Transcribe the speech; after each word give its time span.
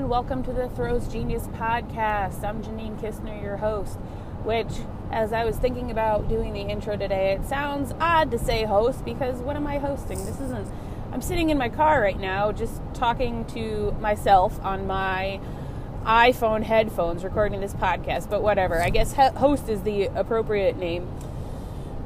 everyone. 0.00 0.10
Welcome 0.10 0.42
to 0.44 0.52
the 0.52 0.68
Throws 0.70 1.08
Genius 1.08 1.46
podcast. 1.48 2.42
I'm 2.42 2.62
Janine 2.62 2.98
Kistner, 2.98 3.42
your 3.42 3.58
host. 3.58 3.98
Which, 4.44 4.68
as 5.10 5.32
I 5.32 5.44
was 5.44 5.56
thinking 5.56 5.90
about 5.90 6.26
doing 6.26 6.54
the 6.54 6.60
intro 6.60 6.96
today, 6.96 7.32
it 7.32 7.46
sounds 7.46 7.92
odd 8.00 8.30
to 8.30 8.38
say 8.38 8.64
host 8.64 9.04
because 9.04 9.40
what 9.40 9.56
am 9.56 9.66
I 9.66 9.78
hosting? 9.78 10.24
This 10.24 10.40
isn't. 10.40 10.68
I'm 11.12 11.20
sitting 11.20 11.50
in 11.50 11.58
my 11.58 11.68
car 11.68 12.00
right 12.00 12.18
now 12.18 12.50
just 12.50 12.80
talking 12.94 13.44
to 13.46 13.92
myself 14.00 14.58
on 14.64 14.86
my 14.86 15.38
iPhone 16.04 16.62
headphones 16.62 17.22
recording 17.22 17.60
this 17.60 17.74
podcast, 17.74 18.30
but 18.30 18.42
whatever. 18.42 18.80
I 18.80 18.88
guess 18.88 19.12
host 19.12 19.68
is 19.68 19.82
the 19.82 20.06
appropriate 20.06 20.78
name. 20.78 21.08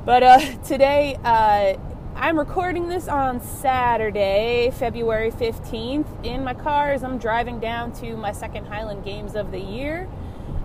But 0.05 0.23
uh, 0.25 0.39
today, 0.65 1.17
uh, 1.23 1.75
I'm 2.17 2.39
recording 2.39 2.89
this 2.89 3.09
on 3.09 3.43
Saturday, 3.43 4.71
February 4.75 5.33
15th, 5.33 6.07
in 6.25 6.45
my 6.45 6.55
car 6.55 6.93
as 6.93 7.03
I'm 7.03 7.19
driving 7.19 7.59
down 7.59 7.93
to 7.95 8.17
my 8.17 8.31
second 8.31 8.67
Highland 8.67 9.05
Games 9.05 9.35
of 9.35 9.51
the 9.51 9.59
year. 9.59 10.09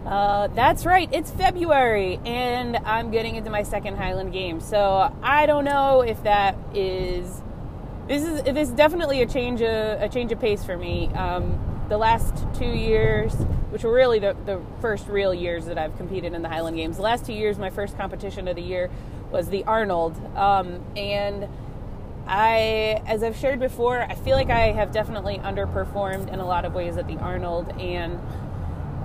Uh, 0.05 0.47
that's 0.49 0.85
right, 0.85 1.09
it's 1.11 1.31
February, 1.31 2.19
and 2.23 2.77
I'm 2.77 3.09
getting 3.09 3.35
into 3.35 3.49
my 3.49 3.63
second 3.63 3.97
Highland 3.97 4.31
game. 4.31 4.61
So 4.61 5.11
I 5.23 5.47
don't 5.47 5.65
know 5.65 6.01
if 6.01 6.21
that 6.23 6.55
is 6.73 7.41
this 8.07 8.23
is 8.23 8.43
this 8.43 8.69
is 8.69 8.75
definitely 8.75 9.21
a 9.21 9.25
change 9.25 9.61
of, 9.61 10.01
a 10.01 10.07
change 10.07 10.31
of 10.31 10.39
pace 10.39 10.63
for 10.63 10.77
me. 10.77 11.07
Um, 11.13 11.65
the 11.89 11.97
last 11.97 12.45
two 12.53 12.69
years, 12.69 13.33
which 13.71 13.83
were 13.83 13.91
really 13.91 14.19
the, 14.19 14.35
the 14.45 14.61
first 14.81 15.07
real 15.07 15.33
years 15.33 15.65
that 15.65 15.79
I've 15.79 15.97
competed 15.97 16.33
in 16.33 16.43
the 16.43 16.49
Highland 16.49 16.77
Games, 16.77 16.97
the 16.97 17.01
last 17.01 17.25
two 17.25 17.33
years, 17.33 17.57
my 17.57 17.71
first 17.71 17.97
competition 17.97 18.47
of 18.47 18.55
the 18.55 18.61
year 18.61 18.91
was 19.31 19.49
the 19.49 19.63
Arnold. 19.65 20.15
Um, 20.35 20.83
and 20.95 21.47
I, 22.27 23.01
as 23.07 23.23
I've 23.23 23.35
shared 23.35 23.59
before, 23.59 24.01
I 24.01 24.15
feel 24.15 24.35
like 24.35 24.49
I 24.49 24.71
have 24.71 24.91
definitely 24.91 25.39
underperformed 25.39 26.31
in 26.31 26.39
a 26.39 26.45
lot 26.45 26.65
of 26.65 26.73
ways 26.73 26.97
at 26.97 27.07
the 27.07 27.17
Arnold. 27.17 27.73
And 27.79 28.19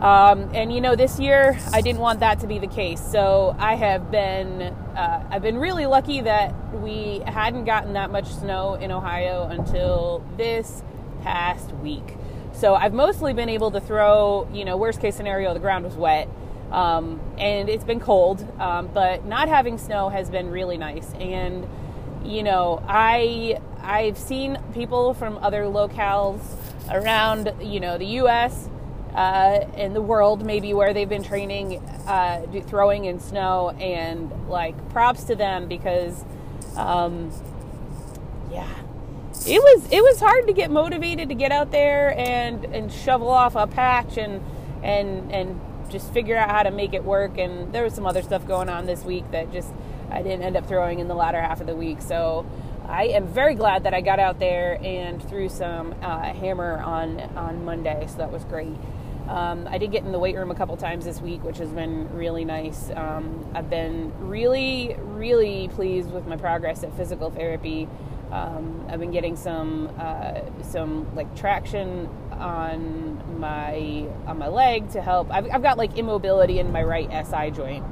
um, 0.00 0.50
and 0.52 0.72
you 0.72 0.80
know, 0.80 0.96
this 0.96 1.18
year 1.18 1.58
I 1.72 1.80
didn't 1.80 2.00
want 2.00 2.20
that 2.20 2.40
to 2.40 2.46
be 2.46 2.58
the 2.58 2.66
case. 2.66 3.00
So 3.00 3.56
I 3.58 3.76
have 3.76 4.10
been 4.10 4.60
uh, 4.62 5.24
I've 5.30 5.42
been 5.42 5.56
really 5.56 5.86
lucky 5.86 6.20
that 6.20 6.52
we 6.80 7.22
hadn't 7.26 7.64
gotten 7.64 7.94
that 7.94 8.10
much 8.10 8.26
snow 8.26 8.74
in 8.74 8.90
Ohio 8.90 9.48
until 9.48 10.22
this 10.36 10.82
past 11.22 11.72
week. 11.76 12.16
So 12.52 12.74
I've 12.74 12.92
mostly 12.92 13.32
been 13.32 13.48
able 13.48 13.70
to 13.70 13.80
throw. 13.80 14.48
You 14.52 14.64
know, 14.64 14.76
worst 14.76 15.00
case 15.00 15.16
scenario, 15.16 15.54
the 15.54 15.60
ground 15.60 15.84
was 15.84 15.94
wet. 15.94 16.28
Um, 16.74 17.20
and 17.38 17.68
it's 17.68 17.84
been 17.84 18.00
cold, 18.00 18.44
um, 18.60 18.90
but 18.92 19.24
not 19.24 19.48
having 19.48 19.78
snow 19.78 20.08
has 20.08 20.28
been 20.28 20.50
really 20.50 20.76
nice. 20.76 21.12
And 21.14 21.68
you 22.24 22.42
know, 22.42 22.82
I 22.88 23.60
I've 23.80 24.18
seen 24.18 24.58
people 24.72 25.14
from 25.14 25.38
other 25.38 25.64
locales 25.64 26.40
around, 26.90 27.52
you 27.60 27.78
know, 27.78 27.96
the 27.96 28.06
U.S. 28.06 28.68
Uh, 29.14 29.68
and 29.76 29.94
the 29.94 30.02
world, 30.02 30.44
maybe 30.44 30.74
where 30.74 30.92
they've 30.92 31.08
been 31.08 31.22
training, 31.22 31.78
uh, 32.08 32.44
throwing 32.66 33.04
in 33.04 33.20
snow, 33.20 33.70
and 33.78 34.48
like 34.48 34.76
props 34.90 35.24
to 35.24 35.36
them 35.36 35.68
because, 35.68 36.24
um, 36.76 37.30
yeah, 38.50 38.68
it 39.46 39.60
was 39.60 39.86
it 39.92 40.02
was 40.02 40.18
hard 40.18 40.48
to 40.48 40.52
get 40.52 40.72
motivated 40.72 41.28
to 41.28 41.36
get 41.36 41.52
out 41.52 41.70
there 41.70 42.18
and 42.18 42.64
and 42.64 42.90
shovel 42.90 43.28
off 43.28 43.54
a 43.54 43.68
patch 43.68 44.16
and 44.16 44.42
and 44.82 45.30
and 45.30 45.60
just 45.90 46.12
figure 46.12 46.36
out 46.36 46.50
how 46.50 46.62
to 46.62 46.70
make 46.70 46.94
it 46.94 47.04
work. 47.04 47.38
And 47.38 47.72
there 47.72 47.82
was 47.82 47.94
some 47.94 48.06
other 48.06 48.22
stuff 48.22 48.46
going 48.46 48.68
on 48.68 48.86
this 48.86 49.04
week 49.04 49.30
that 49.30 49.52
just 49.52 49.70
I 50.10 50.22
didn't 50.22 50.42
end 50.42 50.56
up 50.56 50.66
throwing 50.66 50.98
in 50.98 51.08
the 51.08 51.14
latter 51.14 51.40
half 51.40 51.60
of 51.60 51.66
the 51.66 51.76
week. 51.76 52.00
So 52.00 52.46
I 52.86 53.04
am 53.04 53.26
very 53.26 53.54
glad 53.54 53.84
that 53.84 53.94
I 53.94 54.00
got 54.00 54.18
out 54.18 54.38
there 54.38 54.78
and 54.82 55.22
threw 55.28 55.48
some 55.48 55.94
uh, 56.02 56.32
hammer 56.34 56.78
on 56.80 57.20
on 57.36 57.64
Monday. 57.64 58.06
So 58.08 58.18
that 58.18 58.30
was 58.30 58.44
great. 58.44 58.76
Um, 59.28 59.66
I 59.70 59.78
did 59.78 59.90
get 59.90 60.04
in 60.04 60.12
the 60.12 60.18
weight 60.18 60.36
room 60.36 60.50
a 60.50 60.54
couple 60.54 60.76
times 60.76 61.06
this 61.06 61.20
week, 61.20 61.42
which 61.44 61.56
has 61.56 61.70
been 61.70 62.14
really 62.14 62.44
nice. 62.44 62.90
Um, 62.94 63.50
I've 63.54 63.70
been 63.70 64.12
really, 64.18 64.96
really 64.98 65.68
pleased 65.68 66.10
with 66.10 66.26
my 66.26 66.36
progress 66.36 66.84
at 66.84 66.94
physical 66.94 67.30
therapy. 67.30 67.88
Um, 68.34 68.84
I've 68.88 68.98
been 68.98 69.12
getting 69.12 69.36
some 69.36 69.94
uh, 69.96 70.40
some 70.64 71.14
like 71.14 71.34
traction 71.36 72.08
on 72.32 73.38
my 73.38 74.08
on 74.26 74.38
my 74.38 74.48
leg 74.48 74.90
to 74.90 75.00
help. 75.00 75.32
I've, 75.32 75.48
I've 75.52 75.62
got 75.62 75.78
like 75.78 75.96
immobility 75.96 76.58
in 76.58 76.72
my 76.72 76.82
right 76.82 77.08
SI 77.24 77.52
joint, 77.52 77.84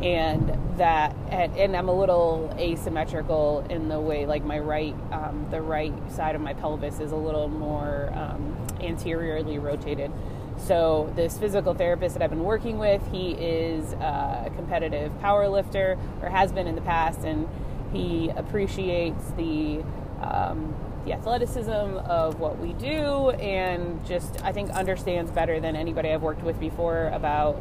and 0.00 0.58
that 0.78 1.14
and, 1.28 1.54
and, 1.58 1.76
I'm 1.76 1.90
a 1.90 1.94
little 1.94 2.54
asymmetrical 2.58 3.66
in 3.68 3.88
the 3.88 4.00
way 4.00 4.24
like 4.24 4.44
my 4.44 4.58
right 4.58 4.94
um, 5.12 5.46
the 5.50 5.60
right 5.60 5.92
side 6.10 6.34
of 6.34 6.40
my 6.40 6.54
pelvis 6.54 6.98
is 6.98 7.12
a 7.12 7.16
little 7.16 7.48
more 7.48 8.10
um, 8.14 8.56
anteriorly 8.80 9.58
rotated. 9.58 10.10
So 10.56 11.12
this 11.16 11.36
physical 11.36 11.74
therapist 11.74 12.14
that 12.14 12.22
I've 12.22 12.30
been 12.30 12.44
working 12.44 12.78
with, 12.78 13.02
he 13.10 13.32
is 13.32 13.92
a 13.94 14.50
competitive 14.56 15.18
power 15.20 15.48
lifter 15.48 15.98
or 16.22 16.30
has 16.30 16.50
been 16.50 16.66
in 16.66 16.76
the 16.76 16.82
past, 16.82 17.24
and 17.24 17.46
he 17.92 18.30
appreciates 18.30 19.30
the 19.32 19.82
um, 20.20 20.74
the 21.04 21.12
athleticism 21.12 21.70
of 21.70 22.38
what 22.38 22.58
we 22.58 22.74
do 22.74 23.30
and 23.30 24.04
just 24.06 24.42
I 24.44 24.52
think 24.52 24.70
understands 24.70 25.30
better 25.32 25.58
than 25.58 25.74
anybody 25.74 26.10
I've 26.10 26.22
worked 26.22 26.44
with 26.44 26.60
before 26.60 27.08
about 27.08 27.60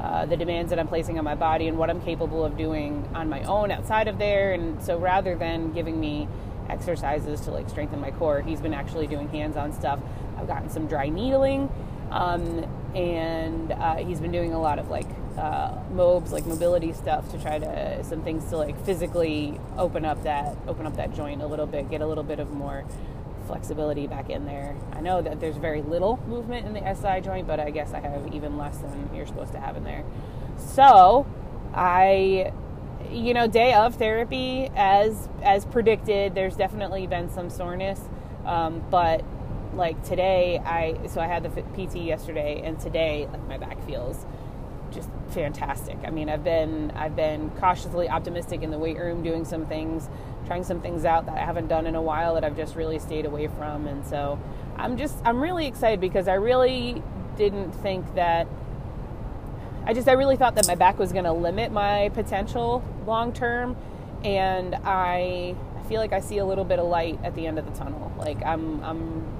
uh, 0.00 0.26
the 0.26 0.36
demands 0.36 0.70
that 0.70 0.78
I'm 0.78 0.86
placing 0.86 1.18
on 1.18 1.24
my 1.24 1.34
body 1.34 1.68
and 1.68 1.78
what 1.78 1.90
I'm 1.90 2.00
capable 2.02 2.44
of 2.44 2.56
doing 2.56 3.08
on 3.14 3.28
my 3.28 3.42
own 3.42 3.70
outside 3.70 4.08
of 4.08 4.18
there. 4.18 4.52
And 4.52 4.82
so 4.82 4.98
rather 4.98 5.34
than 5.34 5.72
giving 5.72 5.98
me 5.98 6.28
exercises 6.68 7.40
to 7.42 7.50
like 7.50 7.68
strengthen 7.68 8.00
my 8.00 8.10
core, 8.12 8.40
he's 8.40 8.60
been 8.60 8.74
actually 8.74 9.06
doing 9.06 9.28
hands-on 9.28 9.72
stuff. 9.72 9.98
I've 10.38 10.46
gotten 10.46 10.68
some 10.68 10.86
dry 10.86 11.08
needling, 11.08 11.70
um, 12.10 12.66
and 12.94 13.72
uh, 13.72 13.96
he's 13.96 14.20
been 14.20 14.32
doing 14.32 14.52
a 14.52 14.60
lot 14.60 14.78
of 14.78 14.90
like 14.90 15.08
uh, 15.38 15.78
mobs, 15.92 16.32
like 16.32 16.46
mobility 16.46 16.92
stuff, 16.92 17.30
to 17.30 17.40
try 17.40 17.58
to 17.58 18.04
some 18.04 18.22
things 18.22 18.48
to 18.50 18.56
like 18.56 18.82
physically 18.84 19.60
open 19.76 20.04
up 20.04 20.22
that 20.24 20.56
open 20.66 20.86
up 20.86 20.96
that 20.96 21.14
joint 21.14 21.42
a 21.42 21.46
little 21.46 21.66
bit, 21.66 21.90
get 21.90 22.00
a 22.00 22.06
little 22.06 22.24
bit 22.24 22.40
of 22.40 22.50
more 22.52 22.84
flexibility 23.46 24.06
back 24.06 24.28
in 24.28 24.44
there. 24.46 24.76
I 24.92 25.00
know 25.00 25.22
that 25.22 25.40
there's 25.40 25.56
very 25.56 25.82
little 25.82 26.18
movement 26.26 26.66
in 26.66 26.72
the 26.72 26.94
SI 26.94 27.20
joint, 27.20 27.46
but 27.46 27.60
I 27.60 27.70
guess 27.70 27.92
I 27.92 28.00
have 28.00 28.34
even 28.34 28.56
less 28.56 28.78
than 28.78 29.10
you're 29.14 29.26
supposed 29.26 29.52
to 29.52 29.60
have 29.60 29.76
in 29.76 29.84
there. 29.84 30.04
So, 30.56 31.26
I 31.74 32.52
you 33.10 33.34
know, 33.34 33.46
day 33.46 33.72
of 33.74 33.94
therapy 33.96 34.70
as 34.74 35.28
as 35.42 35.64
predicted, 35.64 36.34
there's 36.34 36.56
definitely 36.56 37.06
been 37.06 37.30
some 37.30 37.50
soreness. 37.50 38.00
Um, 38.44 38.84
but 38.90 39.24
like 39.74 40.02
today, 40.04 40.58
I 40.58 41.06
so 41.08 41.20
I 41.20 41.26
had 41.26 41.42
the 41.42 41.62
PT 41.62 41.96
yesterday, 41.96 42.62
and 42.64 42.78
today 42.80 43.28
like 43.30 43.46
my 43.46 43.58
back 43.58 43.84
feels 43.86 44.24
just 44.90 45.08
fantastic. 45.30 45.98
I 46.04 46.10
mean, 46.10 46.28
I've 46.28 46.44
been 46.44 46.90
I've 46.92 47.16
been 47.16 47.50
cautiously 47.50 48.08
optimistic 48.08 48.62
in 48.62 48.70
the 48.70 48.78
weight 48.78 48.98
room, 48.98 49.22
doing 49.22 49.44
some 49.44 49.66
things, 49.66 50.08
trying 50.46 50.64
some 50.64 50.80
things 50.80 51.04
out 51.04 51.26
that 51.26 51.36
I 51.36 51.44
haven't 51.44 51.68
done 51.68 51.86
in 51.86 51.94
a 51.94 52.02
while 52.02 52.34
that 52.34 52.44
I've 52.44 52.56
just 52.56 52.76
really 52.76 52.98
stayed 52.98 53.26
away 53.26 53.48
from, 53.48 53.86
and 53.86 54.06
so 54.06 54.38
I'm 54.76 54.96
just 54.96 55.16
I'm 55.24 55.40
really 55.40 55.66
excited 55.66 56.00
because 56.00 56.28
I 56.28 56.34
really 56.34 57.02
didn't 57.36 57.72
think 57.72 58.14
that 58.14 58.46
I 59.84 59.94
just 59.94 60.08
I 60.08 60.12
really 60.12 60.36
thought 60.36 60.54
that 60.56 60.66
my 60.66 60.74
back 60.74 60.98
was 60.98 61.12
going 61.12 61.24
to 61.24 61.32
limit 61.32 61.70
my 61.70 62.10
potential 62.14 62.82
long 63.06 63.32
term, 63.32 63.76
and 64.24 64.74
I 64.84 65.54
I 65.76 65.82
feel 65.88 66.00
like 66.00 66.12
I 66.12 66.20
see 66.20 66.38
a 66.38 66.46
little 66.46 66.64
bit 66.64 66.78
of 66.78 66.86
light 66.86 67.18
at 67.22 67.34
the 67.34 67.46
end 67.46 67.58
of 67.58 67.66
the 67.66 67.78
tunnel. 67.78 68.12
Like 68.18 68.44
I'm 68.44 68.82
I'm 68.82 69.35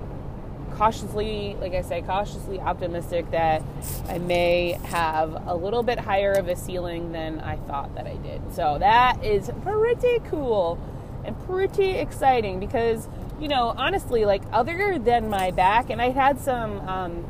cautiously, 0.77 1.57
like 1.61 1.75
I 1.75 1.83
say, 1.83 2.03
cautiously 2.03 2.61
optimistic 2.61 3.31
that 3.31 3.63
I 4.09 4.19
may 4.19 4.73
have 4.85 5.43
a 5.47 5.55
little 5.55 5.83
bit 5.83 5.99
higher 5.99 6.33
of 6.33 6.49
a 6.49 6.57
ceiling 6.57 7.13
than 7.13 7.41
I 7.41 7.57
thought 7.57 7.95
that 7.95 8.07
I 8.07 8.17
did. 8.17 8.55
So 8.55 8.77
that 8.79 9.25
is 9.25 9.51
pretty 9.63 10.21
cool 10.29 10.79
and 11.25 11.39
pretty 11.47 11.93
exciting 11.93 12.61
because, 12.61 13.09
you 13.41 13.49
know, 13.49 13.75
honestly, 13.77 14.25
like 14.25 14.43
other 14.53 14.99
than 14.99 15.31
my 15.31 15.51
back, 15.51 15.91
and 15.91 16.01
I 16.01 16.11
had 16.11 16.41
some. 16.41 16.81
Um, 16.89 17.25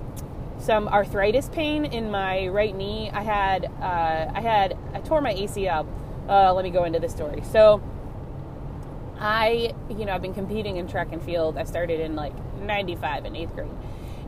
some 0.58 0.88
arthritis 0.88 1.50
pain 1.50 1.84
in 1.84 2.10
my 2.10 2.49
right 2.49 2.75
knee. 2.75 3.10
I 3.12 3.22
had 3.22 3.66
uh, 3.66 4.32
I 4.34 4.40
had 4.40 4.76
I 4.94 5.00
tore 5.00 5.20
my 5.20 5.34
ACL. 5.34 5.87
Uh, 6.28 6.54
let 6.54 6.64
me 6.64 6.70
go 6.70 6.84
into 6.84 6.99
the 6.99 7.10
story. 7.10 7.42
So 7.52 7.82
I, 9.19 9.75
you 9.90 10.04
know, 10.04 10.12
I've 10.12 10.22
been 10.22 10.34
competing 10.34 10.78
in 10.78 10.88
track 10.88 11.12
and 11.12 11.22
field. 11.22 11.56
I 11.56 11.64
started 11.64 12.00
in 12.00 12.16
like 12.16 12.32
95 12.66 13.24
in 13.24 13.36
eighth 13.36 13.54
grade. 13.54 13.70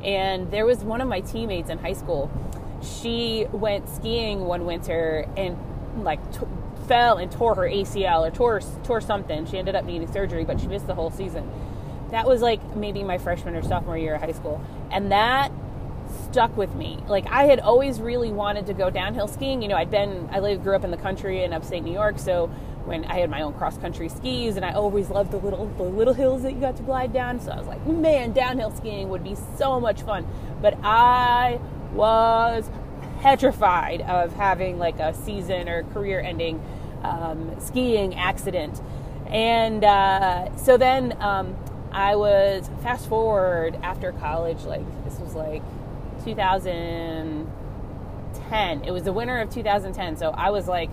And 0.02 0.50
there 0.50 0.64
was 0.64 0.78
one 0.78 1.00
of 1.00 1.08
my 1.08 1.20
teammates 1.20 1.70
in 1.70 1.78
high 1.78 1.92
school. 1.92 2.30
She 2.82 3.46
went 3.52 3.88
skiing 3.88 4.44
one 4.44 4.64
winter 4.64 5.28
and 5.36 5.56
like 6.04 6.20
t- 6.32 6.46
fell 6.86 7.18
and 7.18 7.30
tore 7.30 7.54
her 7.56 7.62
ACL 7.62 8.26
or 8.26 8.30
tore, 8.30 8.60
tore 8.84 9.00
something. 9.00 9.46
She 9.46 9.58
ended 9.58 9.74
up 9.74 9.84
needing 9.84 10.10
surgery, 10.12 10.44
but 10.44 10.60
she 10.60 10.68
missed 10.68 10.86
the 10.86 10.94
whole 10.94 11.10
season. 11.10 11.50
That 12.10 12.26
was 12.26 12.40
like 12.40 12.76
maybe 12.76 13.02
my 13.02 13.18
freshman 13.18 13.54
or 13.54 13.62
sophomore 13.62 13.98
year 13.98 14.14
of 14.14 14.22
high 14.22 14.32
school. 14.32 14.64
And 14.90 15.10
that 15.12 15.50
stuck 16.30 16.56
with 16.56 16.74
me. 16.74 16.98
Like 17.06 17.26
I 17.26 17.44
had 17.44 17.60
always 17.60 18.00
really 18.00 18.30
wanted 18.30 18.66
to 18.66 18.74
go 18.74 18.90
downhill 18.90 19.28
skiing. 19.28 19.62
You 19.62 19.68
know, 19.68 19.76
I'd 19.76 19.90
been 19.90 20.28
I 20.32 20.40
lived 20.40 20.62
grew 20.62 20.74
up 20.74 20.84
in 20.84 20.90
the 20.90 20.96
country 20.96 21.44
in 21.44 21.52
upstate 21.52 21.82
New 21.82 21.92
York, 21.92 22.18
so 22.18 22.50
when 22.88 23.04
I 23.04 23.20
had 23.20 23.30
my 23.30 23.42
own 23.42 23.52
cross 23.52 23.78
country 23.78 24.08
skis 24.08 24.56
and 24.56 24.64
I 24.64 24.72
always 24.72 25.10
loved 25.10 25.30
the 25.30 25.36
little 25.36 25.66
the 25.76 25.82
little 25.82 26.14
hills 26.14 26.42
that 26.42 26.54
you 26.54 26.60
got 26.60 26.76
to 26.78 26.82
glide 26.82 27.12
down. 27.12 27.38
So 27.38 27.52
I 27.52 27.58
was 27.58 27.68
like, 27.68 27.86
man, 27.86 28.32
downhill 28.32 28.74
skiing 28.74 29.10
would 29.10 29.22
be 29.22 29.36
so 29.56 29.78
much 29.78 30.02
fun. 30.02 30.26
But 30.60 30.76
I 30.82 31.60
was 31.92 32.68
petrified 33.20 34.00
of 34.02 34.34
having 34.34 34.78
like 34.78 34.98
a 34.98 35.14
season 35.14 35.68
or 35.68 35.84
career 35.84 36.20
ending 36.20 36.60
um, 37.02 37.54
skiing 37.60 38.14
accident. 38.14 38.80
And 39.26 39.84
uh, 39.84 40.56
so 40.56 40.78
then 40.78 41.14
um, 41.20 41.56
I 41.92 42.16
was 42.16 42.70
fast 42.82 43.08
forward 43.08 43.78
after 43.82 44.12
college, 44.12 44.62
like 44.62 44.86
this 45.04 45.18
was 45.18 45.34
like 45.34 45.62
2010. 46.24 48.84
It 48.84 48.90
was 48.90 49.02
the 49.02 49.12
winter 49.12 49.38
of 49.38 49.50
2010. 49.50 50.16
So 50.16 50.30
I 50.30 50.48
was 50.50 50.66
like 50.66 50.88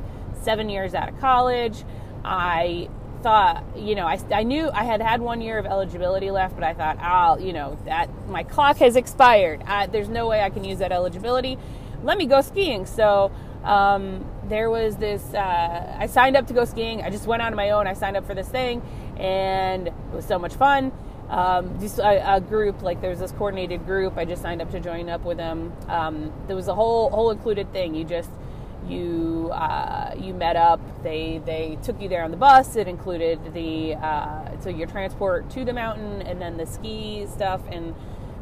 seven 0.45 0.69
years 0.69 0.94
out 0.94 1.09
of 1.09 1.19
college. 1.19 1.83
I 2.24 2.89
thought, 3.21 3.63
you 3.75 3.95
know, 3.95 4.06
I, 4.06 4.19
I 4.31 4.44
knew 4.44 4.69
I 4.71 4.83
had 4.83 5.01
had 5.01 5.19
one 5.19 5.42
year 5.42 5.57
of 5.57 5.65
eligibility 5.65 6.30
left, 6.30 6.53
but 6.56 6.63
I 6.63 6.74
thought, 6.74 7.00
I'll, 7.00 7.42
you 7.42 7.53
know, 7.53 7.77
that 7.86 8.07
my 8.27 8.44
clock 8.44 8.77
has 8.77 8.95
expired. 8.95 9.63
I, 9.65 9.88
there's 9.88 10.09
no 10.09 10.27
way 10.27 10.42
I 10.42 10.51
can 10.51 10.63
use 10.63 10.77
that 10.80 10.92
eligibility. 10.92 11.57
Let 12.03 12.18
me 12.19 12.27
go 12.27 12.42
skiing. 12.42 12.86
So 12.86 13.31
um, 13.63 14.24
there 14.47 14.69
was 14.69 14.97
this, 14.97 15.33
uh, 15.33 15.97
I 16.00 16.06
signed 16.06 16.38
up 16.38 16.45
to 16.47 16.53
go 16.53 16.65
skiing. 16.65 17.01
I 17.01 17.09
just 17.09 17.25
went 17.25 17.42
on 17.42 17.56
my 17.56 17.71
own. 17.71 17.88
I 17.88 17.94
signed 17.94 18.15
up 18.15 18.27
for 18.27 18.36
this 18.36 18.47
thing, 18.47 18.83
and 19.18 19.88
it 19.88 19.94
was 20.13 20.25
so 20.25 20.38
much 20.38 20.53
fun. 20.53 20.92
Um, 21.30 21.80
just 21.80 21.97
a, 21.97 22.36
a, 22.36 22.39
group 22.39 22.83
like 22.83 23.01
there's 23.01 23.18
this 23.18 23.31
coordinated 23.31 23.88
group. 23.88 24.15
I 24.15 24.25
just 24.25 24.44
signed 24.44 24.62
up 24.62 24.69
to 24.69 24.80
join 24.80 25.09
up 25.09 25.25
with 25.25 25.38
them. 25.38 25.74
Um, 25.88 26.31
there 26.45 26.56
was 26.56 26.68
a 26.68 26.75
whole 26.75 27.09
whole 27.09 27.31
included 27.31 27.74
thing. 27.74 27.95
You 27.95 28.03
just 28.03 28.30
you 28.90 29.50
uh, 29.54 30.14
you 30.18 30.34
met 30.34 30.56
up. 30.56 30.80
They 31.04 31.42
they 31.46 31.78
took 31.84 32.02
you 32.02 32.10
there 32.10 32.24
on 32.24 32.32
the 32.32 32.38
bus. 32.38 32.76
It 32.76 32.88
included 32.88 33.54
the 33.54 33.96
uh, 33.96 34.60
so 34.60 34.70
your 34.70 34.88
transport 34.88 35.50
to 35.52 35.66
the 35.66 35.74
mountain 35.74 36.22
and 36.22 36.42
then 36.42 36.58
the 36.58 36.66
ski 36.66 37.26
stuff. 37.28 37.62
And 37.72 37.96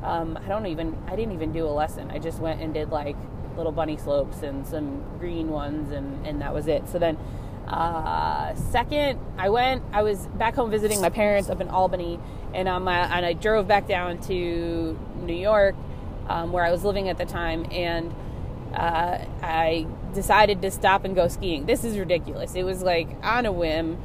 um, 0.03 0.37
I 0.43 0.47
don't 0.47 0.65
even 0.67 0.97
I 1.07 1.15
didn't 1.15 1.33
even 1.33 1.51
do 1.51 1.65
a 1.65 1.69
lesson. 1.71 2.11
I 2.11 2.19
just 2.19 2.39
went 2.39 2.61
and 2.61 2.73
did 2.73 2.89
like 2.89 3.15
little 3.55 3.71
bunny 3.71 3.97
slopes 3.97 4.41
and 4.41 4.65
some 4.65 5.03
green 5.19 5.49
ones, 5.49 5.91
and 5.91 6.25
and 6.25 6.41
that 6.41 6.53
was 6.53 6.67
it. 6.67 6.87
So 6.89 6.99
then. 6.99 7.17
Uh, 7.65 8.53
second, 8.55 9.17
I 9.37 9.47
went. 9.47 9.83
I 9.93 10.03
was 10.03 10.27
back 10.27 10.55
home 10.55 10.69
visiting 10.69 10.99
my 10.99 11.09
parents 11.09 11.49
up 11.49 11.61
in 11.61 11.69
Albany, 11.69 12.19
and 12.53 12.67
um, 12.67 12.89
I, 12.89 13.05
and 13.15 13.25
I 13.25 13.31
drove 13.31 13.69
back 13.69 13.87
down 13.87 14.19
to 14.23 14.99
New 15.21 15.33
York, 15.33 15.73
um, 16.27 16.51
where 16.51 16.65
I 16.65 16.71
was 16.71 16.83
living 16.83 17.07
at 17.07 17.17
the 17.17 17.25
time, 17.25 17.65
and 17.71 18.13
uh, 18.73 19.19
I 19.41 19.87
decided 20.13 20.61
to 20.61 20.71
stop 20.71 21.05
and 21.05 21.15
go 21.15 21.27
skiing. 21.27 21.65
This 21.65 21.83
is 21.83 21.97
ridiculous. 21.97 22.55
It 22.55 22.63
was 22.63 22.81
like 22.81 23.07
on 23.23 23.45
a 23.45 23.51
whim. 23.51 23.97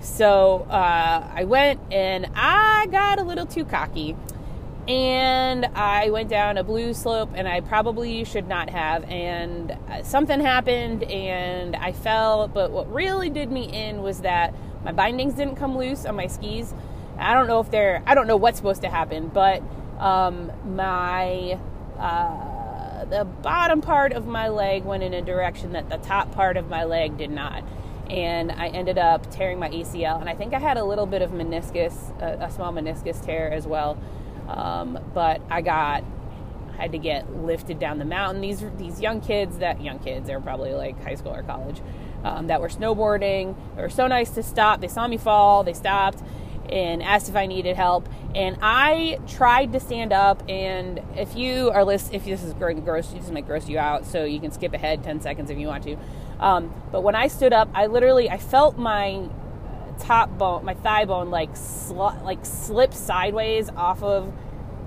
So 0.00 0.66
uh, 0.70 1.30
I 1.34 1.44
went 1.44 1.80
and 1.90 2.26
I 2.34 2.86
got 2.90 3.18
a 3.18 3.22
little 3.22 3.46
too 3.46 3.64
cocky. 3.64 4.16
And 4.88 5.66
I 5.74 6.10
went 6.10 6.28
down 6.28 6.58
a 6.58 6.62
blue 6.62 6.94
slope 6.94 7.30
and 7.34 7.48
I 7.48 7.60
probably 7.60 8.24
should 8.24 8.46
not 8.46 8.70
have. 8.70 9.02
And 9.04 9.72
uh, 9.90 10.04
something 10.04 10.40
happened 10.40 11.02
and 11.02 11.74
I 11.74 11.92
fell. 11.92 12.46
But 12.48 12.70
what 12.70 12.92
really 12.92 13.28
did 13.28 13.50
me 13.50 13.64
in 13.64 14.02
was 14.02 14.20
that 14.20 14.54
my 14.84 14.92
bindings 14.92 15.34
didn't 15.34 15.56
come 15.56 15.76
loose 15.76 16.06
on 16.06 16.14
my 16.14 16.28
skis. 16.28 16.72
I 17.18 17.34
don't 17.34 17.48
know 17.48 17.60
if 17.60 17.70
they're, 17.70 18.02
I 18.06 18.14
don't 18.14 18.28
know 18.28 18.36
what's 18.36 18.58
supposed 18.58 18.82
to 18.82 18.88
happen, 18.88 19.28
but 19.28 19.62
um, 19.98 20.52
my. 20.64 21.58
Uh, 21.98 22.55
the 23.10 23.24
bottom 23.24 23.80
part 23.80 24.12
of 24.12 24.26
my 24.26 24.48
leg 24.48 24.84
went 24.84 25.02
in 25.02 25.14
a 25.14 25.22
direction 25.22 25.72
that 25.72 25.88
the 25.88 25.98
top 25.98 26.32
part 26.32 26.56
of 26.56 26.68
my 26.68 26.84
leg 26.84 27.16
did 27.16 27.30
not. 27.30 27.64
And 28.10 28.52
I 28.52 28.68
ended 28.68 28.98
up 28.98 29.30
tearing 29.30 29.58
my 29.58 29.68
ACL. 29.68 30.20
And 30.20 30.28
I 30.28 30.34
think 30.34 30.54
I 30.54 30.58
had 30.58 30.76
a 30.76 30.84
little 30.84 31.06
bit 31.06 31.22
of 31.22 31.30
meniscus, 31.30 31.94
a, 32.20 32.44
a 32.44 32.50
small 32.50 32.72
meniscus 32.72 33.24
tear 33.24 33.50
as 33.50 33.66
well. 33.66 33.98
Um, 34.48 34.98
but 35.12 35.40
I 35.50 35.60
got, 35.60 36.04
had 36.78 36.92
to 36.92 36.98
get 36.98 37.32
lifted 37.34 37.78
down 37.78 37.98
the 37.98 38.04
mountain. 38.04 38.42
These 38.42 38.62
these 38.76 39.00
young 39.00 39.20
kids, 39.20 39.58
that 39.58 39.80
young 39.80 39.98
kids, 39.98 40.26
they're 40.26 40.40
probably 40.40 40.74
like 40.74 41.02
high 41.02 41.14
school 41.14 41.34
or 41.34 41.42
college, 41.42 41.80
um, 42.22 42.46
that 42.48 42.60
were 42.60 42.68
snowboarding. 42.68 43.56
They 43.74 43.82
were 43.82 43.88
so 43.88 44.06
nice 44.06 44.30
to 44.30 44.42
stop. 44.42 44.80
They 44.80 44.88
saw 44.88 45.08
me 45.08 45.16
fall. 45.16 45.64
They 45.64 45.72
stopped 45.72 46.22
and 46.70 47.02
asked 47.02 47.28
if 47.28 47.36
I 47.36 47.46
needed 47.46 47.76
help. 47.76 48.08
And 48.34 48.58
I 48.60 49.18
tried 49.26 49.72
to 49.72 49.80
stand 49.80 50.12
up. 50.12 50.42
And 50.48 51.00
if 51.16 51.36
you 51.36 51.70
are 51.70 51.84
list, 51.84 52.12
if 52.12 52.24
this 52.24 52.42
is 52.42 52.54
gross, 52.54 53.08
this 53.08 53.30
might 53.30 53.46
gross 53.46 53.68
you 53.68 53.78
out, 53.78 54.06
so 54.06 54.24
you 54.24 54.40
can 54.40 54.50
skip 54.50 54.74
ahead 54.74 55.02
ten 55.02 55.20
seconds 55.20 55.50
if 55.50 55.58
you 55.58 55.66
want 55.66 55.84
to. 55.84 55.96
Um, 56.38 56.74
but 56.92 57.02
when 57.02 57.14
I 57.14 57.28
stood 57.28 57.52
up, 57.52 57.68
I 57.74 57.86
literally 57.86 58.28
I 58.28 58.38
felt 58.38 58.76
my 58.76 59.28
top 59.98 60.36
bone, 60.36 60.64
my 60.64 60.74
thigh 60.74 61.06
bone, 61.06 61.30
like 61.30 61.56
sl- 61.56 62.18
like 62.22 62.44
slip 62.44 62.92
sideways 62.92 63.70
off 63.70 64.02
of 64.02 64.32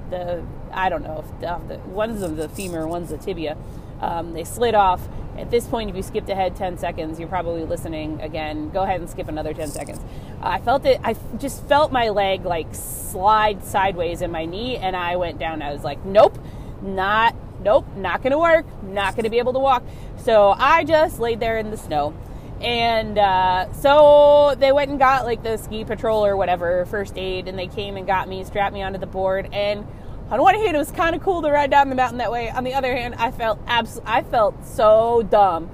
the 0.10 0.46
I 0.72 0.90
don't 0.90 1.04
know 1.04 1.24
if 1.26 1.40
the, 1.40 1.76
the 1.76 1.80
one's 1.90 2.22
of 2.22 2.38
the 2.38 2.48
femur, 2.50 2.88
one's 2.88 3.10
the 3.10 3.18
tibia. 3.18 3.58
Um, 4.00 4.34
they 4.34 4.44
slid 4.44 4.76
off. 4.76 5.08
At 5.40 5.52
this 5.52 5.66
point, 5.68 5.90
if 5.90 5.96
you 5.96 6.04
skipped 6.04 6.30
ahead 6.30 6.58
10 6.58 6.78
seconds, 6.78 7.18
you're 7.18 7.30
probably 7.30 7.64
listening 7.64 8.20
again. 8.22 8.70
Go 8.72 8.84
ahead 8.84 9.00
and 9.00 9.10
skip 9.10 9.30
another 9.30 9.54
10 9.54 9.70
seconds. 9.70 10.02
I 10.42 10.60
felt 10.60 10.86
it, 10.86 11.00
I 11.02 11.16
just 11.38 11.64
felt 11.66 11.94
my 11.94 12.10
leg 12.10 12.46
like 12.46 12.68
slide 12.76 13.64
sideways 13.64 14.22
in 14.22 14.32
my 14.32 14.46
knee, 14.46 14.76
and 14.76 14.98
I 14.98 15.16
went 15.16 15.40
down. 15.40 15.62
I 15.62 15.72
was 15.72 15.84
like, 15.84 16.04
nope, 16.04 16.38
not, 16.82 17.36
nope, 17.64 17.86
not 17.96 18.22
gonna 18.22 18.38
work, 18.38 18.66
not 18.84 19.16
gonna 19.16 19.30
be 19.30 19.40
able 19.40 19.54
to 19.54 19.60
walk. 19.60 19.84
So 20.18 20.50
I 20.58 20.84
just 20.84 21.20
laid 21.20 21.40
there 21.40 21.58
in 21.58 21.72
the 21.72 21.78
snow. 21.78 22.14
And 22.60 23.18
uh, 23.18 23.72
so 23.72 24.56
they 24.60 24.74
went 24.74 24.90
and 24.90 25.00
got 25.00 25.24
like 25.24 25.42
the 25.44 25.56
ski 25.56 25.86
patrol 25.86 26.26
or 26.26 26.36
whatever, 26.36 26.86
first 26.86 27.18
aid, 27.18 27.48
and 27.48 27.58
they 27.58 27.68
came 27.68 27.96
and 27.96 28.06
got 28.06 28.28
me, 28.28 28.44
strapped 28.44 28.74
me 28.74 28.82
onto 28.82 29.00
the 29.00 29.08
board, 29.08 29.48
and 29.54 29.88
on 30.31 30.42
one 30.42 30.56
hand, 30.56 30.76
it 30.76 30.80
was 30.80 30.92
kind 30.92 31.16
of 31.16 31.24
cool 31.24 31.42
to 31.42 31.50
ride 31.50 31.72
down 31.72 31.90
the 31.90 31.96
mountain 31.96 32.20
that 32.20 32.31
way. 32.31 32.50
On 32.50 32.64
the 32.64 32.74
other 32.74 32.96
hand, 32.96 33.16
I 33.16 33.31
felt 33.31 33.60
abs- 33.68 34.02
I 34.06 34.24
felt 34.24 34.66
so 34.66 35.24
dumb 35.24 35.70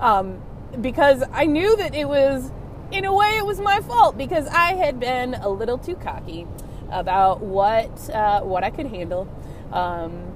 um, 0.00 0.42
because 0.80 1.22
I 1.32 1.46
knew 1.46 1.76
that 1.76 1.94
it 1.94 2.08
was, 2.08 2.50
in 2.90 3.04
a 3.04 3.14
way, 3.14 3.36
it 3.36 3.46
was 3.46 3.60
my 3.60 3.80
fault 3.80 4.18
because 4.18 4.46
I 4.48 4.74
had 4.74 4.98
been 4.98 5.34
a 5.34 5.48
little 5.48 5.78
too 5.78 5.94
cocky 5.94 6.46
about 6.90 7.40
what 7.40 8.10
uh, 8.10 8.40
what 8.40 8.64
I 8.64 8.70
could 8.70 8.86
handle. 8.86 9.28
Um, 9.72 10.34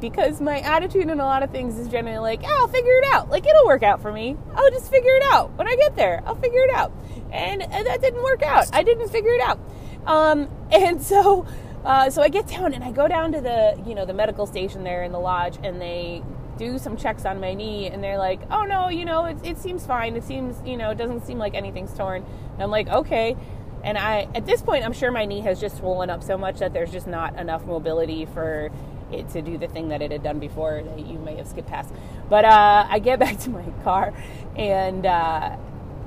because 0.00 0.40
my 0.40 0.60
attitude 0.60 1.08
in 1.08 1.20
a 1.20 1.24
lot 1.24 1.42
of 1.42 1.50
things 1.50 1.78
is 1.78 1.88
generally 1.88 2.18
like, 2.18 2.40
oh, 2.44 2.58
I'll 2.60 2.68
figure 2.68 2.98
it 2.98 3.04
out. 3.12 3.30
Like, 3.30 3.46
it'll 3.46 3.66
work 3.66 3.82
out 3.82 4.02
for 4.02 4.12
me. 4.12 4.36
I'll 4.54 4.70
just 4.70 4.90
figure 4.90 5.14
it 5.14 5.22
out. 5.32 5.52
When 5.56 5.66
I 5.66 5.74
get 5.76 5.96
there, 5.96 6.22
I'll 6.26 6.36
figure 6.36 6.60
it 6.60 6.70
out. 6.70 6.92
And, 7.32 7.62
and 7.62 7.86
that 7.86 8.00
didn't 8.00 8.22
work 8.22 8.42
out. 8.42 8.68
I 8.72 8.82
didn't 8.82 9.08
figure 9.08 9.32
it 9.32 9.40
out. 9.40 9.58
Um, 10.06 10.48
and 10.70 11.02
so 11.02 11.46
uh, 11.86 12.10
so 12.10 12.20
I 12.20 12.28
get 12.28 12.48
down 12.48 12.74
and 12.74 12.82
I 12.82 12.90
go 12.90 13.06
down 13.06 13.30
to 13.32 13.40
the 13.40 13.80
you 13.86 13.94
know 13.94 14.04
the 14.04 14.12
medical 14.12 14.46
station 14.46 14.82
there 14.82 15.04
in 15.04 15.12
the 15.12 15.20
lodge, 15.20 15.56
and 15.62 15.80
they 15.80 16.20
do 16.58 16.78
some 16.78 16.96
checks 16.96 17.24
on 17.24 17.38
my 17.38 17.54
knee, 17.54 17.86
and 17.86 18.02
they're 18.02 18.18
like, 18.18 18.40
"Oh 18.50 18.64
no, 18.64 18.88
you 18.88 19.04
know 19.04 19.26
it, 19.26 19.38
it 19.44 19.58
seems 19.58 19.86
fine. 19.86 20.16
It 20.16 20.24
seems 20.24 20.56
you 20.66 20.76
know 20.76 20.90
it 20.90 20.98
doesn't 20.98 21.24
seem 21.24 21.38
like 21.38 21.54
anything's 21.54 21.94
torn." 21.94 22.24
And 22.54 22.62
I'm 22.62 22.72
like, 22.72 22.88
"Okay." 22.88 23.36
And 23.84 23.96
I 23.96 24.26
at 24.34 24.46
this 24.46 24.62
point, 24.62 24.84
I'm 24.84 24.92
sure 24.92 25.12
my 25.12 25.26
knee 25.26 25.42
has 25.42 25.60
just 25.60 25.76
swollen 25.78 26.10
up 26.10 26.24
so 26.24 26.36
much 26.36 26.58
that 26.58 26.72
there's 26.72 26.90
just 26.90 27.06
not 27.06 27.38
enough 27.38 27.64
mobility 27.64 28.26
for 28.26 28.72
it 29.12 29.28
to 29.28 29.40
do 29.40 29.56
the 29.56 29.68
thing 29.68 29.90
that 29.90 30.02
it 30.02 30.10
had 30.10 30.24
done 30.24 30.40
before 30.40 30.82
that 30.82 31.06
you 31.06 31.20
may 31.20 31.36
have 31.36 31.46
skipped 31.46 31.68
past. 31.68 31.94
But 32.28 32.44
uh, 32.44 32.88
I 32.90 32.98
get 32.98 33.18
back 33.20 33.38
to 33.40 33.50
my 33.50 33.64
car, 33.84 34.12
and 34.56 35.06
uh, 35.06 35.56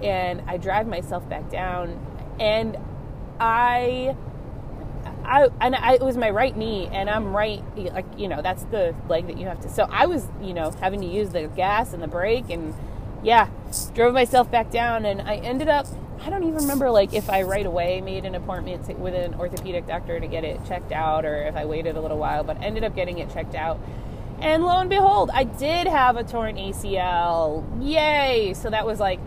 and 0.03 0.41
I 0.45 0.57
drive 0.57 0.87
myself 0.87 1.27
back 1.29 1.49
down, 1.49 1.97
and 2.37 2.75
I 3.39 4.17
I 5.29 5.47
and 5.61 5.75
I, 5.75 5.93
it 5.93 6.01
was 6.01 6.17
my 6.17 6.29
right 6.29 6.55
knee, 6.55 6.89
and 6.91 7.09
I'm 7.09 7.35
right, 7.35 7.63
like 7.77 8.05
you 8.17 8.27
know, 8.27 8.41
that's 8.41 8.63
the 8.65 8.95
leg 9.07 9.27
that 9.27 9.37
you 9.37 9.45
have 9.45 9.61
to. 9.61 9.69
So 9.69 9.87
I 9.89 10.07
was, 10.07 10.27
you 10.41 10.53
know, 10.53 10.71
having 10.71 11.01
to 11.01 11.07
use 11.07 11.29
the 11.29 11.47
gas 11.47 11.93
and 11.93 12.01
the 12.01 12.07
brake, 12.07 12.49
and 12.49 12.73
yeah, 13.23 13.49
drove 13.93 14.13
myself 14.13 14.49
back 14.49 14.71
down, 14.71 15.05
and 15.05 15.21
I 15.21 15.35
ended 15.35 15.69
up. 15.69 15.85
I 16.21 16.29
don't 16.29 16.43
even 16.43 16.55
remember 16.55 16.91
like 16.91 17.13
if 17.13 17.29
I 17.29 17.43
right 17.43 17.65
away 17.65 18.01
made 18.01 18.25
an 18.25 18.35
appointment 18.35 18.85
to, 18.87 18.93
with 18.93 19.13
an 19.13 19.35
orthopedic 19.35 19.87
doctor 19.87 20.19
to 20.19 20.27
get 20.27 20.43
it 20.43 20.59
checked 20.65 20.91
out, 20.91 21.25
or 21.25 21.43
if 21.43 21.55
I 21.55 21.65
waited 21.65 21.95
a 21.95 22.01
little 22.01 22.17
while, 22.17 22.43
but 22.43 22.61
ended 22.61 22.83
up 22.83 22.95
getting 22.95 23.19
it 23.19 23.31
checked 23.31 23.55
out. 23.55 23.79
And 24.41 24.63
lo 24.63 24.77
and 24.79 24.89
behold, 24.89 25.29
I 25.33 25.43
did 25.43 25.87
have 25.87 26.17
a 26.17 26.23
torn 26.23 26.55
ACL. 26.55 27.63
Yay! 27.81 28.53
So 28.55 28.69
that 28.69 28.85
was 28.85 28.99
like 28.99 29.19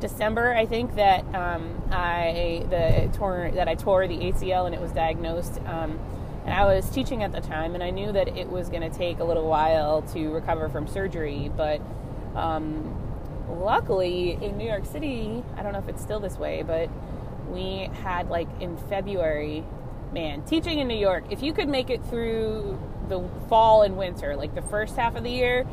December, 0.00 0.54
I 0.54 0.66
think 0.66 0.94
that 0.96 1.24
um, 1.34 1.82
I 1.90 2.64
the 2.70 3.16
tore 3.16 3.50
that 3.54 3.68
I 3.68 3.74
tore 3.74 4.08
the 4.08 4.16
ACL 4.16 4.66
and 4.66 4.74
it 4.74 4.80
was 4.80 4.92
diagnosed. 4.92 5.60
Um, 5.66 5.98
and 6.44 6.54
I 6.54 6.64
was 6.64 6.88
teaching 6.88 7.22
at 7.22 7.32
the 7.32 7.40
time, 7.40 7.74
and 7.74 7.84
I 7.84 7.90
knew 7.90 8.12
that 8.12 8.28
it 8.28 8.48
was 8.48 8.70
going 8.70 8.80
to 8.82 8.96
take 8.96 9.18
a 9.18 9.24
little 9.24 9.46
while 9.46 10.02
to 10.14 10.30
recover 10.30 10.68
from 10.70 10.88
surgery. 10.88 11.50
But 11.54 11.82
um, 12.34 12.96
luckily, 13.48 14.38
in 14.40 14.56
New 14.56 14.66
York 14.66 14.86
City, 14.86 15.44
I 15.56 15.62
don't 15.62 15.72
know 15.72 15.78
if 15.78 15.88
it's 15.88 16.02
still 16.02 16.18
this 16.18 16.38
way, 16.38 16.62
but 16.62 16.88
we 17.48 17.90
had 18.02 18.30
like 18.30 18.48
in 18.58 18.78
February, 18.88 19.64
man, 20.12 20.42
teaching 20.42 20.78
in 20.78 20.88
New 20.88 20.96
York. 20.96 21.24
If 21.30 21.42
you 21.42 21.52
could 21.52 21.68
make 21.68 21.90
it 21.90 22.02
through 22.06 22.80
the 23.08 23.22
fall 23.48 23.82
and 23.82 23.98
winter, 23.98 24.34
like 24.36 24.54
the 24.54 24.62
first 24.62 24.96
half 24.96 25.16
of 25.16 25.24
the 25.24 25.30
year. 25.30 25.66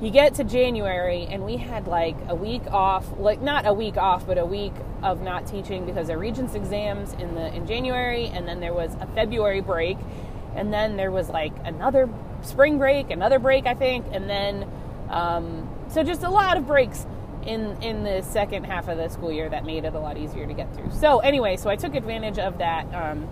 You 0.00 0.10
get 0.10 0.34
to 0.34 0.44
January, 0.44 1.26
and 1.30 1.44
we 1.44 1.56
had 1.56 1.86
like 1.86 2.16
a 2.28 2.34
week 2.34 2.66
off, 2.70 3.06
like 3.18 3.40
not 3.40 3.66
a 3.66 3.72
week 3.72 3.96
off, 3.96 4.26
but 4.26 4.38
a 4.38 4.44
week 4.44 4.72
of 5.02 5.22
not 5.22 5.46
teaching 5.46 5.86
because 5.86 6.08
of 6.08 6.18
Regents 6.18 6.54
exams 6.54 7.12
in 7.14 7.34
the 7.34 7.54
in 7.54 7.66
January, 7.66 8.26
and 8.26 8.46
then 8.46 8.60
there 8.60 8.74
was 8.74 8.96
a 9.00 9.06
February 9.14 9.60
break, 9.60 9.96
and 10.56 10.72
then 10.72 10.96
there 10.96 11.10
was 11.10 11.28
like 11.28 11.52
another 11.64 12.08
spring 12.42 12.76
break, 12.76 13.10
another 13.10 13.38
break, 13.38 13.66
I 13.66 13.74
think, 13.74 14.04
and 14.12 14.28
then 14.28 14.68
um, 15.10 15.68
so 15.88 16.02
just 16.02 16.22
a 16.22 16.30
lot 16.30 16.56
of 16.56 16.66
breaks 16.66 17.06
in 17.46 17.80
in 17.82 18.02
the 18.02 18.22
second 18.22 18.64
half 18.64 18.88
of 18.88 18.96
the 18.96 19.08
school 19.08 19.30
year 19.30 19.48
that 19.48 19.64
made 19.64 19.84
it 19.84 19.94
a 19.94 19.98
lot 19.98 20.16
easier 20.16 20.46
to 20.46 20.54
get 20.54 20.74
through. 20.74 20.90
So 20.90 21.20
anyway, 21.20 21.56
so 21.56 21.70
I 21.70 21.76
took 21.76 21.94
advantage 21.94 22.38
of 22.38 22.58
that 22.58 22.92
um, 22.94 23.28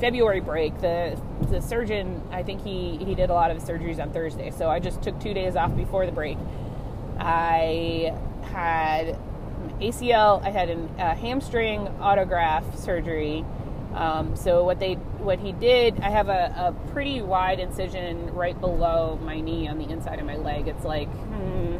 February 0.00 0.40
break. 0.40 0.80
The 0.80 1.20
the 1.50 1.60
surgeon, 1.60 2.22
I 2.30 2.42
think 2.42 2.62
he 2.62 2.96
he 2.96 3.14
did 3.14 3.30
a 3.30 3.34
lot 3.34 3.50
of 3.50 3.58
surgeries 3.58 4.00
on 4.00 4.12
Thursday, 4.12 4.50
so 4.50 4.68
I 4.68 4.80
just 4.80 5.02
took 5.02 5.18
two 5.20 5.34
days 5.34 5.56
off 5.56 5.76
before 5.76 6.06
the 6.06 6.12
break. 6.12 6.38
I 7.18 8.14
had 8.42 9.18
ACL, 9.80 10.44
I 10.44 10.50
had 10.50 10.70
a 10.70 11.14
hamstring 11.14 11.86
autograft 12.00 12.78
surgery. 12.78 13.44
Um, 13.94 14.34
so 14.34 14.64
what 14.64 14.80
they 14.80 14.94
what 14.94 15.38
he 15.38 15.52
did, 15.52 16.00
I 16.00 16.10
have 16.10 16.28
a, 16.28 16.52
a, 16.56 16.90
pretty 16.90 17.22
wide 17.22 17.60
incision 17.60 18.34
right 18.34 18.60
below 18.60 19.18
my 19.22 19.40
knee 19.40 19.68
on 19.68 19.78
the 19.78 19.88
inside 19.88 20.18
of 20.18 20.26
my 20.26 20.36
leg. 20.36 20.66
It's 20.66 20.84
like 20.84 21.08
hmm, 21.08 21.76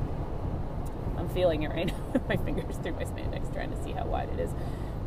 I'm 1.18 1.28
feeling 1.30 1.64
it 1.64 1.70
right 1.70 1.86
now 2.14 2.20
my 2.28 2.36
fingers 2.36 2.76
through 2.76 2.92
my 2.92 3.04
spandex, 3.04 3.52
trying 3.52 3.70
to 3.70 3.82
see 3.82 3.90
how 3.92 4.04
wide 4.04 4.28
it 4.28 4.38
is. 4.38 4.50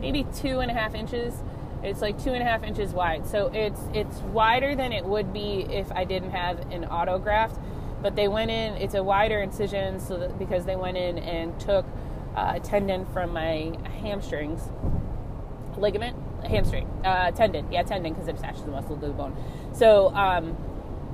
Maybe 0.02 0.26
two 0.36 0.60
and 0.60 0.70
a 0.70 0.74
half 0.74 0.94
inches. 0.96 1.34
It's 1.84 2.01
like 2.01 2.22
two 2.22 2.31
and 2.31 2.41
a 2.41 2.46
half 2.46 2.63
inches 2.63 2.93
wide. 2.93 3.27
So 3.27 3.51
it's 3.53 3.79
it's 3.93 4.17
wider 4.17 4.75
than 4.75 4.91
it 4.93 5.05
would 5.05 5.34
be 5.34 5.65
if 5.69 5.91
I 5.91 6.03
didn't 6.03 6.31
have 6.31 6.60
an 6.72 6.86
autograft. 6.86 7.60
But 8.01 8.15
they 8.15 8.27
went 8.27 8.51
in. 8.51 8.74
It's 8.75 8.93
a 8.93 9.03
wider 9.03 9.39
incision, 9.41 10.00
so 10.00 10.17
that 10.17 10.38
because 10.38 10.65
they 10.65 10.75
went 10.75 10.98
in 10.98 11.17
and 11.17 11.60
took 11.60 11.86
uh, 12.36 12.53
a 12.55 12.60
tendon 12.60 13.05
from 13.07 13.34
my 13.34 13.77
hamstrings 14.01 14.62
ligament 15.77 16.17
hamstring, 16.46 16.88
uh, 17.03 17.31
tendon. 17.31 17.72
Yeah, 17.72 17.84
tendon 17.84 18.13
because 18.13 18.27
it 18.27 18.38
attaches 18.38 18.63
the 18.63 18.72
muscle 18.72 18.98
to 18.98 19.07
the 19.07 19.13
bone. 19.13 19.36
So 19.74 20.13
um, 20.13 20.57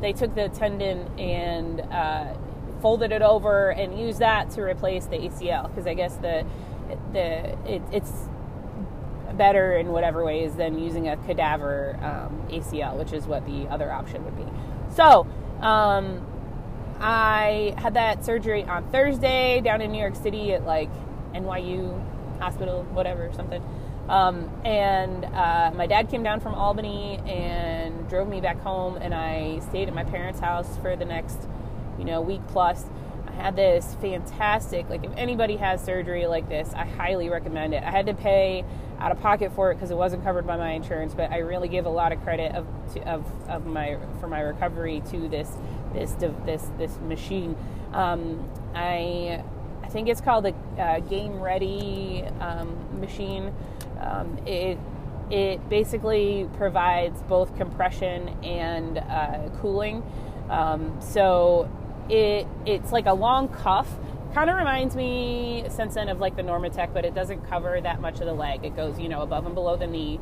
they 0.01 0.13
took 0.13 0.35
the 0.35 0.49
tendon 0.49 1.07
and 1.19 1.81
uh, 1.81 2.33
folded 2.81 3.11
it 3.11 3.21
over 3.21 3.71
and 3.71 3.99
used 3.99 4.19
that 4.19 4.51
to 4.51 4.61
replace 4.61 5.05
the 5.05 5.17
ACL 5.17 5.69
because 5.69 5.87
I 5.87 5.93
guess 5.93 6.15
the 6.17 6.45
the 7.11 7.57
it, 7.65 7.81
it's 7.91 8.11
better 9.37 9.73
in 9.73 9.89
whatever 9.91 10.23
ways 10.23 10.55
than 10.55 10.79
using 10.79 11.09
a 11.09 11.17
cadaver 11.17 11.97
um, 12.01 12.47
ACL, 12.49 12.97
which 12.97 13.13
is 13.13 13.25
what 13.25 13.45
the 13.45 13.67
other 13.67 13.91
option 13.91 14.23
would 14.25 14.37
be. 14.37 14.45
So. 14.95 15.27
Um, 15.61 16.27
I 16.99 17.73
had 17.77 17.95
that 17.95 18.23
surgery 18.23 18.63
on 18.63 18.89
Thursday 18.89 19.59
down 19.59 19.81
in 19.81 19.91
New 19.91 19.99
York 19.99 20.15
City 20.15 20.53
at 20.53 20.65
like 20.65 20.89
NYU 21.33 22.01
hospital, 22.39 22.83
whatever, 22.91 23.29
something. 23.33 23.61
Um, 24.07 24.49
and 24.65 25.25
uh, 25.25 25.71
my 25.75 25.87
dad 25.87 26.09
came 26.09 26.23
down 26.23 26.39
from 26.39 26.55
Albany 26.55 27.19
and 27.25 28.07
drove 28.09 28.27
me 28.27 28.41
back 28.41 28.59
home, 28.59 28.97
and 28.97 29.13
I 29.13 29.59
stayed 29.69 29.87
at 29.87 29.93
my 29.93 30.03
parents' 30.03 30.39
house 30.39 30.77
for 30.81 30.95
the 30.95 31.05
next, 31.05 31.47
you 31.97 32.05
know, 32.05 32.21
week 32.21 32.41
plus. 32.49 32.85
I 33.27 33.31
had 33.31 33.55
this 33.55 33.95
fantastic, 34.01 34.89
like, 34.89 35.05
if 35.05 35.11
anybody 35.15 35.55
has 35.57 35.83
surgery 35.83 36.27
like 36.27 36.49
this, 36.49 36.73
I 36.73 36.85
highly 36.85 37.29
recommend 37.29 37.73
it. 37.73 37.83
I 37.83 37.91
had 37.91 38.05
to 38.07 38.13
pay 38.13 38.65
out 38.99 39.11
of 39.11 39.19
pocket 39.19 39.51
for 39.53 39.71
it 39.71 39.75
because 39.75 39.91
it 39.91 39.97
wasn't 39.97 40.23
covered 40.23 40.47
by 40.47 40.57
my 40.57 40.71
insurance, 40.71 41.13
but 41.13 41.31
I 41.31 41.39
really 41.39 41.67
give 41.67 41.85
a 41.85 41.89
lot 41.89 42.11
of 42.11 42.21
credit 42.23 42.53
of, 42.53 42.67
to, 42.93 43.01
of, 43.07 43.25
of 43.49 43.65
my 43.65 43.97
for 44.19 44.27
my 44.27 44.41
recovery 44.41 45.01
to 45.11 45.27
this 45.27 45.49
this 45.93 46.13
this 46.45 46.69
this 46.77 46.97
machine. 47.07 47.55
Um, 47.93 48.49
I 48.73 49.43
I 49.83 49.87
think 49.87 50.07
it's 50.07 50.21
called 50.21 50.45
the 50.45 50.81
uh, 50.81 50.99
Game 51.01 51.39
Ready 51.39 52.23
um, 52.39 52.99
machine. 52.99 53.53
Um, 53.99 54.37
it 54.45 54.77
it 55.29 55.67
basically 55.69 56.49
provides 56.57 57.21
both 57.23 57.55
compression 57.57 58.29
and 58.43 58.97
uh, 58.97 59.49
cooling. 59.61 60.03
Um, 60.49 60.99
so 61.01 61.69
it 62.09 62.47
it's 62.65 62.91
like 62.91 63.05
a 63.05 63.13
long 63.13 63.47
cuff. 63.47 63.89
Kind 64.33 64.49
of 64.49 64.55
reminds 64.55 64.95
me 64.95 65.63
since 65.69 65.93
then 65.93 66.09
of 66.09 66.19
like 66.19 66.35
the 66.35 66.41
Normatec, 66.41 66.91
but 66.91 67.05
it 67.05 67.13
doesn't 67.13 67.47
cover 67.47 67.79
that 67.79 68.01
much 68.01 68.19
of 68.19 68.25
the 68.25 68.33
leg. 68.33 68.65
It 68.65 68.75
goes 68.75 68.99
you 68.99 69.07
know 69.07 69.21
above 69.21 69.45
and 69.45 69.53
below 69.53 69.75
the 69.75 69.85
knee. 69.85 70.19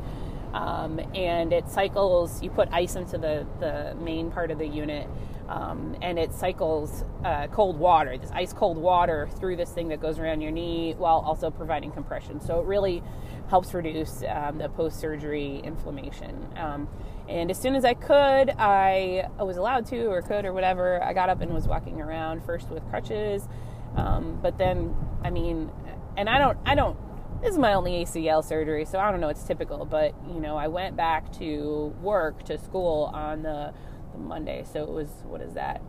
Um, 0.52 1.00
and 1.14 1.50
it 1.50 1.66
cycles. 1.70 2.42
You 2.42 2.50
put 2.50 2.68
ice 2.72 2.94
into 2.94 3.16
the, 3.16 3.46
the 3.58 3.94
main 4.04 4.30
part 4.30 4.50
of 4.50 4.58
the 4.58 4.66
unit, 4.66 5.08
um, 5.48 5.96
and 6.02 6.18
it 6.18 6.34
cycles 6.34 7.04
uh, 7.24 7.46
cold 7.46 7.78
water, 7.78 8.18
this 8.18 8.30
ice 8.32 8.52
cold 8.52 8.76
water 8.76 9.30
through 9.40 9.56
this 9.56 9.70
thing 9.70 9.88
that 9.88 10.02
goes 10.02 10.18
around 10.18 10.42
your 10.42 10.50
knee 10.50 10.94
while 10.98 11.20
also 11.26 11.50
providing 11.50 11.90
compression. 11.90 12.38
So 12.38 12.60
it 12.60 12.66
really 12.66 13.02
helps 13.48 13.72
reduce 13.72 14.22
um, 14.28 14.58
the 14.58 14.68
post 14.68 15.00
surgery 15.00 15.62
inflammation. 15.64 16.48
Um, 16.56 16.86
and 17.30 17.50
as 17.50 17.58
soon 17.58 17.74
as 17.74 17.84
I 17.86 17.94
could, 17.94 18.50
I 18.58 19.26
was 19.38 19.56
allowed 19.56 19.86
to 19.86 20.04
or 20.06 20.20
could 20.20 20.44
or 20.44 20.52
whatever, 20.52 21.02
I 21.02 21.14
got 21.14 21.30
up 21.30 21.40
and 21.40 21.54
was 21.54 21.66
walking 21.66 21.98
around 21.98 22.44
first 22.44 22.68
with 22.68 22.86
crutches. 22.90 23.48
Um, 23.96 24.38
but 24.42 24.58
then, 24.58 24.94
I 25.22 25.30
mean, 25.30 25.70
and 26.16 26.28
I 26.28 26.38
don't, 26.38 26.58
I 26.64 26.74
don't, 26.74 26.96
this 27.42 27.52
is 27.52 27.58
my 27.58 27.74
only 27.74 28.04
ACL 28.04 28.44
surgery, 28.44 28.84
so 28.84 28.98
I 28.98 29.10
don't 29.10 29.20
know, 29.20 29.28
it's 29.28 29.44
typical, 29.44 29.84
but 29.84 30.14
you 30.32 30.40
know, 30.40 30.56
I 30.56 30.68
went 30.68 30.96
back 30.96 31.32
to 31.38 31.94
work, 32.00 32.44
to 32.44 32.58
school 32.58 33.10
on 33.12 33.42
the 33.42 33.74
Monday. 34.16 34.64
So 34.70 34.82
it 34.82 34.90
was, 34.90 35.08
what 35.24 35.40
is 35.40 35.54
that? 35.54 35.82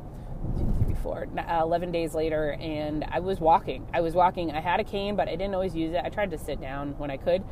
Four, 1.02 1.28
uh, 1.38 1.60
11 1.62 1.92
days 1.92 2.14
later, 2.14 2.54
and 2.54 3.04
I 3.10 3.20
was 3.20 3.40
walking. 3.40 3.88
I 3.94 4.02
was 4.02 4.14
walking. 4.14 4.52
I 4.52 4.62
had 4.62 4.80
a 4.80 4.84
cane, 4.84 5.16
but 5.16 5.28
I 5.28 5.32
didn't 5.32 5.54
always 5.54 5.76
use 5.76 5.94
it. 5.94 6.02
I 6.04 6.10
tried 6.10 6.32
to 6.32 6.38
sit 6.38 6.62
down 6.62 6.98
when 6.98 7.12
I 7.12 7.18
could. 7.18 7.44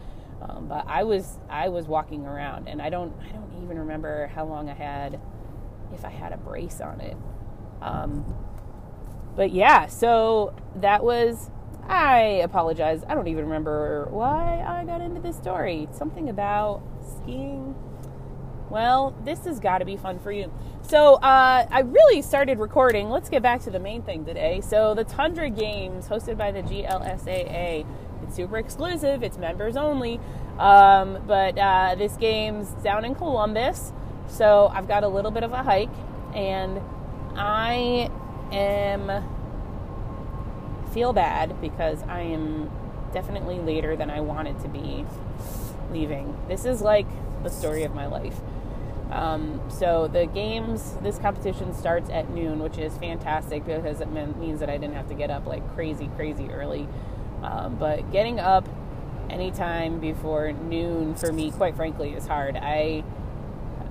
Um, 0.42 0.68
but 0.68 0.86
I 0.88 1.04
was 1.04 1.40
I 1.50 1.70
was 1.70 1.88
walking 1.88 2.26
around, 2.26 2.68
and 2.68 2.82
I 2.82 2.90
don't 2.90 3.14
I 3.22 3.32
don't 3.32 3.64
even 3.64 3.78
remember 3.80 4.28
how 4.28 4.46
long 4.46 4.70
I 4.70 4.74
had, 4.74 5.20
if 5.94 6.04
I 6.04 6.10
had 6.10 6.34
a 6.34 6.38
brace 6.38 6.82
on 6.82 7.00
it. 7.02 7.18
Um, 7.82 8.26
but 9.36 9.52
yeah, 9.52 9.88
so 9.88 10.54
that 10.76 11.04
was. 11.04 11.50
I 11.88 12.42
apologize. 12.44 13.04
I 13.10 13.16
don't 13.16 13.28
even 13.28 13.46
remember 13.46 14.08
why 14.12 14.64
I 14.66 14.86
got 14.86 15.02
into 15.02 15.20
this 15.20 15.36
story. 15.36 15.90
Something 15.92 16.30
about 16.30 16.82
skiing 17.02 17.76
well, 18.72 19.14
this 19.26 19.44
has 19.46 19.60
got 19.60 19.80
to 19.80 19.86
be 19.86 19.98
fun 19.98 20.18
for 20.20 20.32
you. 20.32 20.52
So, 20.82 21.16
uh, 21.16 21.68
I 21.70 21.82
really 21.82 22.22
started 22.22 22.58
recording. 22.58 23.10
Let's 23.10 23.30
get 23.30 23.44
back 23.44 23.62
to 23.64 23.70
the 23.70 23.80
main 23.80 24.02
thing 24.02 24.26
today. 24.26 24.62
So, 24.62 24.96
the 24.96 25.04
Tundra 25.04 25.50
Games, 25.50 26.08
hosted 26.08 26.38
by 26.38 26.52
the 26.52 26.62
GLSAA, 26.64 27.86
it's 28.24 28.36
super 28.36 28.58
exclusive, 28.58 29.24
it's 29.24 29.38
members 29.38 29.76
only. 29.76 30.20
Um, 30.58 31.22
but 31.28 31.58
uh, 31.58 31.96
this 31.98 32.16
game's 32.16 32.70
down 32.84 33.04
in 33.04 33.14
Columbus, 33.14 33.92
so 34.28 34.72
I've 34.74 34.88
got 34.88 35.04
a 35.04 35.08
little 35.08 35.32
bit 35.32 35.44
of 35.44 35.52
a 35.52 35.64
hike, 35.64 35.90
and 36.34 36.80
I 37.36 38.10
am 38.52 39.24
feel 40.94 41.14
bad 41.14 41.60
because 41.62 42.04
I 42.04 42.22
am 42.22 42.70
definitely 43.14 43.60
later 43.60 43.96
than 43.96 44.10
I 44.10 44.22
wanted 44.22 44.60
to 44.62 44.68
be 44.68 45.06
leaving. 45.92 46.38
This 46.48 46.66
is 46.66 46.82
like 46.82 47.08
the 47.44 47.50
story 47.50 47.84
of 47.84 47.94
my 47.94 48.08
life. 48.08 48.40
Um, 49.12 49.62
so 49.70 50.08
the 50.08 50.26
games, 50.26 50.96
this 51.02 51.18
competition 51.18 51.74
starts 51.74 52.10
at 52.10 52.30
noon, 52.30 52.60
which 52.60 52.78
is 52.78 52.98
fantastic 52.98 53.66
because 53.66 54.00
it 54.00 54.10
means 54.10 54.62
that 54.62 54.70
I 54.70 54.78
didn't 54.78 54.96
have 54.96 55.10
to 55.10 55.14
get 55.14 55.30
up 55.30 55.46
like 55.46 55.76
crazy, 55.76 56.10
crazy 56.16 56.50
early. 56.50 56.88
Um, 57.44 57.76
but 57.76 58.12
getting 58.12 58.40
up 58.40 58.68
anytime 59.30 60.00
before 60.00 60.54
noon 60.54 61.16
for 61.16 61.34
me, 61.34 61.52
quite 61.52 61.76
frankly, 61.76 62.14
is 62.14 62.26
hard. 62.26 62.56
I, 62.56 63.04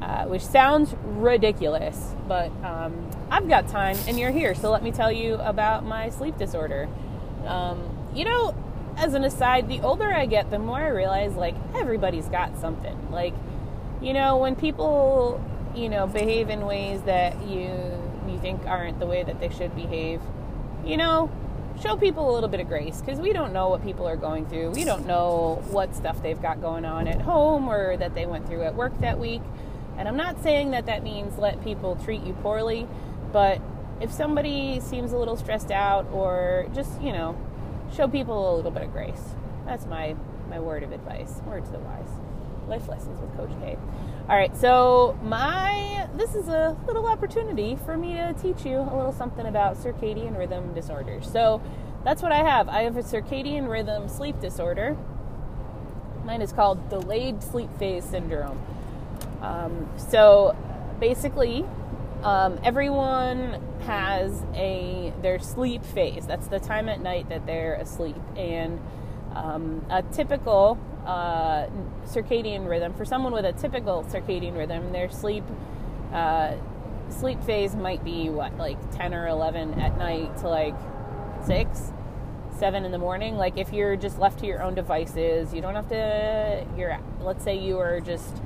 uh, 0.01 0.25
which 0.25 0.45
sounds 0.45 0.95
ridiculous, 1.03 2.15
but 2.27 2.51
um, 2.65 3.11
I've 3.31 3.49
got 3.49 3.69
time, 3.69 3.97
and 4.07 4.19
you're 4.19 4.31
here, 4.31 4.55
so 4.55 4.71
let 4.71 4.83
me 4.83 4.93
tell 4.93 5.13
you 5.13 5.35
about 5.35 5.85
my 5.85 6.11
sleep 6.11 6.39
disorder. 6.39 6.89
Um, 7.47 8.09
you 8.15 8.25
know, 8.25 8.55
as 8.97 9.15
an 9.15 9.25
aside, 9.25 9.69
the 9.69 9.81
older 9.81 10.13
I 10.13 10.27
get, 10.27 10.51
the 10.51 10.59
more 10.59 10.79
I 10.79 10.89
realize 10.89 11.35
like 11.35 11.55
everybody's 11.75 12.29
got 12.29 12.59
something. 12.59 13.11
Like 13.11 13.35
you 14.01 14.15
know, 14.15 14.39
when 14.39 14.57
people, 14.57 15.43
you 15.75 15.89
know, 15.89 16.07
behave 16.07 16.49
in 16.51 16.67
ways 16.67 17.03
that 17.03 17.41
you 17.43 17.69
you 18.29 18.39
think 18.41 18.65
aren't 18.67 18.99
the 18.99 19.07
way 19.07 19.23
that 19.23 19.41
they 19.41 19.49
should 19.49 19.75
behave, 19.75 20.21
you 20.85 20.97
know, 20.97 21.31
show 21.83 21.97
people 21.97 22.31
a 22.31 22.33
little 22.33 22.49
bit 22.49 22.61
of 22.61 22.69
grace 22.69 23.01
because 23.01 23.19
we 23.19 23.33
don't 23.33 23.53
know 23.53 23.69
what 23.69 23.83
people 23.83 24.07
are 24.07 24.17
going 24.17 24.47
through. 24.47 24.71
We 24.71 24.85
don't 24.85 25.07
know 25.07 25.63
what 25.71 25.95
stuff 25.95 26.23
they've 26.23 26.41
got 26.41 26.61
going 26.61 26.85
on 26.85 27.09
at 27.09 27.21
home 27.21 27.69
or 27.69 27.97
that 27.97 28.15
they 28.15 28.27
went 28.27 28.47
through 28.47 28.63
at 28.63 28.75
work 28.75 28.99
that 29.01 29.19
week. 29.19 29.43
And 30.01 30.09
I'm 30.09 30.17
not 30.17 30.43
saying 30.43 30.71
that 30.71 30.87
that 30.87 31.03
means 31.03 31.37
let 31.37 31.63
people 31.63 31.95
treat 31.95 32.23
you 32.23 32.33
poorly, 32.33 32.89
but 33.33 33.61
if 34.01 34.11
somebody 34.11 34.81
seems 34.81 35.13
a 35.13 35.19
little 35.19 35.37
stressed 35.37 35.71
out 35.71 36.07
or 36.11 36.67
just, 36.75 36.99
you 37.03 37.13
know, 37.13 37.37
show 37.95 38.09
people 38.09 38.55
a 38.55 38.57
little 38.57 38.71
bit 38.71 38.83
of 38.83 38.93
grace. 38.93 39.37
That's 39.67 39.85
my 39.85 40.17
my 40.49 40.59
word 40.59 40.85
of 40.85 40.93
advice. 40.93 41.43
Word 41.47 41.67
to 41.67 41.71
the 41.71 41.81
wise 41.81 42.09
Life 42.67 42.89
Lessons 42.89 43.21
with 43.21 43.37
Coach 43.37 43.51
K. 43.61 43.77
All 44.27 44.37
right, 44.37 44.57
so 44.57 45.19
my 45.23 46.09
this 46.17 46.35
is 46.35 46.49
a 46.49 46.79
little 46.87 47.07
opportunity 47.07 47.77
for 47.85 47.99
me 47.99 48.15
to 48.15 48.35
teach 48.41 48.65
you 48.65 48.79
a 48.79 48.97
little 48.97 49.13
something 49.13 49.45
about 49.45 49.77
circadian 49.77 50.35
rhythm 50.39 50.73
disorders. 50.73 51.31
So 51.31 51.61
that's 52.05 52.23
what 52.23 52.33
I 52.33 52.39
have. 52.39 52.71
I 52.71 52.85
have 52.85 52.97
a 52.97 53.03
circadian 53.03 53.69
rhythm 53.69 54.09
sleep 54.09 54.41
disorder. 54.41 54.97
Mine 56.25 56.41
is 56.41 56.55
called 56.55 56.89
delayed 56.89 57.43
sleep 57.43 57.69
phase 57.79 58.05
syndrome. 58.07 58.59
Um, 59.43 59.89
so 59.97 60.57
basically, 61.01 61.65
um, 62.23 62.59
everyone 62.63 63.63
has 63.83 64.45
a 64.55 65.13
their 65.23 65.39
sleep 65.39 65.85
phase. 65.85 66.27
That's 66.27 66.49
the 66.49 66.61
time 66.61 66.89
at 66.89 67.01
night 67.01 67.29
that 67.31 67.47
they're 67.47 67.75
asleep, 67.75 68.17
and 68.37 68.81
um, 69.35 69.85
a 69.91 70.03
typical 70.03 70.79
uh, 71.07 71.67
circadian 72.05 72.69
rhythm 72.69 72.93
for 72.95 73.05
someone 73.05 73.33
with 73.33 73.45
a 73.45 73.53
typical 73.53 74.05
circadian 74.05 74.57
rhythm, 74.57 74.93
their 74.93 75.11
sleep 75.11 75.45
uh, 76.13 76.55
sleep 77.09 77.43
phase 77.45 77.75
might 77.75 78.05
be 78.05 78.29
what 78.29 78.57
like 78.59 78.79
ten 78.97 79.15
or 79.15 79.27
eleven 79.29 79.81
at 79.81 79.97
night 79.99 80.37
to 80.39 80.49
like 80.49 80.75
six, 81.47 81.93
seven 82.59 82.85
in 82.85 82.93
the 82.93 82.99
morning. 82.99 83.37
Like 83.37 83.57
if 83.57 83.73
you're 83.73 83.97
just 83.97 84.19
left 84.19 84.41
to 84.41 84.47
your 84.47 84.63
own 84.63 84.75
devices, 84.75 85.55
you 85.55 85.61
don't 85.63 85.75
have 85.75 85.89
to. 85.89 86.67
You're 86.77 86.99
let's 87.21 87.43
say 87.43 87.59
you 87.59 87.79
are 87.79 88.01
just 88.01 88.43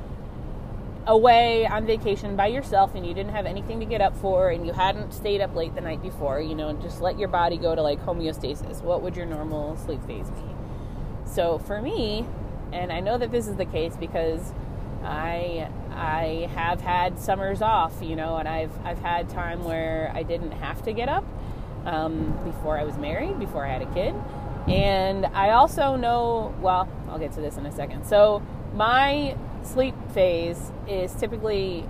away 1.07 1.67
on 1.67 1.85
vacation 1.87 2.37
by 2.37 2.47
yourself 2.47 2.95
and 2.95 3.07
you 3.07 3.13
didn't 3.13 3.33
have 3.33 3.47
anything 3.47 3.81
to 3.81 3.87
get 3.87 4.01
up 4.01 4.17
for 4.17 4.51
and 4.51 4.67
you 4.67 4.73
hadn't 4.73 5.13
stayed 5.13 5.41
up 5.41 5.55
late 5.55 5.75
the 5.75 5.81
night 5.81 6.03
before, 6.03 6.41
you 6.41 6.55
know, 6.55 6.69
and 6.69 6.81
just 6.81 7.01
let 7.01 7.19
your 7.19 7.29
body 7.29 7.57
go 7.57 7.75
to 7.75 7.83
like 7.83 8.01
homeostasis. 8.05 8.83
What 8.83 9.03
would 9.03 9.17
your 9.17 9.27
normal 9.27 9.77
sleep 9.77 10.03
phase 10.07 10.31
be? 10.31 10.43
So 11.27 11.59
for 11.59 11.83
me, 11.83 12.27
and 12.73 12.93
I 12.93 13.01
know 13.01 13.19
that 13.19 13.31
this 13.31 13.47
is 13.47 13.57
the 13.57 13.65
case 13.65 13.97
because 13.97 14.53
I 15.03 15.69
I 15.93 16.51
have 16.55 16.81
had 16.81 17.21
summers 17.21 17.63
off, 17.63 17.95
you 18.03 18.17
know, 18.17 18.37
and 18.37 18.49
I've 18.49 18.73
I've 18.85 18.99
had 18.99 19.29
time 19.29 19.65
where 19.65 20.11
I 20.15 20.23
didn't 20.23 20.53
have 20.53 20.83
to 20.85 20.93
get 20.93 21.09
up 21.09 21.25
um, 21.85 22.39
before 22.45 22.79
I 22.79 22.85
was 22.85 22.97
married, 22.97 23.39
before 23.39 23.65
I 23.65 23.73
had 23.73 23.83
a 23.83 23.93
kid, 23.93 24.15
and 24.67 25.27
I 25.27 25.51
also 25.51 25.97
know. 25.97 26.55
Well, 26.61 26.89
I'll 27.09 27.19
get 27.19 27.33
to 27.33 27.41
this 27.41 27.57
in 27.57 27.67
a 27.67 27.73
second. 27.73 28.07
So 28.07 28.43
my 28.75 29.37
sleep 29.66 29.94
phase 30.12 30.71
is 30.87 31.12
typically 31.14 31.87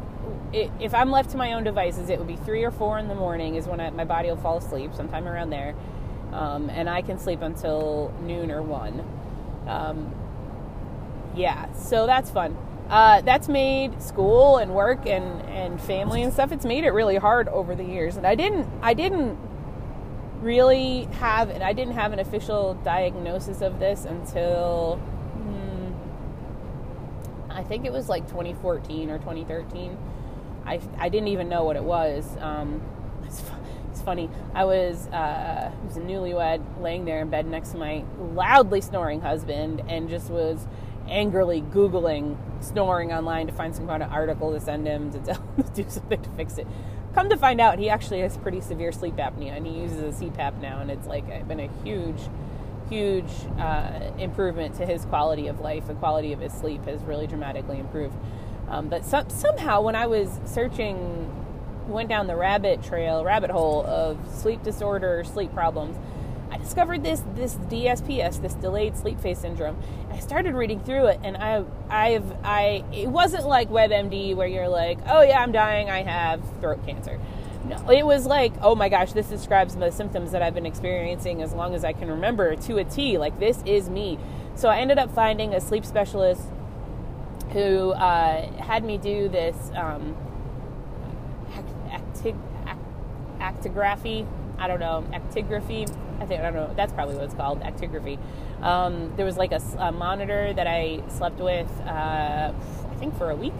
if 0.52 0.94
I'm 0.94 1.10
left 1.10 1.30
to 1.30 1.36
my 1.36 1.52
own 1.52 1.64
devices, 1.64 2.08
it 2.08 2.18
would 2.18 2.28
be 2.28 2.36
three 2.36 2.62
or 2.64 2.70
four 2.70 2.98
in 2.98 3.08
the 3.08 3.14
morning 3.14 3.56
is 3.56 3.66
when 3.66 3.80
I, 3.80 3.90
my 3.90 4.04
body 4.04 4.28
will 4.28 4.36
fall 4.36 4.58
asleep, 4.58 4.94
sometime 4.94 5.26
around 5.26 5.50
there, 5.50 5.74
um, 6.32 6.70
and 6.70 6.88
I 6.88 7.02
can 7.02 7.18
sleep 7.18 7.42
until 7.42 8.14
noon 8.22 8.50
or 8.50 8.62
one. 8.62 9.04
Um, 9.66 10.14
yeah, 11.34 11.72
so 11.72 12.06
that's 12.06 12.30
fun. 12.30 12.56
Uh, 12.88 13.22
that's 13.22 13.48
made 13.48 14.00
school 14.02 14.58
and 14.58 14.74
work 14.74 15.06
and, 15.06 15.42
and 15.48 15.80
family 15.80 16.22
and 16.22 16.32
stuff. 16.32 16.52
It's 16.52 16.66
made 16.66 16.84
it 16.84 16.90
really 16.90 17.16
hard 17.16 17.48
over 17.48 17.74
the 17.74 17.84
years, 17.84 18.16
and 18.16 18.26
I 18.26 18.34
didn't 18.34 18.68
I 18.82 18.94
didn't 18.94 19.38
really 20.40 21.04
have 21.12 21.48
and 21.48 21.62
I 21.62 21.72
didn't 21.72 21.94
have 21.94 22.12
an 22.12 22.18
official 22.18 22.74
diagnosis 22.84 23.62
of 23.62 23.80
this 23.80 24.04
until 24.04 25.00
I 27.54 27.62
think 27.62 27.84
it 27.84 27.92
was 27.92 28.08
like 28.08 28.26
2014 28.26 29.10
or 29.10 29.18
2013. 29.18 29.96
I, 30.66 30.80
I 30.98 31.08
didn't 31.08 31.28
even 31.28 31.48
know 31.48 31.64
what 31.64 31.76
it 31.76 31.84
was. 31.84 32.36
Um, 32.40 32.82
it's, 33.24 33.42
it's, 33.90 34.02
funny. 34.02 34.28
I 34.54 34.64
was, 34.64 35.06
uh, 35.08 35.70
I 35.72 35.86
was 35.86 35.96
a 35.96 36.00
newlywed 36.00 36.82
laying 36.82 37.04
there 37.04 37.20
in 37.20 37.30
bed 37.30 37.46
next 37.46 37.70
to 37.70 37.78
my 37.78 38.04
loudly 38.18 38.80
snoring 38.80 39.20
husband 39.20 39.82
and 39.88 40.08
just 40.08 40.30
was 40.30 40.66
angrily 41.08 41.60
Googling 41.60 42.36
snoring 42.62 43.12
online 43.12 43.46
to 43.46 43.52
find 43.52 43.74
some 43.74 43.86
kind 43.86 44.02
of 44.02 44.10
article 44.10 44.52
to 44.52 44.60
send 44.60 44.86
him 44.86 45.12
to 45.12 45.18
tell 45.32 45.42
him 45.56 45.64
to 45.64 45.82
do 45.82 45.88
something 45.88 46.20
to 46.20 46.30
fix 46.30 46.58
it. 46.58 46.66
Come 47.14 47.28
to 47.30 47.36
find 47.36 47.60
out, 47.60 47.78
he 47.78 47.88
actually 47.88 48.20
has 48.20 48.36
pretty 48.36 48.60
severe 48.60 48.90
sleep 48.90 49.16
apnea 49.16 49.56
and 49.56 49.66
he 49.66 49.80
uses 49.80 50.20
a 50.20 50.24
CPAP 50.24 50.60
now, 50.60 50.80
and 50.80 50.90
it's 50.90 51.06
like 51.06 51.46
been 51.46 51.60
a 51.60 51.70
huge 51.84 52.18
huge 52.88 53.30
uh, 53.58 54.00
improvement 54.18 54.76
to 54.76 54.86
his 54.86 55.04
quality 55.06 55.48
of 55.48 55.60
life. 55.60 55.86
The 55.86 55.94
quality 55.94 56.32
of 56.32 56.40
his 56.40 56.52
sleep 56.52 56.84
has 56.86 57.00
really 57.02 57.26
dramatically 57.26 57.78
improved. 57.78 58.14
Um, 58.68 58.88
but 58.88 59.04
some, 59.04 59.28
somehow, 59.30 59.82
when 59.82 59.94
I 59.94 60.06
was 60.06 60.40
searching, 60.46 61.30
went 61.86 62.08
down 62.08 62.26
the 62.26 62.36
rabbit 62.36 62.82
trail, 62.82 63.24
rabbit 63.24 63.50
hole 63.50 63.84
of 63.86 64.18
sleep 64.32 64.62
disorder, 64.62 65.22
sleep 65.24 65.52
problems, 65.52 65.96
I 66.50 66.58
discovered 66.58 67.02
this 67.02 67.22
this 67.34 67.56
DSPS, 67.56 68.40
this 68.40 68.54
delayed 68.54 68.96
sleep 68.96 69.18
phase 69.18 69.38
syndrome. 69.38 69.76
I 70.12 70.20
started 70.20 70.54
reading 70.54 70.78
through 70.78 71.06
it, 71.06 71.20
and 71.24 71.36
I 71.36 71.64
I've 71.90 72.30
I 72.44 72.84
it 72.92 73.08
wasn't 73.08 73.46
like 73.46 73.70
WebMD 73.70 74.36
where 74.36 74.46
you're 74.46 74.68
like, 74.68 74.98
oh 75.08 75.22
yeah, 75.22 75.42
I'm 75.42 75.50
dying, 75.50 75.90
I 75.90 76.02
have 76.02 76.40
throat 76.60 76.86
cancer 76.86 77.18
it 77.90 78.04
was 78.04 78.26
like, 78.26 78.52
oh 78.60 78.74
my 78.74 78.88
gosh, 78.88 79.12
this 79.12 79.28
describes 79.28 79.76
the 79.76 79.90
symptoms 79.90 80.32
that 80.32 80.42
I've 80.42 80.54
been 80.54 80.66
experiencing 80.66 81.42
as 81.42 81.52
long 81.52 81.74
as 81.74 81.84
I 81.84 81.92
can 81.92 82.08
remember 82.08 82.56
to 82.56 82.78
a 82.78 82.84
T. 82.84 83.18
Like, 83.18 83.38
this 83.38 83.62
is 83.64 83.88
me. 83.88 84.18
So 84.54 84.68
I 84.68 84.78
ended 84.78 84.98
up 84.98 85.10
finding 85.14 85.54
a 85.54 85.60
sleep 85.60 85.84
specialist 85.84 86.42
who 87.52 87.92
uh, 87.92 88.50
had 88.62 88.84
me 88.84 88.98
do 88.98 89.28
this 89.28 89.56
um, 89.74 90.16
acti- 91.90 92.34
actigraphy. 93.38 94.26
I 94.58 94.68
don't 94.68 94.80
know, 94.80 95.04
actigraphy. 95.12 95.90
I 96.20 96.26
think 96.26 96.40
I 96.40 96.50
don't 96.50 96.54
know. 96.54 96.74
That's 96.76 96.92
probably 96.92 97.16
what 97.16 97.24
it's 97.24 97.34
called, 97.34 97.60
actigraphy. 97.62 98.18
Um, 98.62 99.12
there 99.16 99.26
was 99.26 99.36
like 99.36 99.52
a, 99.52 99.60
a, 99.78 99.92
monitor 99.92 100.52
that 100.52 100.66
I 100.66 101.02
slept 101.08 101.38
with, 101.38 101.68
uh, 101.80 102.52
I 102.52 102.94
think, 102.98 103.18
for 103.18 103.30
a 103.30 103.36
week 103.36 103.52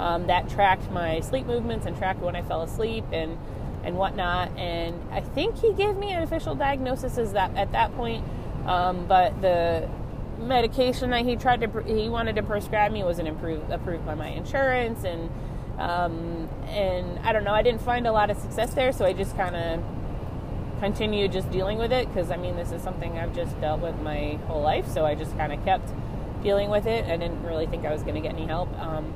um, 0.00 0.26
that 0.28 0.48
tracked 0.48 0.90
my 0.90 1.20
sleep 1.20 1.46
movements 1.46 1.84
and 1.84 1.96
tracked 1.96 2.20
when 2.20 2.34
I 2.34 2.42
fell 2.42 2.62
asleep 2.62 3.04
and 3.12 3.38
and 3.84 3.96
whatnot. 3.96 4.50
And 4.58 5.00
I 5.12 5.20
think 5.20 5.56
he 5.58 5.72
gave 5.74 5.96
me 5.96 6.10
an 6.12 6.22
official 6.22 6.54
diagnosis 6.54 7.18
as 7.18 7.32
that 7.32 7.54
at 7.54 7.72
that 7.72 7.94
point. 7.94 8.24
Um, 8.66 9.06
but 9.06 9.40
the 9.42 9.88
medication 10.38 11.10
that 11.10 11.26
he 11.26 11.36
tried 11.36 11.60
to 11.60 11.82
he 11.82 12.08
wanted 12.08 12.36
to 12.36 12.42
prescribe 12.42 12.92
me 12.92 13.04
wasn't 13.04 13.28
approved 13.28 13.70
approved 13.70 14.06
by 14.06 14.14
my 14.14 14.28
insurance. 14.28 15.04
And 15.04 15.30
um, 15.78 16.48
and 16.68 17.18
I 17.18 17.32
don't 17.32 17.44
know 17.44 17.54
I 17.54 17.62
didn't 17.62 17.82
find 17.82 18.06
a 18.06 18.12
lot 18.12 18.30
of 18.30 18.38
success 18.38 18.72
there. 18.72 18.92
So 18.92 19.04
I 19.04 19.12
just 19.12 19.36
kind 19.36 19.54
of 19.54 19.84
continued 20.80 21.30
just 21.30 21.50
dealing 21.50 21.76
with 21.76 21.92
it 21.92 22.08
because 22.08 22.30
I 22.30 22.38
mean 22.38 22.56
this 22.56 22.72
is 22.72 22.80
something 22.80 23.18
I've 23.18 23.34
just 23.34 23.60
dealt 23.60 23.82
with 23.82 24.00
my 24.00 24.38
whole 24.46 24.62
life. 24.62 24.88
So 24.88 25.04
I 25.04 25.14
just 25.14 25.36
kind 25.36 25.52
of 25.52 25.62
kept 25.62 25.92
dealing 26.42 26.70
with 26.70 26.86
it. 26.86 27.04
I 27.04 27.18
didn't 27.18 27.42
really 27.42 27.66
think 27.66 27.84
I 27.84 27.92
was 27.92 28.02
going 28.02 28.14
to 28.14 28.22
get 28.22 28.32
any 28.32 28.46
help. 28.46 28.72
Um, 28.78 29.12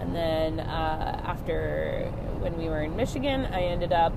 and 0.00 0.14
then 0.14 0.60
uh, 0.60 1.22
after 1.24 2.10
when 2.40 2.56
we 2.56 2.68
were 2.68 2.82
in 2.82 2.96
Michigan, 2.96 3.46
I 3.46 3.62
ended 3.62 3.92
up 3.92 4.14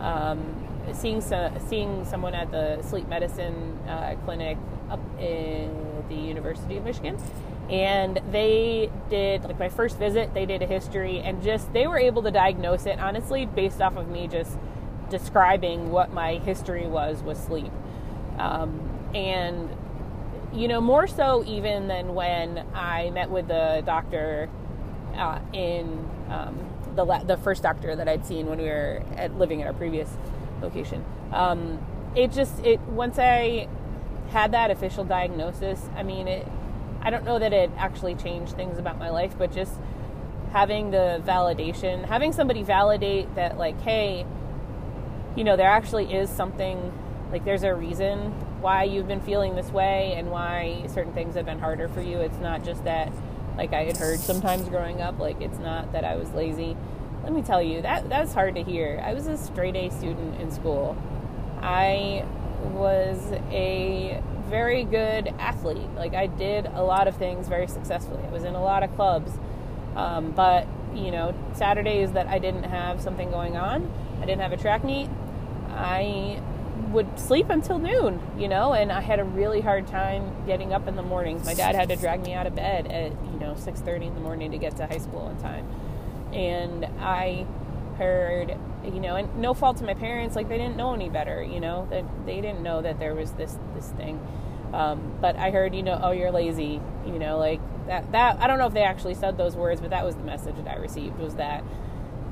um, 0.00 0.68
seeing 0.94 1.20
so, 1.20 1.52
seeing 1.68 2.04
someone 2.04 2.34
at 2.34 2.50
the 2.50 2.82
sleep 2.82 3.08
medicine 3.08 3.78
uh, 3.88 4.14
clinic 4.24 4.58
up 4.90 5.00
in 5.20 6.04
the 6.08 6.14
University 6.14 6.76
of 6.76 6.84
Michigan, 6.84 7.18
and 7.68 8.20
they 8.30 8.90
did 9.10 9.44
like 9.44 9.58
my 9.58 9.68
first 9.68 9.98
visit. 9.98 10.32
They 10.34 10.46
did 10.46 10.62
a 10.62 10.66
history, 10.66 11.20
and 11.20 11.42
just 11.42 11.72
they 11.72 11.86
were 11.86 11.98
able 11.98 12.22
to 12.22 12.30
diagnose 12.30 12.86
it 12.86 12.98
honestly 12.98 13.46
based 13.46 13.80
off 13.80 13.96
of 13.96 14.08
me 14.08 14.28
just 14.28 14.56
describing 15.10 15.90
what 15.90 16.12
my 16.12 16.34
history 16.34 16.86
was 16.86 17.22
with 17.22 17.38
sleep, 17.38 17.72
um, 18.38 18.80
and 19.14 19.68
you 20.52 20.68
know 20.68 20.80
more 20.80 21.06
so 21.06 21.44
even 21.46 21.88
than 21.88 22.14
when 22.14 22.64
I 22.74 23.10
met 23.10 23.30
with 23.30 23.48
the 23.48 23.82
doctor 23.84 24.48
uh, 25.18 25.40
in 25.52 26.08
um, 26.30 26.58
the 26.94 27.04
la- 27.04 27.24
the 27.24 27.36
first 27.36 27.62
doctor 27.62 27.94
that 27.96 28.08
I'd 28.08 28.24
seen 28.24 28.46
when 28.46 28.58
we 28.58 28.64
were 28.64 29.02
at, 29.16 29.36
living 29.38 29.60
at 29.60 29.66
our 29.66 29.74
previous 29.74 30.08
location. 30.62 31.04
Um, 31.32 31.78
it 32.14 32.32
just 32.32 32.64
it 32.64 32.80
once 32.80 33.18
I 33.18 33.68
had 34.30 34.52
that 34.52 34.70
official 34.70 35.04
diagnosis. 35.04 35.80
I 35.96 36.02
mean, 36.02 36.28
it. 36.28 36.46
I 37.00 37.10
don't 37.10 37.24
know 37.24 37.38
that 37.38 37.52
it 37.52 37.70
actually 37.76 38.16
changed 38.16 38.54
things 38.54 38.78
about 38.78 38.98
my 38.98 39.10
life, 39.10 39.34
but 39.38 39.52
just 39.52 39.74
having 40.52 40.90
the 40.90 41.22
validation, 41.24 42.04
having 42.06 42.32
somebody 42.32 42.62
validate 42.62 43.32
that, 43.36 43.56
like, 43.56 43.80
hey, 43.82 44.26
you 45.36 45.44
know, 45.44 45.56
there 45.56 45.68
actually 45.68 46.12
is 46.12 46.28
something, 46.28 46.92
like, 47.30 47.44
there's 47.44 47.62
a 47.62 47.72
reason 47.74 48.32
why 48.60 48.82
you've 48.82 49.06
been 49.06 49.20
feeling 49.20 49.54
this 49.54 49.70
way 49.70 50.14
and 50.16 50.30
why 50.30 50.84
certain 50.88 51.12
things 51.12 51.36
have 51.36 51.46
been 51.46 51.60
harder 51.60 51.88
for 51.88 52.00
you. 52.00 52.18
It's 52.18 52.38
not 52.38 52.64
just 52.64 52.82
that 52.84 53.12
like 53.58 53.72
I 53.72 53.84
had 53.84 53.96
heard 53.96 54.20
sometimes 54.20 54.68
growing 54.68 55.02
up. 55.02 55.18
Like 55.18 55.40
it's 55.42 55.58
not 55.58 55.92
that 55.92 56.04
I 56.04 56.16
was 56.16 56.30
lazy. 56.30 56.76
Let 57.24 57.32
me 57.32 57.42
tell 57.42 57.60
you 57.60 57.82
that 57.82 58.08
that's 58.08 58.32
hard 58.32 58.54
to 58.54 58.62
hear. 58.62 59.02
I 59.04 59.12
was 59.12 59.26
a 59.26 59.36
straight 59.36 59.76
A 59.76 59.90
student 59.90 60.40
in 60.40 60.50
school. 60.50 60.96
I 61.60 62.24
was 62.72 63.32
a 63.50 64.22
very 64.48 64.84
good 64.84 65.34
athlete. 65.38 65.90
Like 65.96 66.14
I 66.14 66.28
did 66.28 66.66
a 66.66 66.82
lot 66.82 67.08
of 67.08 67.16
things 67.16 67.48
very 67.48 67.66
successfully. 67.66 68.22
I 68.24 68.30
was 68.30 68.44
in 68.44 68.54
a 68.54 68.62
lot 68.62 68.82
of 68.82 68.94
clubs. 68.94 69.32
Um, 69.96 70.30
but 70.30 70.66
you 70.94 71.10
know, 71.10 71.34
Saturdays 71.54 72.12
that 72.12 72.28
I 72.28 72.38
didn't 72.38 72.62
have 72.62 73.02
something 73.02 73.30
going 73.30 73.56
on, 73.56 73.90
I 74.22 74.26
didn't 74.26 74.40
have 74.40 74.52
a 74.52 74.56
track 74.56 74.84
meet. 74.84 75.10
I 75.70 76.40
would 76.92 77.18
sleep 77.18 77.50
until 77.50 77.78
noon, 77.78 78.20
you 78.38 78.48
know, 78.48 78.72
and 78.72 78.90
I 78.90 79.00
had 79.00 79.20
a 79.20 79.24
really 79.24 79.60
hard 79.60 79.86
time 79.86 80.46
getting 80.46 80.72
up 80.72 80.88
in 80.88 80.96
the 80.96 81.02
mornings. 81.02 81.44
My 81.44 81.54
dad 81.54 81.74
had 81.74 81.88
to 81.88 81.96
drag 81.96 82.22
me 82.22 82.32
out 82.34 82.46
of 82.46 82.54
bed 82.54 82.86
at, 82.86 83.12
you 83.32 83.38
know, 83.38 83.54
6:30 83.54 84.06
in 84.06 84.14
the 84.14 84.20
morning 84.20 84.50
to 84.52 84.58
get 84.58 84.76
to 84.76 84.86
high 84.86 84.98
school 84.98 85.20
on 85.20 85.36
time. 85.38 85.66
And 86.32 86.86
I 87.00 87.46
heard, 87.96 88.56
you 88.84 89.00
know, 89.00 89.16
and 89.16 89.36
no 89.38 89.54
fault 89.54 89.76
to 89.78 89.84
my 89.84 89.94
parents, 89.94 90.36
like 90.36 90.48
they 90.48 90.58
didn't 90.58 90.76
know 90.76 90.94
any 90.94 91.08
better, 91.08 91.42
you 91.42 91.60
know, 91.60 91.86
that 91.90 92.04
they 92.26 92.40
didn't 92.40 92.62
know 92.62 92.80
that 92.82 92.98
there 92.98 93.14
was 93.14 93.32
this 93.32 93.58
this 93.74 93.88
thing. 93.90 94.20
Um, 94.72 95.14
but 95.20 95.36
I 95.36 95.50
heard, 95.50 95.74
you 95.74 95.82
know, 95.82 95.98
oh, 96.02 96.10
you're 96.10 96.30
lazy, 96.30 96.80
you 97.06 97.18
know, 97.18 97.38
like 97.38 97.60
that. 97.86 98.12
That 98.12 98.38
I 98.40 98.46
don't 98.46 98.58
know 98.58 98.66
if 98.66 98.74
they 98.74 98.82
actually 98.82 99.14
said 99.14 99.36
those 99.36 99.56
words, 99.56 99.80
but 99.80 99.90
that 99.90 100.04
was 100.04 100.14
the 100.16 100.22
message 100.22 100.56
that 100.56 100.68
I 100.68 100.76
received 100.76 101.18
was 101.18 101.34
that 101.36 101.64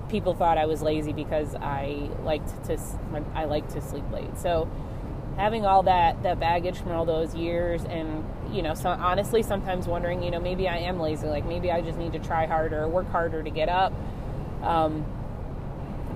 people 0.09 0.35
thought 0.35 0.59
I 0.59 0.66
was 0.66 0.83
lazy 0.83 1.12
because 1.12 1.55
I 1.55 2.11
liked 2.25 2.64
to 2.66 2.79
I 3.35 3.45
liked 3.45 3.71
to 3.73 3.81
sleep 3.81 4.05
late. 4.12 4.38
So 4.38 4.69
having 5.37 5.66
all 5.66 5.83
that 5.83 6.23
that 6.23 6.40
baggage 6.40 6.79
from 6.79 6.92
all 6.92 7.05
those 7.05 7.35
years 7.35 7.85
and 7.85 8.25
you 8.51 8.62
know 8.62 8.75
so 8.75 8.88
honestly 8.88 9.42
sometimes 9.42 9.87
wondering 9.87 10.23
you 10.23 10.31
know 10.31 10.40
maybe 10.40 10.66
i 10.66 10.79
am 10.79 10.99
lazy 10.99 11.27
like 11.27 11.45
maybe 11.45 11.71
i 11.71 11.81
just 11.81 11.99
need 11.99 12.12
to 12.12 12.19
try 12.19 12.47
harder 12.47 12.88
work 12.88 13.09
harder 13.11 13.42
to 13.42 13.51
get 13.51 13.69
up 13.69 13.92
um, 14.62 15.05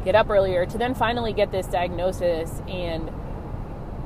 get 0.05 0.15
up 0.15 0.31
earlier 0.31 0.65
to 0.65 0.79
then 0.79 0.95
finally 0.95 1.33
get 1.33 1.53
this 1.53 1.67
diagnosis 1.67 2.63
and 2.67 3.11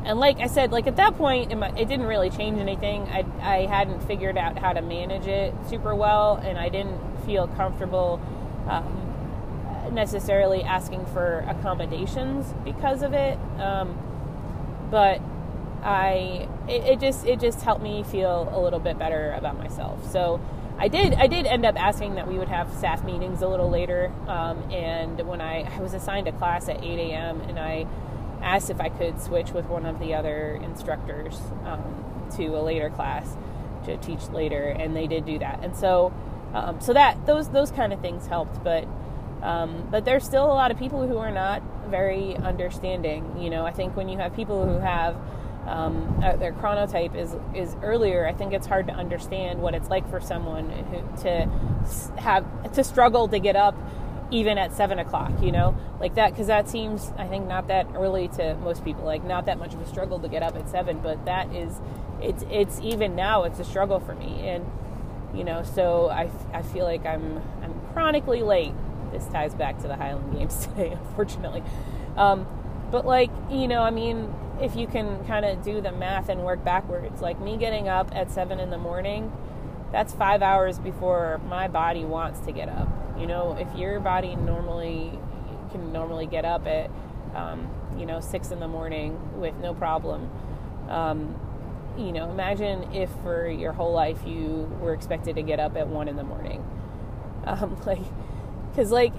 and 0.05 0.18
like 0.18 0.40
i 0.40 0.49
said 0.49 0.73
like 0.73 0.88
at 0.88 0.97
that 0.97 1.16
point 1.16 1.53
it 1.53 1.88
didn't 1.88 2.07
really 2.07 2.31
change 2.31 2.59
anything 2.59 3.03
i, 3.03 3.25
I 3.40 3.66
hadn't 3.66 4.01
figured 4.03 4.37
out 4.37 4.59
how 4.59 4.73
to 4.73 4.83
manage 4.83 5.29
it 5.29 5.55
super 5.68 5.94
well 5.94 6.37
and 6.42 6.59
i 6.59 6.68
didn't 6.68 6.99
feel 7.25 7.47
comfortable 7.47 8.20
um, 8.68 9.04
necessarily 9.94 10.62
asking 10.62 11.07
for 11.07 11.44
accommodations 11.48 12.52
because 12.64 13.02
of 13.02 13.12
it. 13.12 13.38
Um, 13.59 13.98
but 14.90 15.20
I 15.83 16.48
it, 16.68 16.85
it, 16.85 17.00
just 17.00 17.26
it 17.26 17.40
just 17.40 17.61
helped 17.62 17.83
me 17.83 18.02
feel 18.04 18.48
a 18.52 18.61
little 18.61 18.78
bit 18.78 18.98
better 18.98 19.33
about 19.33 19.59
myself. 19.59 20.11
So 20.11 20.40
I 20.78 20.88
did 20.88 21.14
I 21.14 21.26
did 21.26 21.46
end 21.46 21.64
up 21.64 21.80
asking 21.80 22.14
that 22.16 22.26
we 22.26 22.38
would 22.38 22.48
have 22.48 22.72
staff 22.72 23.04
meetings 23.04 23.42
a 23.42 23.48
little 23.48 23.70
later. 23.70 24.12
Um, 24.26 24.70
and 24.70 25.20
when 25.26 25.40
I, 25.40 25.62
I 25.62 25.80
was 25.80 25.94
assigned 25.94 26.26
a 26.28 26.33
class 26.33 26.68
at 26.68 26.83
8 26.83 26.98
a.m. 26.98 27.40
and 27.42 27.59
I 27.59 27.87
asked 28.42 28.70
if 28.70 28.80
I 28.80 28.88
could 28.88 29.20
switch 29.20 29.50
with 29.52 29.66
one 29.66 29.87
of 29.87 29.98
the 30.00 30.14
other 30.14 30.61
instructors 30.62 31.38
um, 31.64 32.28
to 32.37 32.46
a 32.46 32.62
later 32.62 32.90
class 32.90 33.37
to 33.85 33.96
teach 33.98 34.28
later, 34.30 34.64
and 34.64 34.96
they 34.96 35.07
did 35.07 35.26
do 35.26 35.38
that. 35.38 35.61
And 35.62 35.76
so 35.76 36.12
um, 36.54 36.80
so 36.80 36.92
that 36.92 37.26
those 37.26 37.48
those 37.48 37.70
kind 37.70 37.92
of 37.92 38.00
things 38.00 38.26
helped, 38.26 38.62
but 38.62 38.87
um, 39.44 39.87
but 39.90 40.04
there's 40.04 40.24
still 40.24 40.46
a 40.46 40.54
lot 40.54 40.70
of 40.70 40.78
people 40.78 41.07
who 41.07 41.18
are 41.18 41.30
not 41.30 41.62
very 41.88 42.35
understanding. 42.37 43.37
You 43.38 43.50
know, 43.50 43.64
I 43.66 43.72
think 43.72 43.94
when 43.94 44.09
you 44.09 44.18
have 44.18 44.35
people 44.35 44.66
who 44.66 44.78
have 44.78 45.16
um, 45.66 46.20
uh, 46.24 46.37
their 46.37 46.52
chronotype 46.52 47.14
is 47.14 47.37
is 47.54 47.76
earlier, 47.83 48.26
I 48.26 48.33
think 48.33 48.52
it's 48.54 48.66
hard 48.66 48.87
to 48.88 48.94
understand 48.94 49.61
what 49.61 49.74
it's 49.74 49.88
like 49.88 50.09
for 50.09 50.20
someone 50.20 50.70
who, 50.70 51.22
to 51.22 51.48
have 52.18 52.72
to 52.72 52.83
struggle 52.83 53.28
to 53.28 53.38
get 53.38 53.54
up 53.54 53.76
even 54.30 54.57
at 54.57 54.72
seven 54.72 54.98
o'clock. 54.98 55.33
You 55.42 55.52
know, 55.52 55.76
like 56.00 56.14
that 56.14 56.30
because 56.30 56.46
that 56.46 56.68
seems 56.68 57.12
I 57.18 57.26
think 57.26 57.46
not 57.46 57.68
that 57.68 57.87
early 57.94 58.28
to 58.28 58.54
most 58.57 58.83
people. 58.83 59.04
Like 59.04 59.24
not 59.24 59.44
that 59.44 59.59
much 59.59 59.74
of 59.74 59.80
a 59.83 59.87
struggle 59.87 60.18
to 60.20 60.28
get 60.28 60.42
up 60.42 60.57
at 60.57 60.70
seven, 60.70 61.00
but 61.00 61.24
that 61.26 61.54
is 61.54 61.80
it's 62.22 62.44
it's 62.50 62.80
even 62.80 63.14
now 63.14 63.44
it's 63.44 63.59
a 63.59 63.64
struggle 63.64 64.00
for 64.00 64.14
me 64.14 64.48
and 64.48 64.64
you 65.35 65.44
know 65.44 65.62
so 65.62 66.09
I, 66.09 66.30
I 66.52 66.62
feel 66.62 66.85
like 66.85 67.04
I'm 67.04 67.42
I'm 67.62 67.74
chronically 67.92 68.42
late 68.42 68.72
this 69.14 69.27
ties 69.27 69.55
back 69.55 69.81
to 69.81 69.88
the 69.88 69.96
Highland 69.96 70.35
Games 70.35 70.66
today, 70.66 70.90
unfortunately. 70.90 71.62
Um, 72.16 72.46
but 72.90 73.07
like 73.07 73.31
you 73.50 73.66
know, 73.66 73.83
I 73.83 73.90
mean, 73.90 74.33
if 74.61 74.77
you 74.77 74.87
can 74.87 75.24
kind 75.24 75.44
of 75.44 75.62
do 75.64 75.81
the 75.81 75.92
math 75.92 76.29
and 76.29 76.44
work 76.44 76.64
backwards, 76.64 77.22
like 77.22 77.40
me 77.40 77.57
getting 77.57 77.88
up 77.88 78.11
at 78.14 78.31
seven 78.31 78.61
in 78.61 78.70
the 78.70 78.79
morning, 78.79 79.33
that's 79.90 80.12
five 80.12 80.42
hours 80.42 80.79
before 80.79 81.40
my 81.48 81.68
body 81.68 82.05
wants 82.05 82.40
to 82.40 82.53
get 82.53 82.68
up. 82.68 82.88
You 83.18 83.27
know, 83.27 83.57
if 83.59 83.79
your 83.79 84.00
body 84.00 84.37
normally 84.37 85.18
can 85.70 85.92
normally 85.92 86.27
get 86.27 86.44
up 86.44 86.66
at 86.66 86.90
um, 87.35 87.68
you 87.96 88.07
know 88.07 88.20
six 88.20 88.50
in 88.50 88.61
the 88.61 88.68
morning 88.68 89.40
with 89.40 89.55
no 89.57 89.74
problem. 89.74 90.31
Um, 90.88 91.35
you 91.96 92.12
know, 92.12 92.31
imagine 92.31 92.92
if 92.92 93.11
for 93.22 93.48
your 93.48 93.72
whole 93.72 93.92
life 93.92 94.18
you 94.27 94.70
were 94.81 94.92
expected 94.92 95.37
to 95.37 95.42
get 95.42 95.61
up 95.61 95.77
at 95.77 95.88
one 95.88 96.09
in 96.09 96.16
the 96.16 96.24
morning. 96.24 96.64
Um, 97.46 97.79
like 97.85 98.00
because 98.75 98.91
like 98.91 99.13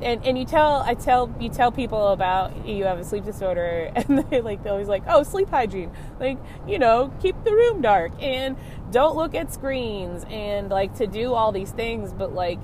and, 0.00 0.24
and 0.24 0.38
you 0.38 0.44
tell 0.44 0.82
i 0.82 0.94
tell 0.94 1.34
you 1.40 1.48
tell 1.48 1.72
people 1.72 2.08
about 2.08 2.66
you 2.66 2.84
have 2.84 2.98
a 2.98 3.04
sleep 3.04 3.24
disorder 3.24 3.90
and 3.96 4.18
they 4.30 4.40
like 4.40 4.62
they're 4.62 4.72
always 4.72 4.88
like 4.88 5.02
oh 5.08 5.22
sleep 5.22 5.48
hygiene. 5.48 5.90
Like 6.20 6.38
you 6.66 6.78
know 6.78 7.12
keep 7.20 7.42
the 7.44 7.52
room 7.52 7.82
dark 7.82 8.12
and 8.20 8.56
don't 8.90 9.16
look 9.16 9.34
at 9.34 9.52
screens 9.52 10.24
and 10.28 10.70
like 10.70 10.94
to 10.96 11.06
do 11.06 11.32
all 11.32 11.52
these 11.52 11.70
things 11.70 12.12
but 12.12 12.32
like 12.34 12.58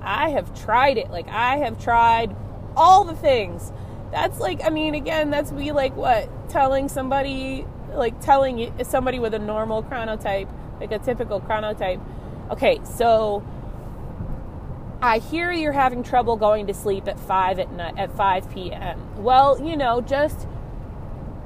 i 0.00 0.30
have 0.30 0.58
tried 0.60 0.98
it. 0.98 1.10
Like 1.10 1.28
i 1.28 1.58
have 1.58 1.82
tried 1.82 2.34
all 2.76 3.04
the 3.04 3.16
things. 3.16 3.72
That's 4.10 4.38
like 4.38 4.64
i 4.64 4.70
mean 4.70 4.94
again 4.94 5.30
that's 5.30 5.52
me 5.52 5.72
like 5.72 5.96
what 5.96 6.28
telling 6.50 6.88
somebody 6.88 7.66
like 7.94 8.20
telling 8.20 8.72
somebody 8.84 9.18
with 9.18 9.34
a 9.34 9.38
normal 9.38 9.82
chronotype 9.82 10.48
like 10.80 10.92
a 10.92 10.98
typical 10.98 11.40
chronotype. 11.40 12.02
Okay 12.50 12.80
so 12.84 13.44
I 15.02 15.18
hear 15.18 15.50
you're 15.50 15.72
having 15.72 16.04
trouble 16.04 16.36
going 16.36 16.68
to 16.68 16.74
sleep 16.74 17.08
at 17.08 17.18
5 17.18 17.58
at 17.58 17.72
night 17.72 17.98
at 17.98 18.16
5 18.16 18.50
p.m. 18.52 19.20
Well, 19.20 19.60
you 19.60 19.76
know, 19.76 20.00
just 20.00 20.46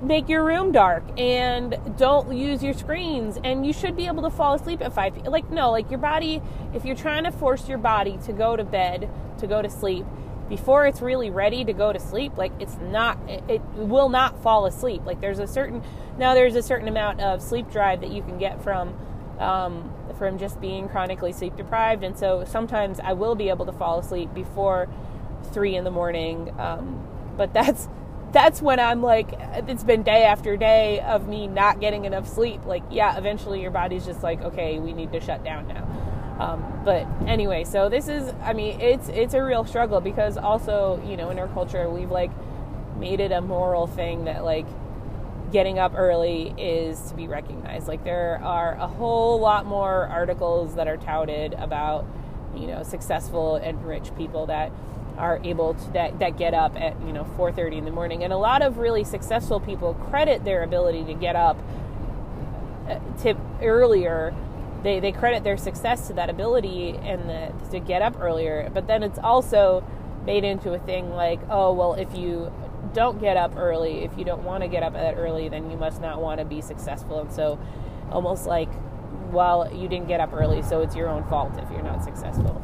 make 0.03 0.29
your 0.29 0.45
room 0.45 0.73
dark 0.73 1.03
and 1.19 1.75
don't 1.97 2.37
use 2.37 2.63
your 2.63 2.75
screens 2.75 3.39
and 3.43 3.67
you 3.67 3.73
should 3.73 3.97
be 3.97 4.07
able 4.07 4.23
to 4.25 4.29
fall 4.29 4.53
asleep 4.53 4.83
at 4.83 4.93
5 4.93 5.15
p.m. 5.15 5.33
like 5.33 5.51
no, 5.51 5.71
like 5.71 5.91
your 5.91 5.99
body 5.99 6.43
if 6.75 6.85
you're 6.85 6.95
trying 6.95 7.25
to 7.25 7.33
force 7.33 7.67
your 7.67 7.79
body 7.79 8.19
to 8.27 8.33
go 8.35 8.57
to 8.57 8.63
bed, 8.63 9.09
to 9.39 9.47
go 9.47 9.63
to 9.63 9.71
sleep 9.71 10.05
before 10.51 10.87
it's 10.87 11.01
really 11.01 11.31
ready 11.31 11.65
to 11.65 11.73
go 11.73 11.95
to 11.95 11.99
sleep, 11.99 12.37
like 12.37 12.53
it's 12.61 12.77
not 12.77 13.19
it, 13.27 13.43
it 13.49 13.63
will 13.75 14.11
not 14.11 14.43
fall 14.43 14.67
asleep. 14.67 15.01
Like 15.07 15.23
there's 15.23 15.39
a 15.39 15.47
certain 15.47 15.83
now 16.19 16.35
there's 16.35 16.57
a 16.57 16.63
certain 16.63 16.89
amount 16.89 17.23
of 17.23 17.41
sleep 17.41 17.71
drive 17.71 18.03
that 18.03 18.11
you 18.11 18.23
can 18.23 18.37
get 18.37 18.63
from 18.63 18.95
um, 19.39 19.91
from 20.19 20.39
just 20.39 20.61
being 20.61 20.89
chronically 20.89 21.33
sleep 21.33 21.57
deprived. 21.57 22.05
And 22.05 22.19
so 22.19 22.45
sometimes 22.45 23.01
I 23.01 23.13
will 23.13 23.35
be 23.35 23.49
able 23.49 23.67
to 23.67 23.73
fall 23.73 23.99
asleep 23.99 24.33
before 24.35 24.89
three 25.53 25.77
in 25.77 25.85
the 25.85 25.91
morning. 25.91 26.55
Um, 26.59 27.07
but 27.37 27.53
that's 27.53 27.89
that's 28.33 28.61
when 28.61 28.81
I'm 28.81 29.03
like, 29.03 29.33
it's 29.69 29.85
been 29.85 30.03
day 30.03 30.25
after 30.25 30.57
day 30.57 31.01
of 31.01 31.29
me 31.29 31.47
not 31.47 31.81
getting 31.81 32.05
enough 32.05 32.29
sleep. 32.29 32.67
Like, 32.67 32.83
yeah, 32.91 33.17
eventually 33.17 33.63
your 33.63 33.71
body's 33.71 34.05
just 34.05 34.23
like, 34.23 34.43
okay, 34.43 34.79
we 34.79 34.93
need 34.93 35.13
to 35.13 35.21
shut 35.21 35.45
down 35.45 35.69
now. 35.69 35.87
Um, 36.39 36.83
but 36.85 37.07
anyway, 37.27 37.65
so 37.65 37.89
this 37.89 38.09
is, 38.09 38.35
I 38.43 38.53
mean, 38.53 38.79
it's 38.81 39.09
it's 39.09 39.33
a 39.35 39.43
real 39.43 39.65
struggle 39.65 40.01
because 40.01 40.37
also, 40.37 41.03
you 41.07 41.17
know, 41.17 41.31
in 41.31 41.39
our 41.39 41.49
culture, 41.49 41.89
we've 41.89 42.11
like 42.11 42.31
made 42.99 43.21
it 43.21 43.33
a 43.33 43.41
moral 43.41 43.87
thing 43.87 44.25
that 44.25 44.45
like 44.45 44.67
getting 45.53 45.79
up 45.79 45.93
early 45.97 46.55
is 46.59 47.01
to 47.11 47.15
be 47.15 47.29
recognized. 47.29 47.89
Like 47.89 48.05
there 48.05 48.41
are 48.43 48.75
a 48.75 48.87
whole 48.87 49.39
lot 49.39 49.67
more 49.67 50.07
articles 50.07 50.75
that 50.75 50.89
are 50.89 50.97
touted 50.97 51.55
about, 51.55 52.07
you 52.55 52.67
know, 52.67 52.83
successful 52.83 53.57
and 53.57 53.85
rich 53.87 54.15
people 54.17 54.47
that 54.47 54.73
are 55.17 55.41
able 55.45 55.75
to 55.75 55.91
that, 55.93 56.19
that 56.19 56.37
get 56.37 56.53
up 56.53 56.79
at, 56.81 57.01
you 57.03 57.13
know, 57.13 57.25
4:30 57.37 57.79
in 57.79 57.85
the 57.85 57.91
morning. 57.91 58.23
And 58.23 58.33
a 58.33 58.37
lot 58.37 58.63
of 58.63 58.79
really 58.79 59.05
successful 59.05 59.61
people 59.61 59.95
credit 59.95 60.45
their 60.45 60.63
ability 60.63 61.05
to 61.05 61.15
get 61.15 61.37
up 61.37 61.57
uh, 62.89 62.99
to 63.23 63.35
earlier 63.63 64.35
they, 64.87 65.01
they 65.01 65.11
credit 65.11 65.43
their 65.43 65.57
success 65.57 66.07
to 66.07 66.13
that 66.13 66.31
ability 66.31 66.91
and 66.91 67.29
the, 67.29 67.53
to 67.73 67.81
get 67.81 68.03
up 68.03 68.21
earlier. 68.21 68.71
But 68.73 68.87
then 68.87 69.03
it's 69.03 69.19
also 69.19 69.85
made 70.25 70.45
into 70.45 70.73
a 70.75 70.79
thing 70.79 71.11
like, 71.11 71.41
oh, 71.51 71.73
well, 71.73 71.95
if 71.95 72.15
you 72.15 72.53
don't 72.97 73.21
get 73.21 73.37
up 73.37 73.57
early, 73.59 74.05
if 74.05 74.17
you 74.17 74.25
don't 74.25 74.43
want 74.43 74.63
to 74.63 74.69
get 74.69 74.83
up 74.83 74.95
that 74.95 75.17
early, 75.19 75.51
then 75.51 75.71
you 75.71 75.77
must 75.77 76.01
not 76.01 76.21
want 76.21 76.41
to 76.41 76.47
be 76.47 76.63
successful. 76.63 77.21
And 77.21 77.31
so, 77.31 77.59
almost 78.11 78.47
like, 78.47 78.71
well, 79.31 79.71
you 79.71 79.87
didn't 79.87 80.09
get 80.09 80.19
up 80.19 80.33
early, 80.33 80.63
so 80.63 80.81
it's 80.81 80.97
your 80.97 81.09
own 81.09 81.23
fault 81.25 81.53
if 81.59 81.71
you're 81.71 81.83
not 81.83 82.03
successful. 82.03 82.63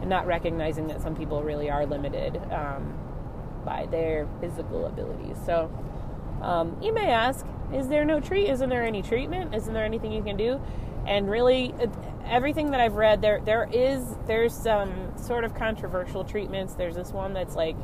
And 0.00 0.08
not 0.08 0.28
recognizing 0.28 0.86
that 0.86 1.02
some 1.02 1.16
people 1.16 1.42
really 1.42 1.70
are 1.70 1.86
limited 1.86 2.40
um, 2.52 2.94
by 3.64 3.86
their 3.86 4.28
physical 4.40 4.86
abilities. 4.86 5.36
So, 5.44 5.68
um, 6.40 6.78
you 6.80 6.92
may 6.92 7.10
ask, 7.10 7.44
is 7.72 7.88
there 7.88 8.04
no 8.04 8.20
treat? 8.20 8.48
Isn't 8.48 8.68
there 8.68 8.84
any 8.84 9.02
treatment? 9.02 9.56
Isn't 9.56 9.74
there 9.74 9.84
anything 9.84 10.12
you 10.12 10.22
can 10.22 10.36
do? 10.36 10.60
And 11.04 11.28
really, 11.28 11.74
everything 12.24 12.70
that 12.70 12.80
I've 12.80 12.94
read, 12.94 13.20
there 13.20 13.40
there 13.44 13.68
is 13.72 14.16
there's 14.28 14.54
some 14.54 15.18
sort 15.18 15.42
of 15.42 15.52
controversial 15.52 16.22
treatments. 16.22 16.74
There's 16.74 16.94
this 16.94 17.10
one 17.10 17.32
that's 17.32 17.56
like 17.56 17.76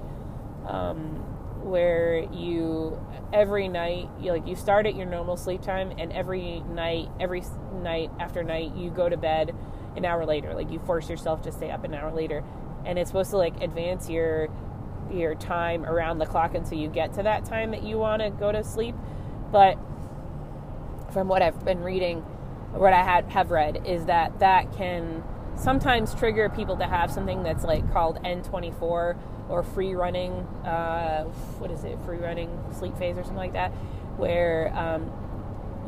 um, 0.66 1.30
where 1.62 2.18
you 2.33 2.99
every 3.33 3.68
night 3.68 4.09
you 4.20 4.33
like 4.33 4.46
you 4.46 4.57
start 4.57 4.87
at 4.87 4.96
your 4.96 5.07
normal 5.07 5.37
sleep 5.37 5.62
time 5.62 5.92
and 5.99 6.12
every 6.12 6.61
night 6.61 7.09
every 7.20 7.42
night 7.83 8.11
after 8.18 8.42
night 8.42 8.75
you 8.75 8.90
go 8.90 9.09
to 9.09 9.16
bed 9.16 9.55
an 9.96 10.05
hour 10.05 10.25
later 10.25 10.55
like 10.55 10.70
you 10.70 10.79
force 10.81 11.09
yourself 11.09 11.42
to 11.42 11.53
stay 11.53 11.70
up 11.70 11.85
an 11.85 11.94
hour 11.94 12.12
later 12.12 12.42
and 12.85 12.99
it's 12.99 13.11
supposed 13.11 13.31
to 13.31 13.37
like 13.37 13.61
advance 13.61 14.09
your 14.09 14.49
your 15.12 15.35
time 15.35 15.85
around 15.85 16.18
the 16.18 16.27
clock 16.27 16.55
until 16.55 16.79
you 16.79 16.88
get 16.88 17.12
to 17.14 17.23
that 17.23 17.44
time 17.44 17.73
that 17.73 17.83
you 17.83 17.99
want 17.99 18.23
to 18.23 18.31
go 18.31 18.53
to 18.53 18.62
sleep. 18.62 18.94
But 19.51 19.77
from 21.12 21.29
what 21.29 21.42
I've 21.42 21.64
been 21.64 21.83
reading, 21.83 22.20
what 22.73 22.92
I 22.92 23.03
had 23.03 23.25
have 23.31 23.51
read 23.51 23.87
is 23.87 24.07
that 24.07 24.38
that 24.38 24.73
can 24.77 25.25
sometimes 25.57 26.14
trigger 26.14 26.49
people 26.49 26.77
to 26.77 26.87
have 26.87 27.11
something 27.11 27.42
that's 27.42 27.64
like 27.64 27.90
called 27.92 28.23
N24 28.23 29.18
or 29.50 29.62
free 29.62 29.94
running. 29.94 30.32
Uh, 30.64 31.24
what 31.58 31.70
is 31.70 31.84
it? 31.84 31.98
Free 32.06 32.18
running 32.18 32.56
sleep 32.78 32.96
phase 32.96 33.16
or 33.16 33.22
something 33.22 33.36
like 33.36 33.52
that, 33.52 33.70
where 34.16 34.72
um, 34.76 35.10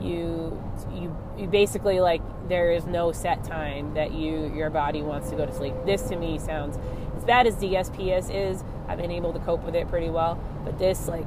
you 0.01 0.63
you 0.93 1.17
you 1.39 1.47
basically 1.47 2.01
like 2.01 2.21
there 2.49 2.71
is 2.73 2.85
no 2.87 3.13
set 3.13 3.45
time 3.45 3.95
that 3.95 4.13
you 4.13 4.53
your 4.55 4.71
body 4.71 5.03
wants 5.03 5.31
to 5.31 5.37
go 5.37 5.47
to 5.47 5.55
sleep. 5.55 5.75
This 5.87 6.03
to 6.09 6.17
me 6.17 6.39
sounds 6.39 6.79
as 7.17 7.25
bad 7.25 7.47
as 7.47 7.55
DSPS 7.57 8.35
is. 8.35 8.65
I've 8.89 8.99
been 8.99 9.13
able 9.13 9.33
to 9.33 9.39
cope 9.39 9.65
with 9.65 9.75
it 9.75 9.89
pretty 9.89 10.11
well, 10.11 10.39
but 10.65 10.79
this 10.79 11.09
like 11.09 11.27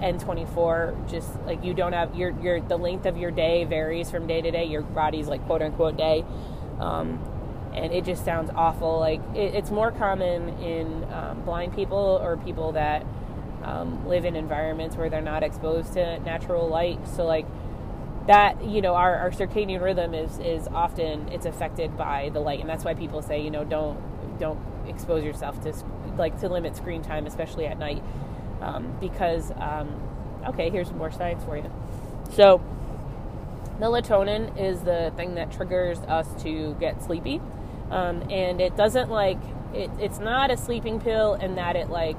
N24 0.00 1.10
just 1.10 1.28
like 1.44 1.62
you 1.64 1.74
don't 1.74 1.92
have 1.92 2.14
your 2.14 2.30
your 2.40 2.60
the 2.60 2.76
length 2.76 3.04
of 3.04 3.16
your 3.16 3.30
day 3.30 3.64
varies 3.64 4.10
from 4.10 4.26
day 4.26 4.40
to 4.40 4.50
day. 4.50 4.64
Your 4.64 4.82
body's 4.82 5.28
like 5.28 5.44
quote 5.46 5.62
unquote 5.62 5.96
day. 5.96 6.24
Um, 6.80 7.20
and 7.78 7.92
it 7.92 8.04
just 8.04 8.24
sounds 8.24 8.50
awful. 8.54 8.98
Like 8.98 9.20
it, 9.34 9.54
it's 9.54 9.70
more 9.70 9.90
common 9.90 10.48
in 10.60 11.04
um, 11.12 11.42
blind 11.42 11.74
people 11.74 12.18
or 12.22 12.36
people 12.36 12.72
that 12.72 13.06
um, 13.62 14.06
live 14.06 14.24
in 14.24 14.36
environments 14.36 14.96
where 14.96 15.08
they're 15.08 15.20
not 15.20 15.42
exposed 15.42 15.92
to 15.94 16.18
natural 16.20 16.68
light. 16.68 16.98
So 17.08 17.24
like 17.24 17.46
that, 18.26 18.62
you 18.64 18.82
know, 18.82 18.94
our, 18.94 19.16
our 19.16 19.30
circadian 19.30 19.80
rhythm 19.80 20.14
is 20.14 20.38
is 20.38 20.68
often 20.68 21.28
it's 21.28 21.46
affected 21.46 21.96
by 21.96 22.30
the 22.30 22.40
light, 22.40 22.60
and 22.60 22.68
that's 22.68 22.84
why 22.84 22.94
people 22.94 23.22
say, 23.22 23.42
you 23.42 23.50
know, 23.50 23.64
don't 23.64 23.98
don't 24.38 24.60
expose 24.86 25.24
yourself 25.24 25.62
to 25.62 25.72
like 26.16 26.38
to 26.40 26.48
limit 26.48 26.76
screen 26.76 27.02
time, 27.02 27.26
especially 27.26 27.66
at 27.66 27.78
night, 27.78 28.02
um, 28.60 28.96
because 29.00 29.50
um, 29.52 29.88
okay, 30.48 30.70
here's 30.70 30.92
more 30.92 31.10
science 31.10 31.44
for 31.44 31.56
you. 31.56 31.70
So 32.32 32.60
melatonin 33.80 34.58
is 34.60 34.80
the 34.80 35.12
thing 35.16 35.36
that 35.36 35.52
triggers 35.52 35.98
us 36.00 36.26
to 36.42 36.76
get 36.80 37.02
sleepy 37.02 37.40
um, 37.90 38.22
and 38.30 38.60
it 38.60 38.76
doesn't 38.76 39.10
like 39.10 39.38
it, 39.74 39.90
it's 39.98 40.18
not 40.18 40.50
a 40.50 40.56
sleeping 40.56 41.00
pill 41.00 41.34
in 41.34 41.54
that 41.56 41.76
it 41.76 41.90
like 41.90 42.16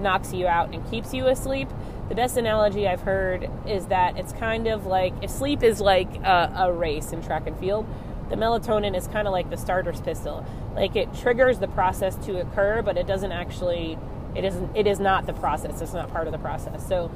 knocks 0.00 0.32
you 0.32 0.46
out 0.46 0.74
and 0.74 0.88
keeps 0.90 1.12
you 1.12 1.26
asleep. 1.26 1.68
The 2.08 2.14
best 2.14 2.36
analogy 2.36 2.88
i've 2.88 3.02
heard 3.02 3.48
is 3.66 3.86
that 3.86 4.18
it's 4.18 4.32
kind 4.32 4.66
of 4.66 4.86
like 4.86 5.12
if 5.22 5.30
sleep 5.30 5.62
is 5.62 5.80
like 5.80 6.12
a, 6.24 6.52
a 6.56 6.72
race 6.72 7.12
in 7.12 7.22
track 7.22 7.46
and 7.46 7.58
field 7.58 7.86
the 8.30 8.36
melatonin 8.36 8.96
is 8.96 9.08
kind 9.08 9.26
of 9.26 9.32
like 9.32 9.50
the 9.50 9.56
starter's 9.56 10.00
pistol. 10.00 10.46
Like 10.74 10.94
it 10.94 11.12
triggers 11.14 11.58
the 11.58 11.68
process 11.68 12.14
to 12.26 12.40
occur 12.40 12.82
but 12.82 12.96
it 12.96 13.06
doesn't 13.06 13.32
actually 13.32 13.98
it 14.34 14.44
isn't 14.44 14.76
it 14.76 14.86
is 14.86 15.00
not 15.00 15.26
the 15.26 15.32
process. 15.34 15.80
It's 15.82 15.92
not 15.92 16.10
part 16.10 16.26
of 16.26 16.32
the 16.32 16.38
process. 16.38 16.86
So 16.86 17.10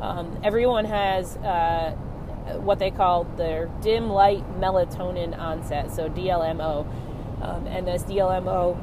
um, 0.00 0.38
everyone 0.44 0.84
has 0.84 1.36
uh, 1.38 1.92
what 2.58 2.78
they 2.78 2.90
call 2.90 3.24
their 3.36 3.66
dim 3.80 4.08
light 4.08 4.44
melatonin 4.60 5.36
onset 5.38 5.90
so 5.90 6.08
dlmo 6.08 6.86
um, 7.40 7.66
and 7.66 7.86
this 7.86 8.02
DLMO 8.04 8.76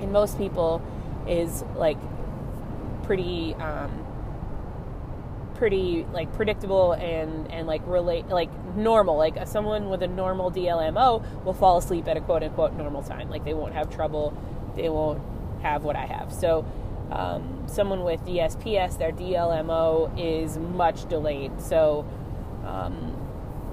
in 0.00 0.12
most 0.12 0.38
people 0.38 0.82
is 1.26 1.64
like 1.76 1.98
pretty 3.02 3.54
um, 3.54 4.06
pretty 5.60 6.06
like 6.12 6.32
predictable 6.32 6.92
and 6.92 7.50
and 7.52 7.66
like 7.66 7.82
relate 7.86 8.26
like 8.28 8.50
normal. 8.74 9.16
Like 9.16 9.46
someone 9.46 9.90
with 9.90 10.02
a 10.02 10.08
normal 10.08 10.50
DLMO 10.50 11.44
will 11.44 11.52
fall 11.52 11.78
asleep 11.78 12.08
at 12.08 12.16
a 12.16 12.20
quote 12.20 12.42
unquote 12.42 12.72
normal 12.74 13.02
time. 13.02 13.28
Like 13.28 13.44
they 13.44 13.54
won't 13.54 13.74
have 13.74 13.90
trouble. 13.94 14.36
They 14.74 14.88
won't 14.88 15.20
have 15.62 15.84
what 15.84 15.96
I 15.96 16.06
have. 16.06 16.32
So 16.32 16.64
um, 17.10 17.64
someone 17.66 18.04
with 18.04 18.20
DSPS 18.24 18.98
their 18.98 19.12
DLMO 19.12 20.18
is 20.18 20.56
much 20.56 21.08
delayed. 21.08 21.60
So 21.60 22.06
um, 22.64 23.19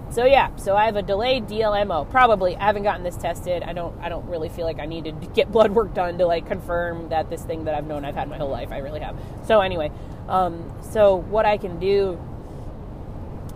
so 0.10 0.26
yeah, 0.26 0.56
so 0.56 0.76
I 0.76 0.86
have 0.86 0.96
a 0.96 1.02
delayed 1.02 1.48
DLMO. 1.48 2.10
Probably 2.10 2.56
I 2.56 2.66
haven't 2.66 2.84
gotten 2.84 3.04
this 3.04 3.18
tested. 3.18 3.64
I 3.64 3.74
don't 3.74 3.98
I 4.02 4.10
don't 4.10 4.26
really 4.28 4.50
feel 4.50 4.66
like 4.66 4.80
I 4.80 4.86
need 4.86 5.06
to 5.06 5.12
get 5.12 5.52
blood 5.52 5.72
work 5.72 5.94
done 5.94 6.18
to 6.18 6.26
like 6.26 6.48
confirm 6.48 7.10
that 7.10 7.30
this 7.30 7.42
thing 7.44 7.66
that 7.66 7.76
I've 7.76 7.86
known 7.86 8.06
I've 8.06 8.16
had 8.16 8.30
my 8.30 8.38
whole 8.38 8.50
life. 8.50 8.72
I 8.72 8.78
really 8.78 9.02
have. 9.02 9.18
So 9.46 9.62
anyway, 9.62 9.92
um, 10.28 10.74
so 10.82 11.16
what 11.16 11.46
I 11.46 11.58
can 11.58 11.80
do 11.80 12.20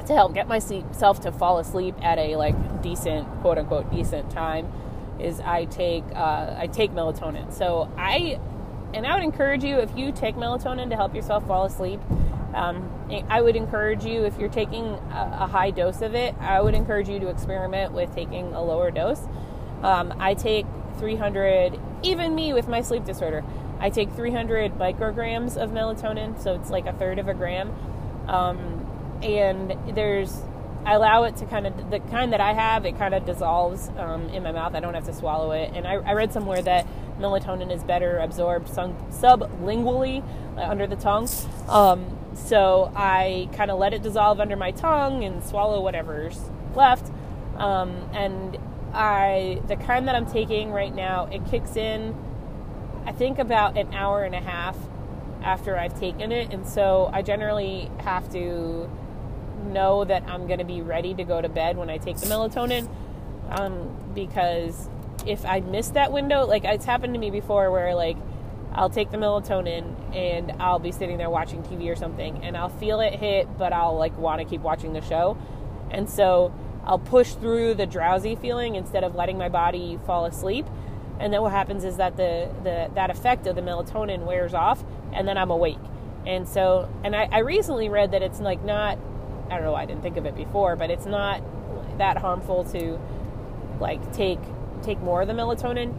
to 0.08 0.14
help 0.14 0.34
get 0.34 0.48
myself 0.48 1.22
to 1.22 1.32
fall 1.32 1.60
asleep 1.60 1.96
at 2.02 2.18
a 2.18 2.36
like 2.36 2.82
decent 2.82 3.28
quote 3.42 3.58
unquote 3.58 3.90
decent 3.92 4.30
time 4.32 4.72
is 5.20 5.40
I 5.40 5.66
take 5.66 6.04
uh, 6.14 6.56
I 6.58 6.68
take 6.68 6.92
melatonin. 6.92 7.54
So 7.54 7.90
I 7.98 8.40
and 8.94 9.06
I 9.08 9.16
would 9.16 9.24
encourage 9.24 9.64
you 9.64 9.78
if 9.78 9.96
you 9.96 10.12
take 10.12 10.36
melatonin 10.36 10.90
to 10.90 10.96
help 10.96 11.16
yourself 11.16 11.48
fall 11.48 11.66
asleep 11.66 12.02
um, 12.54 12.90
I 13.30 13.42
would 13.42 13.56
encourage 13.56 14.04
you, 14.04 14.26
if 14.26 14.38
you're 14.38 14.50
taking 14.50 14.86
a, 14.86 15.38
a, 15.42 15.48
high 15.48 15.72
dose 15.72 16.02
of 16.02 16.16
it, 16.16 16.36
I 16.40 16.62
would 16.62 16.74
encourage 16.74 17.08
you 17.08 17.20
to 17.20 17.30
experiment 17.30 17.94
with 17.94 18.14
taking 18.14 18.54
a 18.54 18.62
lower 18.62 18.92
dose. 18.92 19.22
Um, 19.84 20.14
I 20.20 20.34
take 20.34 20.66
300, 20.98 21.80
even 22.04 22.36
me 22.36 22.54
with 22.54 22.68
my 22.68 22.82
sleep 22.82 23.06
disorder, 23.06 23.44
I 23.80 23.90
take 23.90 24.12
300 24.12 24.74
micrograms 24.74 25.58
of 25.58 25.72
melatonin, 25.72 26.42
so 26.42 26.54
it's 26.54 26.70
like 26.70 26.86
a 26.86 26.94
third 26.94 27.20
of 27.20 27.28
a 27.28 27.34
gram. 27.34 27.74
Um, 28.28 28.86
and 29.24 29.76
there's, 29.96 30.42
I 30.86 30.94
allow 30.94 31.24
it 31.24 31.38
to 31.38 31.46
kind 31.46 31.66
of, 31.66 31.90
the 31.90 32.00
kind 32.00 32.32
that 32.34 32.42
I 32.42 32.54
have, 32.54 32.86
it 32.86 32.98
kind 32.98 33.16
of 33.16 33.26
dissolves 33.26 33.90
um, 33.98 34.30
in 34.30 34.44
my 34.44 34.52
mouth. 34.52 34.76
I 34.76 34.82
don't 34.82 34.94
have 34.94 35.06
to 35.06 35.14
swallow 35.14 35.52
it. 35.52 35.72
And 35.74 35.88
I, 35.88 35.94
I 35.94 36.14
read 36.14 36.32
somewhere 36.32 36.62
that 36.62 36.86
melatonin 37.20 37.74
is 37.74 37.84
better 37.84 38.18
absorbed 38.18 38.68
sublingually 38.68 40.24
uh, 40.58 40.62
under 40.62 40.86
the 40.86 40.96
tongue. 40.96 41.28
Um, 41.68 42.20
so 42.34 42.92
I 42.96 43.50
kind 43.54 43.72
of 43.72 43.80
let 43.80 43.94
it 43.94 44.02
dissolve 44.02 44.40
under 44.40 44.56
my 44.56 44.72
tongue 44.72 45.24
and 45.24 45.44
swallow 45.44 45.82
whatever's 45.82 46.40
left. 46.76 47.12
Um, 47.58 48.10
and 48.14 48.58
I, 48.94 49.62
the 49.68 49.76
kind 49.76 50.08
that 50.08 50.16
I'm 50.16 50.26
taking 50.26 50.72
right 50.72 50.94
now, 50.94 51.26
it 51.32 51.46
kicks 51.46 51.76
in, 51.76 52.16
I 53.06 53.12
think 53.12 53.40
about 53.40 53.78
an 53.78 53.94
hour 53.94 54.24
and 54.24 54.36
a 54.36 54.40
half 54.40 54.78
after 55.44 55.78
I've 55.78 56.00
taken 56.00 56.32
it. 56.32 56.54
And 56.54 56.68
so 56.68 57.10
I 57.14 57.22
generally 57.22 57.90
have 58.00 58.32
to 58.32 58.90
know 59.66 60.04
that 60.06 60.24
I'm 60.28 60.48
going 60.48 60.60
to 60.60 60.66
be 60.66 60.82
ready 60.82 61.14
to 61.14 61.24
go 61.24 61.42
to 61.42 61.50
bed 61.50 61.78
when 61.78 61.90
I 61.90 61.98
take 61.98 62.18
the 62.18 62.28
melatonin. 62.28 62.90
Um, 63.50 63.96
because 64.16 64.90
if 65.26 65.46
I 65.46 65.60
miss 65.60 65.90
that 65.90 66.12
window, 66.12 66.46
like 66.46 66.64
it's 66.64 66.86
happened 66.86 67.14
to 67.14 67.20
me 67.20 67.30
before 67.30 67.72
where 67.72 67.94
like 67.96 68.18
I'll 68.74 68.90
take 68.90 69.12
the 69.12 69.18
melatonin 69.18 70.16
and 70.16 70.54
I'll 70.62 70.80
be 70.80 70.92
sitting 70.92 71.18
there 71.18 71.30
watching 71.30 71.62
TV 71.64 71.92
or 71.92 71.96
something 71.96 72.44
and 72.44 72.56
I'll 72.56 72.70
feel 72.70 73.02
it 73.02 73.16
hit, 73.16 73.58
but 73.58 73.74
I'll 73.74 73.98
like 73.98 74.18
want 74.18 74.40
to 74.40 74.46
keep 74.46 74.62
watching 74.62 74.94
the 74.94 75.02
show. 75.02 75.38
And 75.90 76.10
so 76.10 76.54
I'll 76.86 77.00
push 77.00 77.34
through 77.34 77.76
the 77.76 77.86
drowsy 77.86 78.36
feeling 78.36 78.76
instead 78.76 79.04
of 79.04 79.14
letting 79.14 79.38
my 79.38 79.50
body 79.50 80.00
fall 80.06 80.26
asleep. 80.26 80.66
And 81.20 81.34
then 81.34 81.42
what 81.42 81.52
happens 81.52 81.84
is 81.84 81.98
that 81.98 82.18
the, 82.18 82.50
the 82.64 82.90
that 82.96 83.10
effect 83.10 83.46
of 83.46 83.56
the 83.56 83.62
melatonin 83.62 84.26
wears 84.26 84.54
off 84.54 84.84
and 85.12 85.28
then 85.28 85.38
I'm 85.38 85.52
awake. 85.52 85.78
And 86.26 86.48
so 86.48 86.90
and 87.04 87.16
I, 87.16 87.28
I 87.32 87.40
recently 87.40 87.90
read 87.90 88.12
that 88.12 88.22
it's 88.22 88.40
like 88.40 88.64
not 88.64 88.98
I 89.50 89.56
don't 89.56 89.66
know, 89.66 89.76
I 89.76 89.86
didn't 89.86 90.02
think 90.02 90.16
of 90.16 90.26
it 90.26 90.36
before, 90.36 90.78
but 90.78 90.90
it's 90.90 91.06
not 91.06 91.44
that 91.98 92.18
harmful 92.18 92.64
to 92.66 93.00
like 93.82 94.14
take 94.14 94.40
take 94.82 95.00
more 95.02 95.22
of 95.22 95.28
the 95.28 95.34
melatonin 95.34 95.94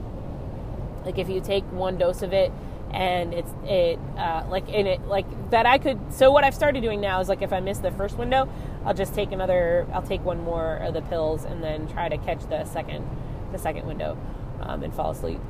like 1.04 1.18
if 1.18 1.28
you 1.28 1.40
take 1.40 1.64
one 1.72 1.98
dose 1.98 2.22
of 2.22 2.32
it 2.32 2.52
and 2.92 3.32
it's 3.32 3.50
it 3.64 3.98
uh, 4.18 4.44
like 4.50 4.68
in 4.68 4.86
it 4.86 5.06
like 5.06 5.26
that 5.50 5.66
I 5.66 5.78
could. 5.78 6.12
So 6.12 6.30
what 6.30 6.44
I've 6.44 6.54
started 6.54 6.82
doing 6.82 7.00
now 7.00 7.20
is 7.20 7.28
like 7.28 7.42
if 7.42 7.52
I 7.52 7.60
miss 7.60 7.78
the 7.78 7.90
first 7.90 8.18
window, 8.18 8.48
I'll 8.84 8.94
just 8.94 9.14
take 9.14 9.32
another. 9.32 9.86
I'll 9.92 10.02
take 10.02 10.24
one 10.24 10.42
more 10.42 10.76
of 10.76 10.94
the 10.94 11.02
pills 11.02 11.44
and 11.44 11.62
then 11.62 11.88
try 11.88 12.08
to 12.08 12.18
catch 12.18 12.46
the 12.48 12.64
second 12.64 13.08
the 13.52 13.58
second 13.58 13.86
window 13.86 14.18
um, 14.60 14.82
and 14.82 14.94
fall 14.94 15.10
asleep. 15.10 15.40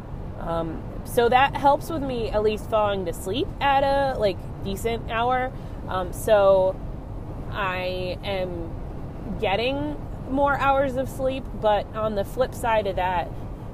Um, 0.41 0.83
so 1.05 1.29
that 1.29 1.57
helps 1.57 1.91
with 1.91 2.03
me 2.03 2.31
at 2.31 2.43
least 2.43 2.69
falling 2.69 3.05
to 3.07 3.12
sleep 3.12 3.47
at 3.61 3.83
a 3.83 4.19
like 4.19 4.37
decent 4.65 5.11
hour. 5.11 5.53
Um, 5.88 6.12
so 6.12 6.79
I 7.51 8.19
am 8.25 8.71
getting 9.41 9.97
more 10.31 10.57
hours 10.57 10.97
of 10.97 11.09
sleep, 11.09 11.45
but 11.61 11.87
on 11.95 12.15
the 12.15 12.25
flip 12.25 12.55
side 12.55 12.87
of 12.87 12.97
that, 12.97 13.31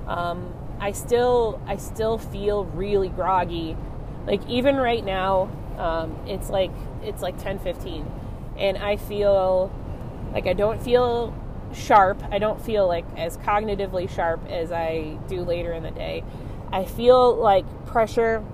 um, 0.06 0.52
I 0.80 0.92
still 0.92 1.60
I 1.66 1.76
still 1.76 2.18
feel 2.18 2.64
really 2.64 3.08
groggy. 3.08 3.76
Like 4.26 4.46
even 4.48 4.76
right 4.76 5.04
now, 5.04 5.50
um, 5.78 6.16
it's 6.26 6.50
like 6.50 6.70
it's 7.02 7.22
like 7.22 7.38
ten 7.38 7.58
fifteen, 7.58 8.10
and 8.56 8.78
I 8.78 8.96
feel 8.96 9.72
like 10.32 10.46
I 10.46 10.52
don't 10.52 10.82
feel 10.82 11.34
sharp. 11.72 12.22
I 12.30 12.38
don't 12.38 12.60
feel 12.60 12.86
like 12.86 13.04
as 13.16 13.36
cognitively 13.38 14.08
sharp 14.08 14.40
as 14.48 14.72
I 14.72 15.18
do 15.28 15.42
later 15.42 15.72
in 15.72 15.82
the 15.82 15.90
day. 15.90 16.24
I 16.72 16.84
feel 16.84 17.34
like 17.34 17.64
pressure 17.86 18.44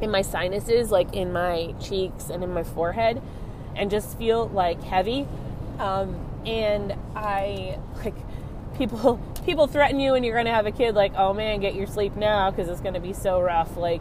in 0.00 0.10
my 0.10 0.22
sinuses, 0.22 0.90
like 0.90 1.14
in 1.14 1.32
my 1.32 1.74
cheeks 1.80 2.28
and 2.30 2.42
in 2.42 2.52
my 2.52 2.64
forehead, 2.64 3.22
and 3.76 3.90
just 3.90 4.18
feel 4.18 4.48
like 4.48 4.82
heavy. 4.82 5.26
Um, 5.78 6.16
and 6.44 6.94
I 7.14 7.78
like 8.04 8.16
people 8.76 9.20
people 9.44 9.66
threaten 9.66 10.00
you 10.00 10.14
and 10.14 10.24
you're 10.24 10.34
going 10.34 10.46
to 10.46 10.52
have 10.52 10.66
a 10.66 10.72
kid 10.72 10.94
like 10.94 11.12
oh 11.16 11.32
man 11.32 11.60
get 11.60 11.74
your 11.74 11.86
sleep 11.86 12.16
now 12.16 12.50
because 12.50 12.68
it's 12.68 12.80
going 12.80 12.94
to 12.94 13.00
be 13.00 13.12
so 13.12 13.40
rough 13.40 13.76
like 13.76 14.00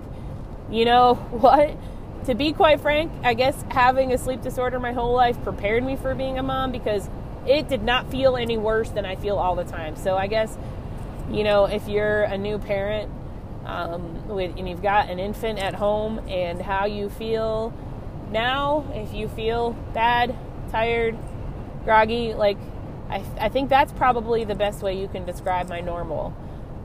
you 0.72 0.86
know 0.86 1.16
what? 1.32 1.78
To 2.26 2.36
be 2.36 2.54
quite 2.54 2.80
frank, 2.82 3.12
I 3.24 3.34
guess 3.34 3.64
having 3.70 4.14
a 4.14 4.18
sleep 4.18 4.42
disorder 4.42 4.80
my 4.80 4.94
whole 4.94 5.14
life 5.14 5.42
prepared 5.44 5.84
me 5.84 5.96
for 5.96 6.16
being 6.16 6.38
a 6.38 6.44
mom 6.44 6.72
because 6.72 7.10
it 7.48 7.68
did 7.68 7.84
not 7.84 8.10
feel 8.12 8.38
any 8.38 8.58
worse 8.58 8.90
than 8.90 9.06
I 9.06 9.16
feel 9.16 9.38
all 9.38 9.56
the 9.56 9.64
time. 9.64 9.96
So 9.96 10.16
I 10.16 10.28
guess, 10.28 10.56
you 11.32 11.44
know, 11.44 11.66
if 11.66 11.88
you're 11.88 12.22
a 12.22 12.38
new 12.38 12.60
parent 12.60 13.12
um, 13.66 14.28
with, 14.28 14.56
and 14.56 14.70
you've 14.70 14.84
got 14.84 15.10
an 15.10 15.18
infant 15.18 15.58
at 15.58 15.74
home 15.74 16.20
and 16.30 16.62
how 16.62 16.86
you 16.86 17.10
feel 17.10 17.74
now, 18.32 18.86
if 18.94 19.16
you 19.16 19.28
feel 19.28 19.72
bad, 19.94 20.36
tired, 20.70 21.18
groggy, 21.84 22.36
like 22.36 22.58
I, 23.12 23.24
I 23.40 23.50
think 23.50 23.70
that's 23.70 23.92
probably 23.92 24.46
the 24.46 24.56
best 24.56 24.82
way 24.82 25.00
you 25.00 25.08
can 25.08 25.26
describe 25.26 25.68
my 25.68 25.82
normal. 25.82 26.34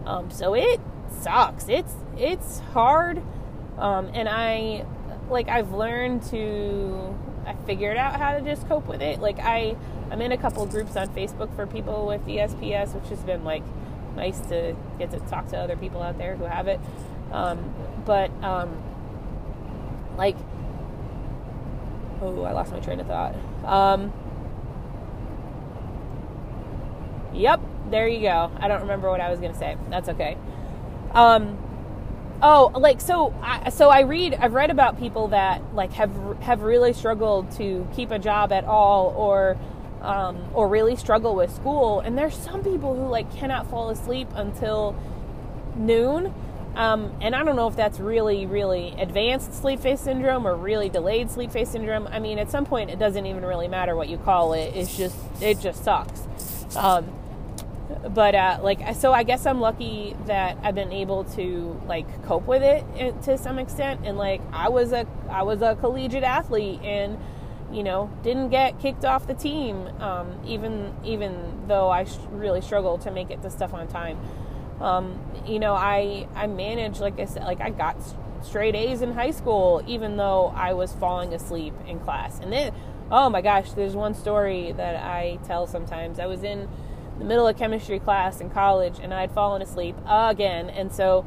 Um, 0.05 0.31
so 0.31 0.55
it 0.55 0.81
sucks. 1.21 1.69
It's 1.69 1.95
it's 2.17 2.59
hard, 2.73 3.23
um, 3.79 4.11
and 4.13 4.29
I 4.29 4.85
like 5.31 5.49
I've 5.49 5.73
learned 5.73 6.25
to 6.25 7.17
I 7.47 7.55
figured 7.65 7.97
out 7.97 8.19
how 8.19 8.37
to 8.37 8.41
just 8.43 8.67
cope 8.69 8.87
with 8.87 9.01
it. 9.01 9.21
Like 9.21 9.39
I 9.39 9.77
I'm 10.11 10.21
in 10.21 10.33
a 10.33 10.37
couple 10.37 10.67
groups 10.67 10.97
on 10.97 11.09
Facebook 11.09 11.55
for 11.55 11.67
people 11.67 12.07
with 12.07 12.25
DSPS, 12.27 12.95
which 12.95 13.09
has 13.09 13.21
been 13.21 13.45
like 13.45 13.63
nice 14.17 14.41
to 14.49 14.75
get 14.99 15.11
to 15.13 15.21
talk 15.21 15.49
to 15.49 15.57
other 15.57 15.77
people 15.77 16.03
out 16.03 16.19
there 16.19 16.37
who 16.37 16.45
have 16.45 16.67
it. 16.67 16.81
Um, 17.31 17.75
but 18.05 18.31
um, 18.43 18.83
like, 20.17 20.37
oh, 22.21 22.43
I 22.43 22.53
lost 22.53 22.73
my 22.73 22.81
train 22.81 23.01
of 23.01 23.07
thought. 23.07 23.35
Um, 23.65 24.13
yep, 27.37 27.61
there 27.91 28.09
you 28.09 28.21
go. 28.21 28.51
I 28.59 28.69
don't 28.69 28.83
remember 28.83 29.11
what 29.11 29.21
I 29.21 29.31
was 29.31 29.41
gonna 29.41 29.59
say. 29.59 29.77
That's 29.91 30.09
okay. 30.11 30.37
Um, 31.13 31.59
oh, 32.43 32.73
like 32.75 33.01
so. 33.01 33.35
I, 33.43 33.71
so 33.71 33.89
I 33.89 34.01
read. 34.01 34.35
I've 34.35 34.55
read 34.55 34.71
about 34.71 34.99
people 34.99 35.29
that 35.29 35.75
like 35.75 35.93
have 35.93 36.13
have 36.41 36.63
really 36.63 36.93
struggled 36.93 37.51
to 37.53 37.87
keep 37.95 38.11
a 38.11 38.19
job 38.19 38.53
at 38.53 38.65
all, 38.65 39.15
or 39.17 39.57
um, 40.03 40.45
or 40.55 40.69
really 40.69 40.97
struggle 40.97 41.35
with 41.35 41.55
school. 41.55 42.01
And 42.01 42.17
there's 42.17 42.35
some 42.35 42.63
people 42.63 42.95
who 42.95 43.09
like 43.09 43.33
cannot 43.37 43.69
fall 43.69 43.91
asleep 43.91 44.29
until 44.35 44.95
noon. 45.77 46.33
Um, 46.75 47.17
and 47.23 47.35
I 47.35 47.43
don't 47.43 47.57
know 47.57 47.69
if 47.69 47.77
that's 47.77 47.99
really, 47.99 48.45
really 48.45 48.95
advanced 48.99 49.55
sleep 49.55 49.81
phase 49.81 49.99
syndrome 49.99 50.47
or 50.47 50.55
really 50.55 50.91
delayed 50.91 51.31
sleep 51.31 51.51
phase 51.51 51.71
syndrome. 51.71 52.07
I 52.07 52.19
mean, 52.19 52.39
at 52.39 52.51
some 52.51 52.67
point, 52.67 52.91
it 52.91 52.99
doesn't 52.99 53.25
even 53.25 53.47
really 53.47 53.67
matter 53.67 53.97
what 53.97 54.11
you 54.11 54.19
call 54.19 54.53
it. 54.53 54.77
It's 54.77 54.95
just, 54.95 55.17
it 55.41 55.59
just 55.59 55.83
sucks. 55.83 56.27
Um, 56.77 57.11
but 58.15 58.35
uh, 58.35 58.59
like, 58.63 58.95
so 58.95 59.13
I 59.13 59.23
guess 59.23 59.47
I'm 59.47 59.61
lucky 59.61 60.17
that 60.27 60.59
I've 60.63 60.75
been 60.75 60.93
able 60.93 61.25
to 61.25 61.81
like 61.87 62.25
cope 62.25 62.47
with 62.47 62.63
it 62.63 62.85
eh, 62.97 63.11
to 63.23 63.39
some 63.39 63.59
extent. 63.59 64.01
And 64.05 64.17
like, 64.19 64.41
I 64.53 64.69
was 64.69 64.93
a, 64.93 65.07
I 65.29 65.43
was 65.43 65.63
a 65.63 65.77
collegiate 65.77 66.25
athlete, 66.25 66.81
and 66.83 67.19
you 67.73 67.83
know, 67.83 68.11
didn't 68.23 68.51
get 68.51 68.79
kicked 68.79 69.05
off 69.05 69.27
the 69.27 69.35
team, 69.35 69.89
um, 70.01 70.41
even 70.47 70.95
even 71.05 71.65
though 71.67 71.91
I 71.91 72.05
sh- 72.05 72.17
really 72.31 72.61
struggled 72.61 73.01
to 73.03 73.11
make 73.11 73.31
it 73.31 73.43
to 73.43 73.51
stuff 73.51 73.75
on 73.75 73.89
time. 73.89 74.19
Um, 74.81 75.19
you 75.47 75.59
know, 75.59 75.75
I 75.75 76.29
I 76.35 76.47
managed, 76.47 77.01
like 77.01 77.19
I 77.19 77.25
said, 77.25 77.45
like 77.45 77.61
I 77.61 77.71
got 77.71 77.97
straight 78.43 78.75
A's 78.75 79.03
in 79.03 79.13
high 79.13 79.31
school, 79.31 79.83
even 79.87 80.17
though 80.17 80.53
I 80.55 80.75
was 80.75 80.93
falling 80.93 81.33
asleep 81.33 81.75
in 81.87 81.99
class. 81.99 82.39
And 82.39 82.53
then, 82.53 82.73
oh 83.11 83.29
my 83.31 83.41
gosh, 83.41 83.73
there's 83.73 83.97
one 83.97 84.15
story 84.15 84.73
that 84.73 84.97
I 84.97 85.39
tell 85.47 85.67
sometimes. 85.67 86.21
I 86.21 86.27
was 86.27 86.45
in 86.45 86.69
the 87.19 87.25
middle 87.25 87.47
of 87.47 87.57
chemistry 87.57 87.99
class 87.99 88.41
in 88.41 88.51
college, 88.51 88.99
and 89.01 89.13
I'd 89.13 89.33
fallen 89.33 89.63
asleep 89.63 89.97
again, 90.07 90.71
and 90.71 90.93
so 90.93 91.27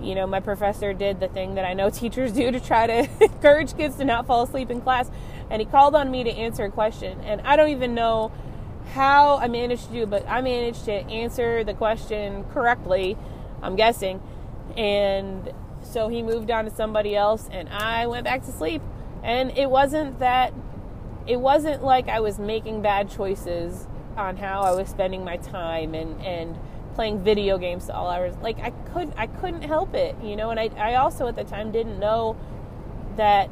you 0.00 0.16
know, 0.16 0.26
my 0.26 0.40
professor 0.40 0.92
did 0.92 1.20
the 1.20 1.28
thing 1.28 1.54
that 1.54 1.64
I 1.64 1.72
know 1.72 1.88
teachers 1.90 2.32
do 2.32 2.50
to 2.50 2.60
try 2.60 2.86
to 2.86 3.08
encourage 3.24 3.76
kids 3.76 3.96
to 3.96 4.04
not 4.04 4.26
fall 4.26 4.42
asleep 4.42 4.70
in 4.70 4.80
class 4.80 5.08
and 5.50 5.60
he 5.60 5.66
called 5.66 5.94
on 5.94 6.10
me 6.10 6.24
to 6.24 6.30
answer 6.30 6.64
a 6.64 6.70
question. 6.70 7.20
And 7.20 7.40
I 7.42 7.56
don't 7.56 7.70
even 7.70 7.94
know 7.94 8.32
how 8.92 9.36
I 9.38 9.48
managed 9.48 9.86
to 9.86 9.92
do, 9.92 10.06
but 10.06 10.26
I 10.28 10.40
managed 10.40 10.84
to 10.86 10.92
answer 10.92 11.64
the 11.64 11.74
question 11.74 12.44
correctly, 12.52 13.16
I'm 13.62 13.76
guessing. 13.76 14.22
And 14.76 15.52
so 15.82 16.08
he 16.08 16.22
moved 16.22 16.50
on 16.50 16.64
to 16.64 16.70
somebody 16.70 17.14
else, 17.14 17.48
and 17.52 17.68
I 17.68 18.06
went 18.06 18.24
back 18.24 18.44
to 18.44 18.52
sleep. 18.52 18.82
And 19.22 19.56
it 19.56 19.70
wasn't 19.70 20.18
that, 20.18 20.52
it 21.26 21.40
wasn't 21.40 21.82
like 21.82 22.08
I 22.08 22.20
was 22.20 22.38
making 22.38 22.82
bad 22.82 23.10
choices 23.10 23.86
on 24.16 24.36
how 24.36 24.62
I 24.62 24.72
was 24.72 24.88
spending 24.88 25.24
my 25.24 25.36
time 25.36 25.94
and, 25.94 26.20
and, 26.22 26.58
playing 26.94 27.24
video 27.24 27.58
games 27.58 27.90
all 27.90 28.08
hours 28.08 28.36
like 28.40 28.56
i 28.60 28.70
could 28.70 29.12
i 29.16 29.26
couldn't 29.26 29.62
help 29.62 29.94
it 29.94 30.14
you 30.22 30.36
know 30.36 30.50
and 30.50 30.60
i, 30.60 30.70
I 30.76 30.94
also 30.94 31.26
at 31.26 31.34
the 31.34 31.42
time 31.42 31.72
didn't 31.72 31.98
know 31.98 32.36
that 33.16 33.50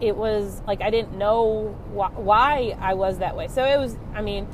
it 0.00 0.16
was 0.16 0.60
like 0.66 0.80
I 0.80 0.90
didn't 0.90 1.16
know 1.16 1.68
wh- 1.92 2.18
why 2.18 2.76
I 2.80 2.94
was 2.94 3.18
that 3.18 3.36
way. 3.36 3.48
So 3.48 3.64
it 3.64 3.78
was, 3.78 3.96
I 4.14 4.22
mean, 4.22 4.48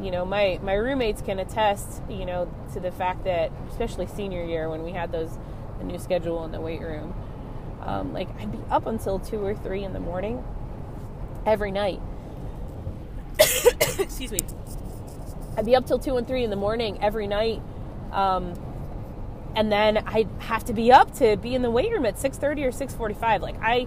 you 0.00 0.10
know, 0.10 0.24
my 0.24 0.58
my 0.62 0.74
roommates 0.74 1.22
can 1.22 1.38
attest, 1.38 2.02
you 2.08 2.24
know, 2.24 2.52
to 2.72 2.80
the 2.80 2.90
fact 2.90 3.24
that 3.24 3.52
especially 3.70 4.06
senior 4.06 4.44
year 4.44 4.68
when 4.68 4.82
we 4.82 4.92
had 4.92 5.12
those 5.12 5.38
the 5.78 5.84
new 5.84 5.98
schedule 5.98 6.44
in 6.44 6.52
the 6.52 6.60
weight 6.60 6.80
room, 6.80 7.14
um, 7.82 8.12
like 8.12 8.28
I'd 8.40 8.50
be 8.50 8.60
up 8.70 8.86
until 8.86 9.18
two 9.18 9.44
or 9.44 9.54
three 9.54 9.84
in 9.84 9.92
the 9.92 10.00
morning 10.00 10.44
every 11.46 11.70
night. 11.70 12.00
Excuse 13.98 14.32
me. 14.32 14.40
I'd 15.56 15.66
be 15.66 15.76
up 15.76 15.86
till 15.86 15.98
two 15.98 16.16
and 16.16 16.26
three 16.26 16.44
in 16.44 16.50
the 16.50 16.56
morning 16.56 16.98
every 17.02 17.26
night. 17.26 17.60
Um, 18.10 18.54
and 19.54 19.70
then 19.70 19.98
I'd 19.98 20.28
have 20.38 20.64
to 20.66 20.72
be 20.72 20.92
up 20.92 21.14
to 21.16 21.36
be 21.36 21.54
in 21.54 21.62
the 21.62 21.70
weight 21.70 21.90
room 21.90 22.06
at 22.06 22.16
6.30 22.16 22.64
or 22.64 22.70
6.45 22.70 23.40
like 23.40 23.56
i 23.60 23.86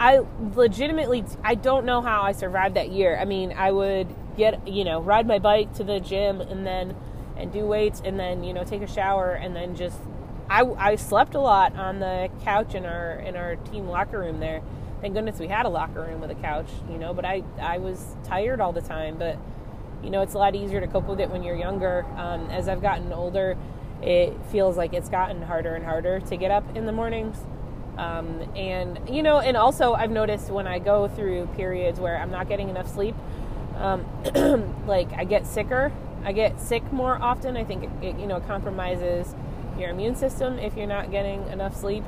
I 0.00 0.20
legitimately 0.54 1.24
I 1.42 1.56
don't 1.56 1.84
know 1.84 2.00
how 2.00 2.22
I 2.22 2.30
survived 2.30 2.76
that 2.76 2.90
year. 2.90 3.18
I 3.18 3.24
mean, 3.24 3.52
I 3.52 3.72
would 3.72 4.06
get, 4.36 4.68
you 4.68 4.84
know, 4.84 5.00
ride 5.00 5.26
my 5.26 5.40
bike 5.40 5.74
to 5.74 5.82
the 5.82 5.98
gym 5.98 6.40
and 6.40 6.64
then 6.64 6.94
and 7.36 7.52
do 7.52 7.66
weights 7.66 8.00
and 8.04 8.18
then, 8.18 8.44
you 8.44 8.52
know, 8.52 8.62
take 8.62 8.80
a 8.80 8.86
shower 8.86 9.32
and 9.32 9.56
then 9.56 9.74
just 9.74 9.98
I, 10.48 10.62
I 10.62 10.94
slept 10.94 11.34
a 11.34 11.40
lot 11.40 11.74
on 11.74 11.98
the 11.98 12.30
couch 12.44 12.76
in 12.76 12.86
our 12.86 13.14
in 13.14 13.34
our 13.34 13.56
team 13.56 13.88
locker 13.88 14.20
room 14.20 14.38
there. 14.38 14.62
Thank 15.00 15.14
goodness 15.14 15.38
we 15.38 15.46
had 15.46 15.64
a 15.64 15.68
locker 15.68 16.02
room 16.02 16.20
with 16.20 16.30
a 16.30 16.34
couch, 16.34 16.68
you 16.90 16.98
know, 16.98 17.14
but 17.14 17.24
I 17.24 17.44
I 17.60 17.78
was 17.78 18.16
tired 18.24 18.60
all 18.60 18.72
the 18.72 18.80
time, 18.80 19.16
but 19.16 19.38
you 20.02 20.10
know, 20.10 20.22
it's 20.22 20.34
a 20.34 20.38
lot 20.38 20.54
easier 20.56 20.80
to 20.80 20.86
cope 20.86 21.06
with 21.06 21.20
it 21.20 21.30
when 21.30 21.42
you're 21.42 21.56
younger. 21.56 22.04
Um, 22.16 22.48
as 22.50 22.68
I've 22.68 22.82
gotten 22.82 23.12
older, 23.12 23.56
it 24.02 24.34
feels 24.50 24.76
like 24.76 24.92
it's 24.92 25.08
gotten 25.08 25.42
harder 25.42 25.74
and 25.74 25.84
harder 25.84 26.20
to 26.20 26.36
get 26.36 26.50
up 26.50 26.76
in 26.76 26.86
the 26.86 26.92
mornings. 26.92 27.36
Um, 27.96 28.42
and 28.56 28.98
you 29.08 29.22
know, 29.22 29.38
and 29.38 29.56
also 29.56 29.94
I've 29.94 30.10
noticed 30.10 30.50
when 30.50 30.66
I 30.66 30.78
go 30.80 31.08
through 31.08 31.46
periods 31.56 32.00
where 32.00 32.16
I'm 32.16 32.30
not 32.30 32.48
getting 32.48 32.68
enough 32.68 32.92
sleep, 32.92 33.14
um, 33.76 34.04
like 34.86 35.12
I 35.12 35.24
get 35.24 35.46
sicker. 35.46 35.92
I 36.24 36.32
get 36.32 36.60
sick 36.60 36.92
more 36.92 37.16
often. 37.20 37.56
I 37.56 37.62
think 37.62 37.84
it, 37.84 37.90
it, 38.02 38.18
you 38.18 38.26
know 38.26 38.40
compromises 38.40 39.34
your 39.78 39.90
immune 39.90 40.16
system 40.16 40.58
if 40.58 40.76
you're 40.76 40.88
not 40.88 41.12
getting 41.12 41.46
enough 41.48 41.76
sleep. 41.76 42.04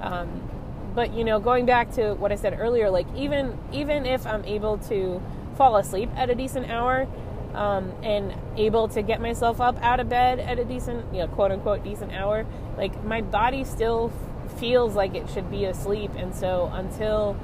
Um, 0.00 0.48
but 0.94 1.14
you 1.14 1.24
know, 1.24 1.40
going 1.40 1.66
back 1.66 1.92
to 1.92 2.14
what 2.14 2.32
I 2.32 2.36
said 2.36 2.58
earlier, 2.58 2.90
like 2.90 3.06
even 3.16 3.58
even 3.72 4.06
if 4.06 4.26
I'm 4.26 4.44
able 4.44 4.78
to 4.78 5.22
fall 5.56 5.76
asleep 5.76 6.10
at 6.16 6.30
a 6.30 6.34
decent 6.34 6.70
hour, 6.70 7.06
um, 7.54 7.92
and 8.02 8.34
able 8.56 8.88
to 8.88 9.02
get 9.02 9.20
myself 9.20 9.60
up 9.60 9.80
out 9.82 10.00
of 10.00 10.08
bed 10.08 10.40
at 10.40 10.58
a 10.58 10.64
decent, 10.64 11.12
you 11.12 11.20
know, 11.20 11.28
quote 11.28 11.52
unquote 11.52 11.84
decent 11.84 12.12
hour, 12.12 12.46
like 12.76 13.04
my 13.04 13.20
body 13.20 13.64
still 13.64 14.12
feels 14.58 14.94
like 14.94 15.14
it 15.14 15.28
should 15.28 15.50
be 15.50 15.64
asleep. 15.64 16.10
And 16.16 16.34
so 16.34 16.70
until 16.72 17.36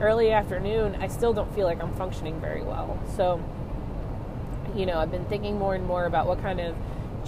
early 0.00 0.30
afternoon, 0.30 0.96
I 1.00 1.08
still 1.08 1.32
don't 1.32 1.54
feel 1.54 1.66
like 1.66 1.82
I'm 1.82 1.94
functioning 1.94 2.40
very 2.40 2.62
well. 2.62 2.98
So, 3.16 3.42
you 4.74 4.86
know, 4.86 4.98
I've 4.98 5.10
been 5.10 5.26
thinking 5.26 5.58
more 5.58 5.74
and 5.74 5.86
more 5.86 6.04
about 6.04 6.26
what 6.26 6.40
kind 6.40 6.60
of 6.60 6.74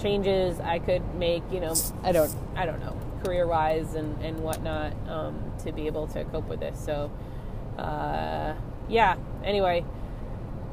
changes 0.01 0.59
I 0.59 0.79
could 0.79 1.03
make, 1.15 1.43
you 1.51 1.59
know, 1.59 1.75
I 2.03 2.11
don't, 2.11 2.33
I 2.55 2.65
don't 2.65 2.79
know, 2.79 2.97
career 3.23 3.47
wise 3.47 3.95
and, 3.95 4.21
and 4.23 4.39
whatnot, 4.39 4.93
um, 5.07 5.53
to 5.63 5.71
be 5.71 5.87
able 5.87 6.07
to 6.07 6.23
cope 6.25 6.47
with 6.47 6.59
this. 6.59 6.79
So, 6.83 7.11
uh, 7.77 8.53
yeah, 8.89 9.15
anyway, 9.43 9.85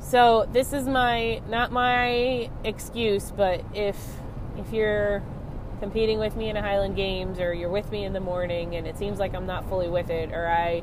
so 0.00 0.48
this 0.52 0.72
is 0.72 0.86
my, 0.86 1.40
not 1.48 1.72
my 1.72 2.50
excuse, 2.64 3.30
but 3.30 3.64
if, 3.74 3.96
if 4.56 4.72
you're 4.72 5.22
competing 5.80 6.18
with 6.18 6.36
me 6.36 6.50
in 6.50 6.56
a 6.56 6.62
Highland 6.62 6.96
Games 6.96 7.40
or 7.40 7.54
you're 7.54 7.70
with 7.70 7.90
me 7.90 8.04
in 8.04 8.12
the 8.12 8.20
morning 8.20 8.76
and 8.76 8.86
it 8.86 8.98
seems 8.98 9.18
like 9.18 9.34
I'm 9.34 9.46
not 9.46 9.68
fully 9.68 9.88
with 9.88 10.10
it 10.10 10.32
or 10.32 10.46
I 10.46 10.82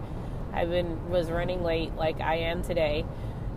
I've 0.54 0.70
been 0.70 1.10
was 1.10 1.30
running 1.30 1.64
late 1.64 1.96
like 1.96 2.20
I 2.20 2.38
am 2.38 2.64
today. 2.64 3.06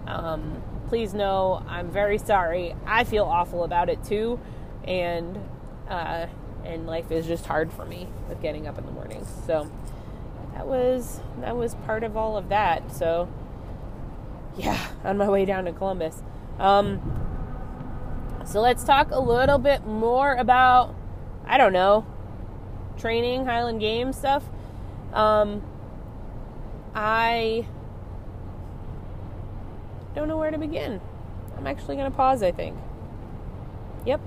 Um, 0.07 0.63
please 0.89 1.15
know 1.15 1.65
I'm 1.67 1.91
very 1.91 2.19
sorry. 2.19 2.75
I 2.87 3.05
feel 3.05 3.25
awful 3.25 3.65
about 3.65 3.89
it 3.89 4.05
too, 4.05 4.39
and 4.85 5.39
uh, 5.89 6.27
and 6.71 6.87
life 6.87 7.11
is 7.11 7.27
just 7.27 7.47
hard 7.47 7.73
for 7.73 7.85
me 7.85 8.09
with 8.29 8.41
getting 8.41 8.67
up 8.67 8.79
in 8.79 8.87
the 8.87 8.93
mornings. 8.93 9.29
So 9.47 9.71
that 10.55 10.67
was 10.67 11.21
that 11.41 11.57
was 11.57 11.75
part 11.75 12.05
of 12.05 12.17
all 12.17 12.37
of 12.37 12.49
that. 12.49 12.93
So 12.95 13.29
yeah, 14.57 14.79
on 15.05 15.19
my 15.19 15.29
way 15.29 15.45
down 15.45 15.65
to 15.65 15.73
Columbus. 15.73 16.23
Um, 16.59 17.01
so 18.45 18.61
let's 18.61 18.85
talk 18.85 19.11
a 19.11 19.21
little 19.21 19.59
bit 19.59 19.87
more 19.87 20.35
about 20.35 20.95
I 21.47 21.59
don't 21.59 21.73
know, 21.73 22.07
training, 22.97 23.47
Highland 23.47 23.81
Games 23.81 24.17
stuff. 24.17 24.45
Um, 25.13 25.63
I 26.95 27.67
don't 30.15 30.29
know 30.29 30.37
where 30.37 30.51
to 30.51 30.59
begin. 30.59 31.01
I'm 31.57 31.67
actually 31.67 31.97
going 31.97 32.11
to 32.11 32.17
pause, 32.17 32.43
I 32.43 32.53
think. 32.53 32.77
Yep. 34.07 34.21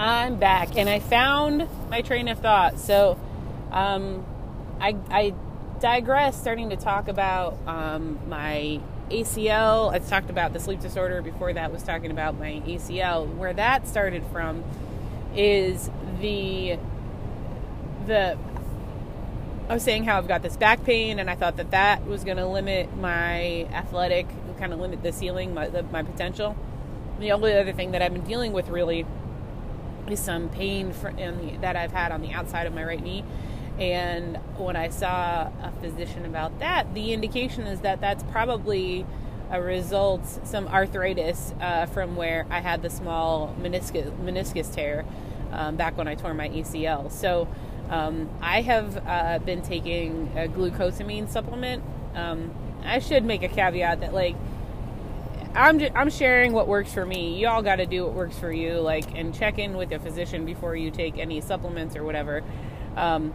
I'm 0.00 0.36
back 0.36 0.78
and 0.78 0.88
I 0.88 0.98
found 0.98 1.68
my 1.90 2.00
train 2.00 2.28
of 2.28 2.38
thought. 2.38 2.78
So, 2.78 3.20
um, 3.70 4.24
I, 4.80 4.96
I 5.10 5.34
digress 5.78 6.40
starting 6.40 6.70
to 6.70 6.76
talk 6.76 7.08
about 7.08 7.58
um, 7.66 8.18
my 8.26 8.80
ACL. 9.10 9.92
I 9.92 9.98
talked 9.98 10.30
about 10.30 10.54
the 10.54 10.58
sleep 10.58 10.80
disorder. 10.80 11.20
Before 11.20 11.52
that, 11.52 11.70
was 11.70 11.82
talking 11.82 12.10
about 12.10 12.38
my 12.38 12.62
ACL. 12.66 13.28
Where 13.34 13.52
that 13.52 13.86
started 13.86 14.24
from 14.32 14.64
is 15.36 15.90
the 16.20 16.78
the 18.06 18.38
I 19.68 19.74
was 19.74 19.82
saying 19.82 20.04
how 20.04 20.16
I've 20.16 20.28
got 20.28 20.40
this 20.40 20.56
back 20.56 20.82
pain, 20.82 21.18
and 21.18 21.28
I 21.28 21.34
thought 21.34 21.58
that 21.58 21.72
that 21.72 22.06
was 22.06 22.24
going 22.24 22.38
to 22.38 22.46
limit 22.46 22.96
my 22.96 23.66
athletic, 23.66 24.26
kind 24.58 24.72
of 24.72 24.80
limit 24.80 25.02
the 25.02 25.12
ceiling, 25.12 25.52
my, 25.52 25.68
the, 25.68 25.82
my 25.82 26.02
potential. 26.02 26.56
The 27.20 27.32
only 27.32 27.54
other 27.54 27.72
thing 27.74 27.92
that 27.92 28.00
I've 28.00 28.14
been 28.14 28.24
dealing 28.24 28.52
with 28.52 28.68
really 28.68 29.04
some 30.16 30.48
pain 30.48 30.92
for, 30.92 31.12
that 31.60 31.76
I've 31.76 31.92
had 31.92 32.12
on 32.12 32.22
the 32.22 32.32
outside 32.32 32.66
of 32.66 32.74
my 32.74 32.84
right 32.84 33.02
knee. 33.02 33.24
And 33.78 34.36
when 34.56 34.76
I 34.76 34.90
saw 34.90 35.50
a 35.62 35.72
physician 35.80 36.26
about 36.26 36.58
that, 36.58 36.92
the 36.94 37.12
indication 37.12 37.66
is 37.66 37.80
that 37.80 38.00
that's 38.00 38.22
probably 38.24 39.06
a 39.50 39.60
result, 39.60 40.26
some 40.46 40.68
arthritis 40.68 41.54
uh, 41.60 41.86
from 41.86 42.14
where 42.14 42.46
I 42.50 42.60
had 42.60 42.82
the 42.82 42.90
small 42.90 43.54
meniscus, 43.60 44.10
meniscus 44.18 44.72
tear 44.72 45.04
um, 45.50 45.76
back 45.76 45.96
when 45.96 46.06
I 46.06 46.14
tore 46.14 46.34
my 46.34 46.48
ACL. 46.48 47.10
So 47.10 47.48
um, 47.88 48.28
I 48.40 48.60
have 48.60 49.02
uh, 49.06 49.38
been 49.40 49.62
taking 49.62 50.30
a 50.36 50.46
glucosamine 50.46 51.28
supplement. 51.28 51.82
Um, 52.14 52.52
I 52.84 52.98
should 53.00 53.24
make 53.24 53.42
a 53.42 53.48
caveat 53.48 54.00
that 54.00 54.14
like 54.14 54.36
I'm 55.54 55.78
just, 55.78 55.92
I'm 55.94 56.10
sharing 56.10 56.52
what 56.52 56.68
works 56.68 56.92
for 56.92 57.04
me. 57.04 57.36
You 57.38 57.48
all 57.48 57.62
got 57.62 57.76
to 57.76 57.86
do 57.86 58.04
what 58.04 58.14
works 58.14 58.38
for 58.38 58.52
you, 58.52 58.74
like 58.80 59.16
and 59.16 59.34
check 59.34 59.58
in 59.58 59.76
with 59.76 59.92
a 59.92 59.98
physician 59.98 60.44
before 60.44 60.76
you 60.76 60.90
take 60.90 61.18
any 61.18 61.40
supplements 61.40 61.96
or 61.96 62.04
whatever. 62.04 62.42
Um, 62.96 63.32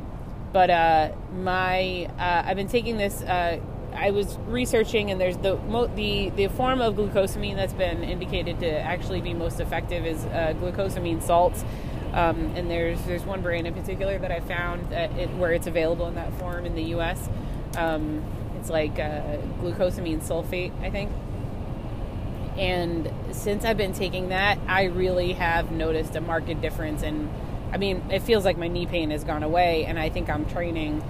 but 0.54 0.70
uh, 0.70 1.12
my 1.34 2.10
uh, 2.18 2.44
I've 2.46 2.56
been 2.56 2.70
taking 2.70 2.98
this. 2.98 3.22
Uh, 3.22 3.60
I 3.94 4.12
was 4.12 4.38
researching, 4.48 5.12
and 5.12 5.20
there's 5.20 5.38
the 5.38 5.56
the 5.96 6.30
the 6.30 6.48
form 6.48 6.80
of 6.80 6.96
glucosamine 6.96 7.56
that's 7.56 7.74
been 7.74 8.04
indicated 8.04 8.60
to 8.60 8.80
actually 8.80 9.22
be 9.22 9.34
most 9.34 9.60
effective 9.60 10.06
is 10.06 10.24
uh, 10.26 10.54
glucosamine 10.58 11.22
salts. 11.22 11.66
Um, 12.14 12.54
and 12.56 12.72
there's 12.72 13.02
there's 13.04 13.24
one 13.26 13.42
brand 13.42 13.68
in 13.68 13.74
particular 13.74 14.18
that 14.18 14.32
I 14.32 14.40
found 14.40 14.90
that 14.92 15.12
it, 15.18 15.30
where 15.32 15.52
it's 15.52 15.68
available 15.68 16.08
in 16.08 16.16
that 16.16 16.34
form 16.40 16.66
in 16.66 16.76
the 16.76 16.84
U.S. 16.84 17.30
Um, 17.78 18.24
it's 18.58 18.70
like 18.70 18.94
uh, 18.94 19.38
glucosamine 19.60 20.22
sulfate, 20.22 20.72
I 20.82 20.90
think. 20.90 21.12
And 22.58 23.12
since 23.32 23.66
I've 23.66 23.78
been 23.78 23.94
taking 23.94 24.30
that, 24.30 24.60
I 24.68 24.84
really 24.86 25.34
have 25.34 25.72
noticed 25.72 26.16
a 26.16 26.22
marked 26.22 26.62
difference. 26.62 27.04
And 27.04 27.30
I 27.72 27.78
mean, 27.78 28.04
it 28.10 28.22
feels 28.22 28.46
like 28.46 28.58
my 28.58 28.68
knee 28.68 28.86
pain 28.86 29.12
has 29.12 29.24
gone 29.24 29.44
away, 29.44 29.86
and 29.86 30.00
I 30.00 30.10
think 30.10 30.30
I'm 30.30 30.46
training 30.46 31.04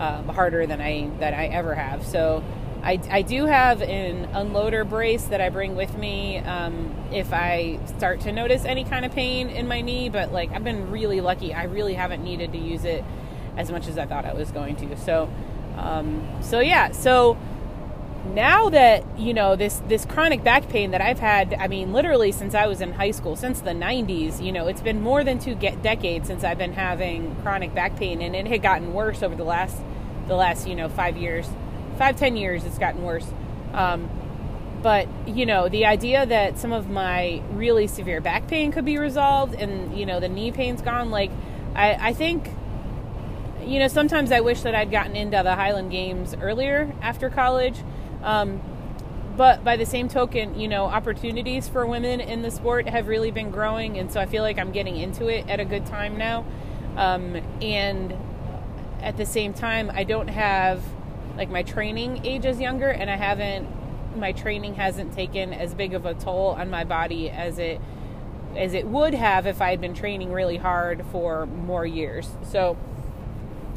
uh, 0.00 0.22
harder 0.24 0.66
than 0.66 0.80
I 0.80 1.10
that 1.20 1.34
I 1.34 1.46
ever 1.46 1.74
have. 1.74 2.04
So 2.04 2.42
I, 2.82 3.00
I 3.10 3.22
do 3.22 3.46
have 3.46 3.82
an 3.82 4.26
unloader 4.32 4.88
brace 4.88 5.24
that 5.24 5.40
I 5.40 5.48
bring 5.50 5.74
with 5.74 5.96
me 5.96 6.38
um, 6.38 6.94
if 7.12 7.32
I 7.32 7.78
start 7.96 8.20
to 8.20 8.32
notice 8.32 8.64
any 8.64 8.84
kind 8.84 9.04
of 9.04 9.12
pain 9.12 9.48
in 9.48 9.66
my 9.66 9.80
knee, 9.80 10.08
but 10.08 10.32
like 10.32 10.50
I've 10.52 10.64
been 10.64 10.90
really 10.90 11.20
lucky. 11.20 11.52
I 11.52 11.64
really 11.64 11.94
haven't 11.94 12.22
needed 12.22 12.52
to 12.52 12.58
use 12.58 12.84
it 12.84 13.04
as 13.56 13.70
much 13.70 13.88
as 13.88 13.98
I 13.98 14.06
thought 14.06 14.24
I 14.24 14.32
was 14.34 14.50
going 14.52 14.76
to. 14.76 14.96
So, 14.96 15.30
um, 15.76 16.26
so 16.40 16.60
yeah. 16.60 16.92
So 16.92 17.36
now 18.34 18.70
that 18.70 19.04
you 19.18 19.34
know 19.34 19.56
this 19.56 19.82
this 19.88 20.04
chronic 20.04 20.44
back 20.44 20.68
pain 20.68 20.92
that 20.92 21.00
I've 21.00 21.18
had, 21.18 21.54
I 21.54 21.68
mean, 21.68 21.92
literally 21.92 22.32
since 22.32 22.54
I 22.54 22.66
was 22.66 22.80
in 22.80 22.92
high 22.92 23.10
school, 23.10 23.36
since 23.36 23.60
the 23.60 23.70
'90s. 23.70 24.42
You 24.42 24.52
know, 24.52 24.66
it's 24.68 24.82
been 24.82 25.00
more 25.00 25.24
than 25.24 25.38
two 25.38 25.54
decades 25.54 26.28
since 26.28 26.44
I've 26.44 26.58
been 26.58 26.72
having 26.72 27.36
chronic 27.42 27.74
back 27.74 27.96
pain, 27.96 28.22
and 28.22 28.36
it 28.36 28.46
had 28.46 28.62
gotten 28.62 28.92
worse 28.92 29.22
over 29.22 29.34
the 29.34 29.44
last 29.44 29.76
the 30.28 30.36
last 30.36 30.68
you 30.68 30.76
know 30.76 30.88
five 30.88 31.16
years 31.16 31.48
five 31.96 32.16
ten 32.16 32.36
years 32.36 32.64
it's 32.64 32.78
gotten 32.78 33.02
worse 33.02 33.26
um, 33.72 34.08
but 34.82 35.08
you 35.26 35.44
know 35.44 35.68
the 35.68 35.86
idea 35.86 36.24
that 36.24 36.58
some 36.58 36.72
of 36.72 36.88
my 36.88 37.42
really 37.50 37.86
severe 37.86 38.20
back 38.20 38.46
pain 38.46 38.70
could 38.70 38.84
be 38.84 38.98
resolved 38.98 39.54
and 39.54 39.98
you 39.98 40.06
know 40.06 40.20
the 40.20 40.28
knee 40.28 40.52
pain's 40.52 40.82
gone 40.82 41.10
like 41.10 41.30
i, 41.74 42.10
I 42.10 42.12
think 42.12 42.48
you 43.64 43.80
know 43.80 43.88
sometimes 43.88 44.30
i 44.30 44.40
wish 44.40 44.60
that 44.60 44.74
i'd 44.74 44.90
gotten 44.90 45.16
into 45.16 45.40
the 45.42 45.56
highland 45.56 45.90
games 45.90 46.36
earlier 46.40 46.94
after 47.02 47.28
college 47.28 47.76
um, 48.22 48.60
but 49.36 49.62
by 49.62 49.76
the 49.76 49.86
same 49.86 50.08
token 50.08 50.58
you 50.58 50.68
know 50.68 50.84
opportunities 50.84 51.68
for 51.68 51.86
women 51.86 52.20
in 52.20 52.42
the 52.42 52.50
sport 52.50 52.88
have 52.88 53.06
really 53.06 53.30
been 53.30 53.50
growing 53.50 53.98
and 53.98 54.12
so 54.12 54.20
i 54.20 54.26
feel 54.26 54.42
like 54.42 54.58
i'm 54.58 54.72
getting 54.72 54.96
into 54.96 55.28
it 55.28 55.48
at 55.48 55.60
a 55.60 55.64
good 55.64 55.86
time 55.86 56.16
now 56.16 56.44
um, 56.96 57.36
and 57.62 58.14
at 59.00 59.16
the 59.16 59.26
same 59.26 59.54
time 59.54 59.90
i 59.94 60.02
don't 60.02 60.28
have 60.28 60.82
like 61.38 61.48
my 61.48 61.62
training 61.62 62.26
age 62.26 62.44
is 62.44 62.60
younger 62.60 62.88
and 62.88 63.08
I 63.08 63.16
haven't 63.16 63.66
my 64.18 64.32
training 64.32 64.74
hasn't 64.74 65.14
taken 65.14 65.54
as 65.54 65.72
big 65.72 65.94
of 65.94 66.04
a 66.04 66.12
toll 66.14 66.56
on 66.58 66.68
my 66.68 66.82
body 66.82 67.30
as 67.30 67.58
it 67.58 67.80
as 68.56 68.74
it 68.74 68.86
would 68.86 69.14
have 69.14 69.46
if 69.46 69.62
I 69.62 69.70
had 69.70 69.80
been 69.80 69.94
training 69.94 70.32
really 70.32 70.56
hard 70.56 71.06
for 71.12 71.46
more 71.46 71.86
years. 71.86 72.28
So 72.42 72.76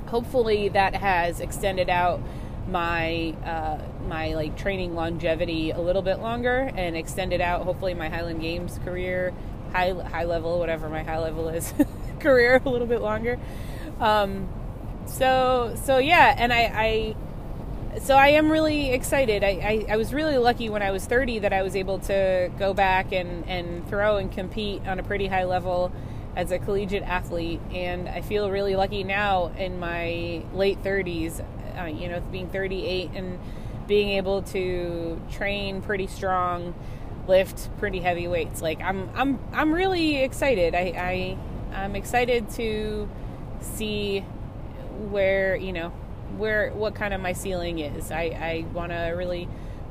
hopefully 0.08 0.70
that 0.70 0.96
has 0.96 1.40
extended 1.40 1.88
out 1.88 2.20
my 2.68 3.36
uh, 3.46 3.80
my 4.08 4.34
like 4.36 4.58
training 4.58 4.96
longevity 4.96 5.72
a 5.72 5.80
little 5.80 6.02
bit 6.02 6.20
longer 6.20 6.72
and 6.76 6.96
extended 6.96 7.42
out 7.42 7.64
hopefully 7.64 7.94
my 7.94 8.10
Highland 8.10 8.42
Games 8.42 8.80
career 8.84 9.34
high 9.72 9.92
high 9.92 10.26
level 10.26 10.60
whatever 10.60 10.90
my 10.90 11.04
high 11.04 11.20
level 11.20 11.50
is 11.50 11.74
career 12.20 12.62
a 12.64 12.70
little 12.70 12.88
bit 12.88 13.02
longer. 13.02 13.40
Um, 14.00 14.50
so 15.06 15.76
so 15.84 15.98
yeah, 15.98 16.36
and 16.38 16.54
I, 16.54 16.62
I 16.74 17.16
so 18.00 18.16
I 18.16 18.30
am 18.30 18.52
really 18.52 18.92
excited. 18.92 19.44
I, 19.44 19.48
I, 19.48 19.94
I, 19.94 19.98
was 19.98 20.14
really 20.14 20.38
lucky 20.38 20.70
when 20.70 20.82
I 20.82 20.92
was 20.92 21.06
30 21.06 21.40
that 21.40 21.52
I 21.52 21.62
was 21.62 21.76
able 21.76 22.00
to 22.00 22.50
go 22.58 22.74
back 22.74 23.12
and, 23.12 23.46
and 23.50 23.88
throw 23.90 24.16
and 24.16 24.32
compete 24.32 24.88
on 24.88 24.98
a 24.98 25.04
pretty 25.04 25.28
high 25.28 25.44
level 25.44 25.92
as 26.36 26.52
a 26.52 26.60
collegiate 26.60 27.04
athlete. 27.04 27.60
And 27.74 28.08
I 28.08 28.22
feel 28.22 28.50
really 28.50 28.78
lucky 28.78 29.04
now 29.04 29.52
in 29.58 29.78
my 29.78 30.42
late 30.54 30.82
30s, 30.84 31.44
uh, 31.80 31.86
you 31.86 32.08
know, 32.10 32.22
being 32.32 32.50
38 32.50 33.12
and 33.14 33.40
being 33.88 34.10
able 34.12 34.42
to 34.44 35.22
train 35.32 35.82
pretty 35.82 36.08
strong, 36.08 36.74
lift 37.28 37.70
pretty 37.78 38.00
heavy 38.00 38.28
weights. 38.28 38.62
Like 38.62 38.82
I'm, 38.82 39.10
I'm, 39.16 39.40
I'm 39.54 39.74
really 39.74 40.18
excited. 40.18 40.76
I, 40.76 41.38
I, 41.72 41.76
I'm 41.76 41.96
excited 41.96 42.50
to 42.52 43.10
see 43.60 44.22
where, 45.10 45.56
you 45.56 45.74
know, 45.74 45.90
where 46.38 46.72
what 46.72 46.96
kind 46.96 47.14
of 47.14 47.22
my 47.22 47.34
ceiling 47.34 47.80
is. 47.80 48.12
I, 48.12 48.24
I 48.24 48.66
want 48.74 48.92
to 48.92 49.14
really 49.16 49.48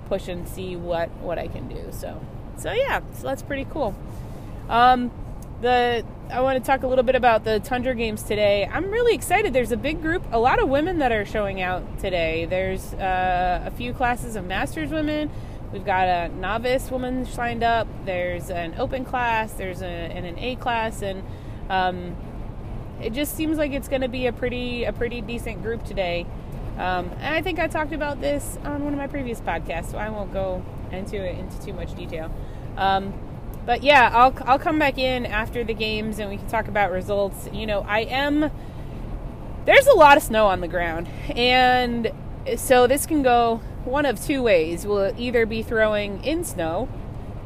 push 0.09 0.28
and 0.28 0.49
see 0.49 0.76
what 0.76 1.11
what 1.18 1.39
I 1.39 1.47
can 1.49 1.68
do. 1.68 1.89
So 1.93 2.20
so 2.57 2.72
yeah, 2.72 3.01
so 3.14 3.28
that's 3.28 3.43
pretty 3.43 3.66
cool. 3.70 3.95
Um, 4.68 5.11
the 5.61 6.04
I 6.30 6.40
want 6.40 6.62
to 6.62 6.64
talk 6.64 6.84
a 6.84 6.86
little 6.86 7.02
bit 7.02 7.16
about 7.16 7.44
the 7.44 7.58
Tundra 7.61 7.94
Games 7.94 8.22
today. 8.22 8.68
I'm 8.72 8.90
really 8.90 9.14
excited. 9.14 9.52
There's 9.52 9.72
a 9.72 9.76
big 9.76 10.00
group, 10.00 10.22
a 10.30 10.38
lot 10.38 10.62
of 10.62 10.68
women 10.68 10.98
that 10.98 11.11
are 11.11 11.24
showing 11.24 11.61
out 11.61 11.98
today. 11.98 12.44
There's 12.44 12.94
uh, 12.94 13.64
a 13.66 13.70
few 13.72 13.92
classes 13.92 14.36
of 14.36 14.44
Masters 14.44 14.90
women. 14.90 15.30
We've 15.72 15.84
got 15.84 16.06
a 16.08 16.28
novice 16.28 16.90
woman 16.90 17.26
signed 17.26 17.62
up. 17.62 17.88
There's 18.04 18.48
an 18.50 18.74
open 18.78 19.04
class. 19.04 19.52
There's 19.52 19.82
a, 19.82 19.86
and 19.86 20.24
an 20.24 20.38
A 20.38 20.56
class, 20.56 21.02
and 21.02 21.24
um, 21.68 22.16
it 23.00 23.12
just 23.12 23.36
seems 23.36 23.58
like 23.58 23.72
it's 23.72 23.88
going 23.88 24.02
to 24.02 24.08
be 24.08 24.26
a 24.26 24.32
pretty 24.32 24.84
a 24.84 24.92
pretty 24.92 25.20
decent 25.20 25.62
group 25.62 25.84
today. 25.84 26.26
Um, 26.78 27.11
and 27.18 27.34
I 27.34 27.42
think 27.42 27.58
I 27.58 27.66
talked 27.66 27.92
about 27.92 28.20
this 28.20 28.58
on 28.64 28.84
one 28.84 28.92
of 28.92 28.98
my 28.98 29.06
previous 29.06 29.40
podcasts, 29.40 29.90
so 29.90 29.98
I 29.98 30.11
won't 30.11 30.32
go 30.32 30.64
into 30.92 31.16
it 31.16 31.38
into 31.38 31.61
too 31.61 31.72
much 31.72 31.94
detail. 31.94 32.32
Um, 32.76 33.12
but 33.71 33.85
yeah, 33.85 34.11
I'll 34.12 34.35
I'll 34.47 34.59
come 34.59 34.81
back 34.81 34.99
in 34.99 35.25
after 35.25 35.62
the 35.62 35.75
games 35.75 36.18
and 36.18 36.29
we 36.29 36.39
can 36.39 36.49
talk 36.49 36.66
about 36.66 36.91
results. 36.91 37.49
You 37.53 37.66
know, 37.66 37.83
I 37.83 38.01
am 38.01 38.51
there's 39.64 39.87
a 39.87 39.95
lot 39.95 40.16
of 40.16 40.25
snow 40.25 40.49
on 40.49 40.61
the 40.61 40.66
ground, 40.66 41.07
and 41.37 42.11
so 42.57 42.89
this 42.89 43.07
can 43.07 43.23
go 43.23 43.59
one 43.85 44.07
of 44.07 44.21
two 44.21 44.43
ways. 44.43 44.85
We'll 44.85 45.14
either 45.16 45.47
be 45.47 45.62
throwing 45.62 46.25
in 46.25 46.43
snow, 46.43 46.89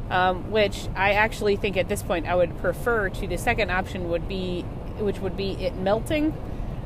um, 0.09 0.49
which 0.49 0.87
I 0.95 1.11
actually 1.11 1.57
think 1.57 1.77
at 1.77 1.89
this 1.89 2.01
point 2.01 2.25
I 2.25 2.33
would 2.33 2.57
prefer 2.57 3.09
to. 3.09 3.27
The 3.27 3.37
second 3.37 3.69
option 3.69 4.09
would 4.09 4.27
be 4.27 4.63
which 4.97 5.19
would 5.19 5.37
be 5.37 5.51
it 5.63 5.75
melting, 5.75 6.33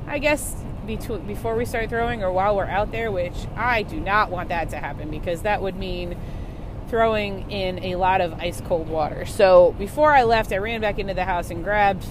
I 0.06 0.20
guess, 0.20 0.66
between, 0.86 1.26
before 1.26 1.56
we 1.56 1.64
start 1.64 1.88
throwing 1.88 2.26
or 2.26 2.34
while 2.34 2.58
we're 2.58 2.66
out 2.66 2.92
there, 2.92 3.10
which 3.10 3.48
I 3.56 3.84
do 3.84 4.02
not 4.02 4.32
want 4.32 4.50
that 4.50 4.70
to 4.72 4.80
happen 4.80 5.10
because 5.10 5.44
that 5.44 5.62
would 5.62 5.78
mean 5.78 6.18
throwing 6.90 7.50
in 7.52 7.84
a 7.84 7.96
lot 7.96 8.22
of 8.22 8.34
ice 8.34 8.62
cold 8.62 8.90
water. 8.90 9.26
So 9.26 9.76
before 9.78 10.14
I 10.14 10.24
left, 10.24 10.52
I 10.52 10.58
ran 10.58 10.82
back 10.82 11.00
into 11.00 11.14
the 11.14 11.26
house 11.26 11.52
and 11.52 11.64
grabbed 11.64 12.06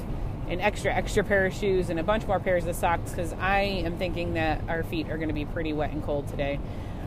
an 0.48 0.60
extra 0.60 0.94
extra 0.94 1.22
pair 1.22 1.46
of 1.46 1.54
shoes 1.54 1.90
and 1.90 1.98
a 1.98 2.02
bunch 2.02 2.26
more 2.26 2.40
pairs 2.40 2.66
of 2.66 2.74
socks 2.74 3.10
because 3.10 3.32
I 3.34 3.60
am 3.60 3.98
thinking 3.98 4.34
that 4.34 4.62
our 4.68 4.82
feet 4.82 5.10
are 5.10 5.16
going 5.16 5.28
to 5.28 5.34
be 5.34 5.44
pretty 5.44 5.72
wet 5.72 5.90
and 5.90 6.02
cold 6.02 6.28
today. 6.28 6.58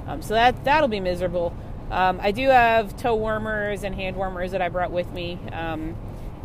Um, 0.08 0.22
so 0.22 0.34
that 0.34 0.64
that'll 0.64 0.90
be 0.90 1.00
miserable. 1.00 1.56
Um, 1.90 2.20
I 2.22 2.32
do 2.32 2.48
have 2.48 2.96
toe 2.98 3.16
warmers 3.16 3.84
and 3.84 3.96
hand 3.96 4.16
warmers 4.16 4.52
that 4.52 4.62
I 4.62 4.70
brought 4.70 4.92
with 4.92 5.12
me. 5.12 5.40
Um, 5.52 5.96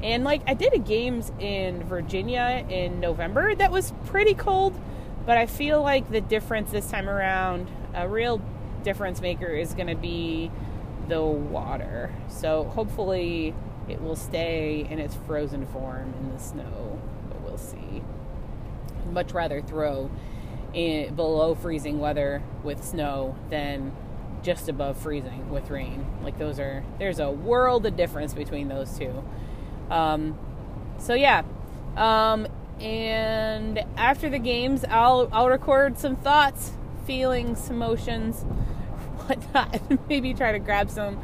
and 0.02 0.24
like 0.24 0.42
I 0.46 0.54
did 0.54 0.74
a 0.74 0.78
games 0.78 1.32
in 1.38 1.82
Virginia 1.84 2.66
in 2.68 3.00
November 3.00 3.54
that 3.54 3.70
was 3.70 3.92
pretty 4.06 4.34
cold, 4.34 4.78
but 5.24 5.38
I 5.38 5.46
feel 5.46 5.82
like 5.82 6.10
the 6.10 6.20
difference 6.20 6.70
this 6.70 6.90
time 6.90 7.08
around, 7.08 7.68
a 7.94 8.08
real 8.08 8.40
difference 8.82 9.20
maker 9.20 9.46
is 9.46 9.74
going 9.74 9.88
to 9.88 9.96
be 9.96 10.50
the 11.08 11.22
water. 11.22 12.12
So 12.28 12.64
hopefully 12.64 13.54
it 13.88 14.02
will 14.02 14.16
stay 14.16 14.86
in 14.90 14.98
its 14.98 15.14
frozen 15.26 15.66
form 15.66 16.14
in 16.20 16.32
the 16.32 16.38
snow, 16.38 17.00
but 17.28 17.40
we'll 17.42 17.58
see. 17.58 18.02
I'd 19.00 19.12
much 19.12 19.32
rather 19.32 19.62
throw 19.62 20.10
in 20.72 21.14
below 21.14 21.54
freezing 21.54 22.00
weather 22.00 22.42
with 22.62 22.84
snow 22.84 23.36
than 23.50 23.92
just 24.42 24.68
above 24.68 24.96
freezing 24.98 25.50
with 25.50 25.70
rain. 25.70 26.06
Like 26.22 26.38
those 26.38 26.58
are 26.58 26.84
there's 26.98 27.18
a 27.18 27.30
world 27.30 27.86
of 27.86 27.96
difference 27.96 28.34
between 28.34 28.68
those 28.68 28.96
two. 28.98 29.24
Um, 29.90 30.38
so 30.98 31.14
yeah, 31.14 31.42
um, 31.96 32.46
and 32.80 33.84
after 33.96 34.28
the 34.28 34.38
games, 34.38 34.84
I'll 34.88 35.28
I'll 35.32 35.48
record 35.48 35.98
some 35.98 36.16
thoughts, 36.16 36.72
feelings, 37.06 37.70
emotions, 37.70 38.44
whatnot. 39.28 40.08
Maybe 40.08 40.34
try 40.34 40.52
to 40.52 40.58
grab 40.58 40.90
some, 40.90 41.18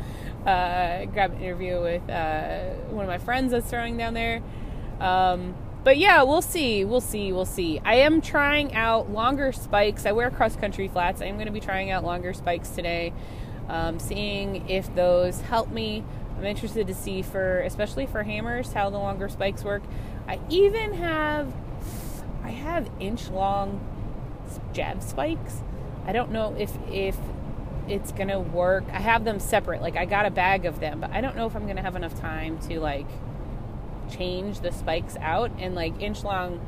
uh, 0.46 1.04
grab 1.06 1.32
an 1.32 1.40
interview 1.40 1.80
with 1.80 2.08
uh, 2.08 2.70
one 2.90 3.04
of 3.04 3.08
my 3.08 3.18
friends 3.18 3.52
that's 3.52 3.68
throwing 3.68 3.96
down 3.96 4.14
there. 4.14 4.42
Um, 5.00 5.54
but 5.84 5.98
yeah, 5.98 6.22
we'll 6.22 6.42
see. 6.42 6.84
We'll 6.84 7.00
see. 7.00 7.32
We'll 7.32 7.44
see. 7.44 7.80
I 7.84 7.96
am 7.96 8.20
trying 8.20 8.74
out 8.74 9.10
longer 9.10 9.52
spikes. 9.52 10.06
I 10.06 10.12
wear 10.12 10.30
cross 10.30 10.54
country 10.56 10.88
flats. 10.88 11.20
I 11.20 11.26
am 11.26 11.34
going 11.34 11.46
to 11.46 11.52
be 11.52 11.60
trying 11.60 11.90
out 11.90 12.04
longer 12.04 12.32
spikes 12.32 12.70
today, 12.70 13.12
um, 13.68 13.98
seeing 13.98 14.68
if 14.68 14.94
those 14.94 15.40
help 15.40 15.70
me. 15.70 16.04
I'm 16.36 16.44
interested 16.44 16.86
to 16.86 16.94
see 16.94 17.22
for, 17.22 17.60
especially 17.60 18.06
for 18.06 18.22
hammers, 18.22 18.72
how 18.72 18.90
the 18.90 18.98
longer 18.98 19.28
spikes 19.28 19.64
work. 19.64 19.82
I 20.26 20.38
even 20.48 20.94
have, 20.94 21.52
I 22.42 22.50
have 22.50 22.88
inch 23.00 23.28
long 23.28 23.80
jab 24.72 25.02
spikes. 25.02 25.62
I 26.04 26.12
don't 26.12 26.32
know 26.32 26.54
if 26.58 26.76
if 26.90 27.16
it's 27.92 28.10
gonna 28.12 28.40
work. 28.40 28.84
I 28.90 29.00
have 29.00 29.24
them 29.24 29.38
separate. 29.38 29.82
Like 29.82 29.96
I 29.96 30.06
got 30.06 30.26
a 30.26 30.30
bag 30.30 30.64
of 30.64 30.80
them, 30.80 31.00
but 31.00 31.10
I 31.10 31.20
don't 31.20 31.36
know 31.36 31.46
if 31.46 31.54
I'm 31.54 31.66
gonna 31.66 31.82
have 31.82 31.96
enough 31.96 32.18
time 32.18 32.58
to 32.68 32.80
like 32.80 33.06
change 34.10 34.60
the 34.60 34.72
spikes 34.72 35.16
out 35.20 35.50
and 35.58 35.74
like 35.74 36.00
inch 36.00 36.24
long 36.24 36.60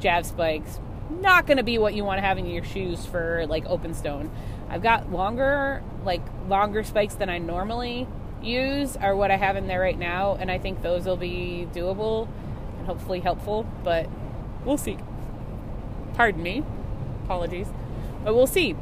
jab 0.00 0.24
spikes 0.24 0.78
not 1.10 1.46
to 1.46 1.62
be 1.62 1.78
what 1.78 1.94
you 1.94 2.04
want 2.04 2.18
to 2.18 2.22
have 2.22 2.38
in 2.38 2.46
your 2.46 2.64
shoes 2.64 3.06
for 3.06 3.46
like 3.48 3.64
open 3.66 3.94
stone 3.94 4.30
i've 4.68 4.82
got 4.82 5.10
longer 5.10 5.82
like 6.04 6.22
longer 6.48 6.82
spikes 6.82 7.14
than 7.14 7.28
i 7.28 7.38
normally 7.38 8.06
use 8.42 8.96
are 8.96 9.16
what 9.16 9.30
i 9.30 9.36
have 9.36 9.56
in 9.56 9.66
there 9.66 9.80
right 9.80 9.98
now 9.98 10.36
and 10.38 10.50
i 10.50 10.58
think 10.58 10.82
those 10.82 11.06
will 11.06 11.16
be 11.16 11.68
doable 11.72 12.28
and 12.78 12.86
hopefully 12.86 13.20
helpful 13.20 13.66
but 13.84 14.08
we'll 14.64 14.78
see 14.78 14.98
pardon 16.14 16.42
me 16.42 16.62
apologies 17.24 17.68
but 18.24 18.34
we'll 18.34 18.46
see 18.46 18.74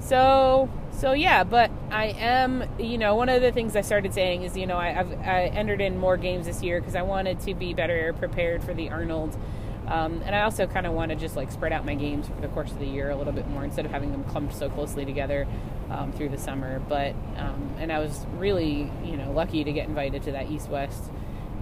so 0.00 0.68
so 0.98 1.12
yeah, 1.12 1.44
but 1.44 1.70
I 1.90 2.06
am, 2.06 2.64
you 2.78 2.98
know, 2.98 3.14
one 3.14 3.28
of 3.28 3.40
the 3.40 3.52
things 3.52 3.76
I 3.76 3.82
started 3.82 4.12
saying 4.12 4.42
is, 4.42 4.56
you 4.56 4.66
know, 4.66 4.76
I, 4.76 4.88
have 4.88 5.12
I 5.20 5.44
entered 5.44 5.80
in 5.80 5.96
more 5.96 6.16
games 6.16 6.46
this 6.46 6.60
year 6.60 6.80
because 6.80 6.96
I 6.96 7.02
wanted 7.02 7.38
to 7.40 7.54
be 7.54 7.72
better 7.72 8.12
prepared 8.14 8.64
for 8.64 8.74
the 8.74 8.90
Arnold, 8.90 9.38
um, 9.86 10.20
and 10.26 10.34
I 10.34 10.42
also 10.42 10.66
kind 10.66 10.86
of 10.86 10.92
want 10.92 11.10
to 11.10 11.16
just 11.16 11.36
like 11.36 11.52
spread 11.52 11.72
out 11.72 11.86
my 11.86 11.94
games 11.94 12.26
for 12.26 12.40
the 12.40 12.48
course 12.48 12.72
of 12.72 12.80
the 12.80 12.86
year 12.86 13.10
a 13.10 13.16
little 13.16 13.32
bit 13.32 13.48
more 13.48 13.64
instead 13.64 13.86
of 13.86 13.92
having 13.92 14.10
them 14.10 14.24
clumped 14.24 14.54
so 14.54 14.68
closely 14.68 15.04
together 15.04 15.46
um, 15.88 16.12
through 16.12 16.30
the 16.30 16.38
summer. 16.38 16.80
But 16.80 17.14
um, 17.36 17.76
and 17.78 17.92
I 17.92 18.00
was 18.00 18.26
really, 18.36 18.90
you 19.04 19.16
know, 19.16 19.30
lucky 19.30 19.62
to 19.62 19.72
get 19.72 19.88
invited 19.88 20.24
to 20.24 20.32
that 20.32 20.50
East 20.50 20.68
West 20.68 21.10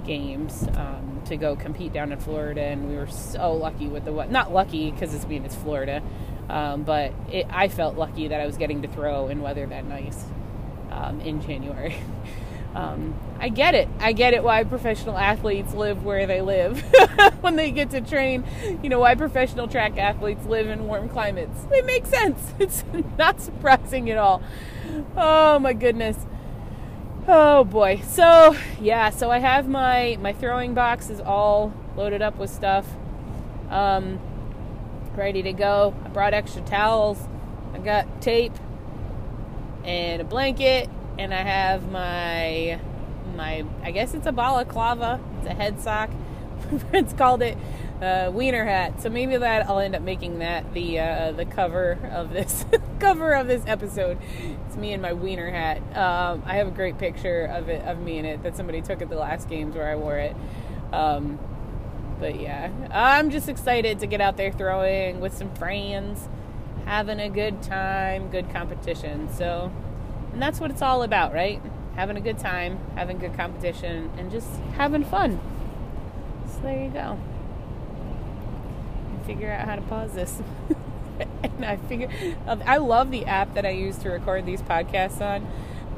games 0.07 0.67
um, 0.75 1.21
to 1.27 1.37
go 1.37 1.57
compete 1.57 1.93
down 1.93 2.11
in 2.11 2.19
Florida, 2.19 2.63
and 2.63 2.89
we 2.89 2.97
were 2.97 3.07
so 3.07 3.53
lucky 3.53 3.87
with 3.87 4.05
the 4.07 4.13
what? 4.13 4.31
Not 4.31 4.53
lucky 4.53 4.91
because 4.91 5.15
it's 5.15 5.25
being 5.27 5.45
it's 5.45 5.55
Florida. 5.55 6.03
Um, 6.49 6.85
but 6.85 7.13
it, 7.31 7.47
I 7.51 7.69
felt 7.69 7.97
lucky 7.97 8.29
that 8.29 8.41
I 8.41 8.47
was 8.47 8.57
getting 8.57 8.83
to 8.83 8.89
throw 8.89 9.29
in 9.29 9.41
weather 9.41 9.67
that 9.67 9.85
nice 9.85 10.25
um, 10.91 11.21
in 11.21 11.41
January. 11.43 11.97
um, 12.75 13.15
I 13.39 13.49
get 13.49 13.75
it. 13.75 13.89
I 13.99 14.13
get 14.13 14.33
it 14.33 14.45
why 14.45 14.63
professional 14.65 15.19
athletes 15.19 15.75
live 15.75 16.05
where 16.05 16.27
they 16.27 16.41
live 16.41 16.81
when 17.41 17.57
they 17.57 17.71
get 17.71 17.91
to 17.91 18.01
train. 18.01 18.45
You 18.83 18.89
know, 18.89 19.01
why 19.01 19.15
professional 19.15 19.67
track 19.67 19.99
athletes 19.99 20.47
live 20.47 20.69
in 20.69 20.87
warm 20.87 21.09
climates. 21.09 21.67
It 21.71 21.85
makes 21.85 22.09
sense. 22.11 22.55
It's 22.61 22.85
not 23.19 23.41
surprising 23.41 24.11
at 24.11 24.19
all. 24.19 24.43
Oh 25.17 25.59
my 25.59 25.73
goodness. 25.73 26.17
Oh 27.29 27.65
boy. 27.65 28.03
So, 28.07 28.57
yeah, 28.81 29.11
so 29.11 29.31
I 29.31 29.39
have 29.41 29.69
my 29.69 30.17
my 30.21 30.33
throwing 30.33 30.75
box 30.75 31.11
is 31.11 31.21
all 31.21 31.73
loaded 31.97 32.23
up 32.23 32.39
with 32.39 32.51
stuff. 32.51 32.87
Um, 33.69 34.21
ready 35.17 35.43
to 35.43 35.53
go. 35.53 35.95
I 36.05 36.09
brought 36.09 36.35
extra 36.35 36.63
towels. 36.63 37.19
I 37.75 37.79
got 37.79 38.21
tape 38.21 38.53
and 39.85 40.21
a 40.21 40.25
blanket, 40.25 40.89
and 41.19 41.33
I 41.33 41.43
have 41.43 41.91
my 41.91 42.81
my 43.35 43.65
I 43.83 43.91
guess 43.91 44.15
it's 44.15 44.27
a 44.27 44.33
balaclava. 44.33 45.21
It's 45.39 45.49
a 45.49 45.55
head 45.55 45.81
sock. 45.81 46.11
My 46.73 46.79
friends 46.79 47.13
called 47.13 47.43
it 47.43 47.57
uh, 48.01 48.31
wiener 48.33 48.65
hat. 48.65 49.01
So 49.03 49.09
maybe 49.09 49.37
that 49.37 49.69
I'll 49.69 49.79
end 49.79 49.95
up 49.95 50.03
making 50.03 50.39
that 50.41 50.73
the 50.75 50.99
uh, 50.99 51.33
the 51.33 51.45
cover 51.45 51.99
of 52.13 52.31
this 52.31 52.65
cover 52.99 53.35
of 53.35 53.47
this 53.47 53.63
episode. 53.67 54.19
It's 54.67 54.77
me 54.77 54.93
in 54.93 55.01
my 55.01 55.13
wiener 55.13 55.51
hat. 55.51 55.79
Um, 55.97 56.43
I 56.47 56.57
have 56.57 56.69
a 56.69 56.73
great 56.73 56.99
picture 56.99 57.45
of 57.45 57.69
it 57.69 57.83
of 57.87 58.01
me 58.01 58.19
in 58.19 58.25
it 58.25 58.43
that 58.43 58.57
somebody 58.57 58.81
took 58.83 59.03
at 59.03 59.09
the 59.09 59.17
last 59.17 59.49
games 59.49 59.75
where 59.75 59.89
I 59.89 59.97
wore 59.97 60.19
it. 60.19 60.37
Um, 60.93 61.39
but 62.19 62.41
yeah, 62.41 62.71
I'm 62.91 63.31
just 63.31 63.49
excited 63.49 63.99
to 64.01 64.07
get 64.07 64.21
out 64.21 64.37
there 64.37 64.53
throwing 64.53 65.21
with 65.21 65.37
some 65.37 65.55
friends, 65.55 66.29
having 66.85 67.21
a 67.21 67.29
good 67.29 67.63
time, 67.63 68.31
good 68.31 68.51
competition. 68.51 69.33
So, 69.33 69.73
and 70.33 70.41
that's 70.41 70.61
what 70.61 70.71
it's 70.71 70.83
all 70.83 71.03
about, 71.03 71.33
right? 71.33 71.61
Having 71.95 72.17
a 72.17 72.21
good 72.21 72.39
time, 72.39 72.79
having 72.95 73.19
good 73.19 73.35
competition, 73.35 74.11
and 74.17 74.31
just 74.31 74.49
having 74.77 75.05
fun. 75.05 75.41
So 76.47 76.61
there 76.63 76.85
you 76.85 76.91
go. 76.91 77.19
Figure 79.27 79.51
out 79.51 79.67
how 79.67 79.77
to 79.77 79.83
pause 79.83 80.13
this. 80.13 80.41
and 81.43 81.65
I 81.65 81.77
figure 81.77 82.09
I 82.47 82.79
love 82.79 83.11
the 83.11 83.25
app 83.27 83.55
that 83.55 83.67
I 83.67 83.71
use 83.71 83.97
to 83.99 84.11
record 84.11 84.47
these 84.47 84.63
podcasts 84.63 85.21
on, 85.21 85.47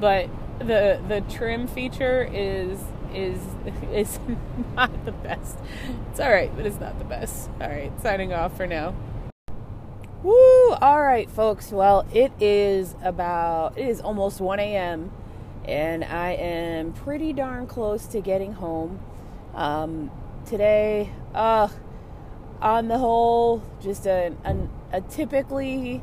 but 0.01 0.29
the 0.59 1.01
the 1.07 1.21
trim 1.29 1.67
feature 1.67 2.29
is 2.33 2.79
is 3.15 3.41
is 3.93 4.19
not 4.75 5.05
the 5.05 5.13
best. 5.13 5.59
It's 6.11 6.21
all 6.21 6.31
right, 6.31 6.55
but 6.57 6.67
it's 6.67 6.81
not 6.81 6.99
the 6.99 7.05
best. 7.05 7.51
All 7.61 7.69
right, 7.69 7.93
signing 8.01 8.33
off 8.33 8.57
for 8.57 8.67
now. 8.67 8.95
Woo! 10.23 10.73
All 10.73 11.01
right, 11.01 11.31
folks. 11.31 11.71
Well, 11.71 12.07
it 12.13 12.33
is 12.41 12.97
about 13.03 13.79
it 13.79 13.87
is 13.89 14.01
almost 14.01 14.41
1 14.41 14.59
a.m. 14.59 15.13
and 15.65 16.05
I 16.05 16.33
am 16.33 16.93
pretty 16.93 17.33
darn 17.33 17.67
close 17.67 18.07
to 18.09 18.21
getting 18.21 18.55
home. 18.55 19.01
Um, 19.55 20.11
today, 20.45 21.11
uh, 21.35 21.69
on 22.61 22.89
the 22.89 22.99
whole, 22.99 23.63
just 23.81 24.07
a, 24.07 24.35
a, 24.45 24.57
a 24.93 25.01
typically 25.03 26.03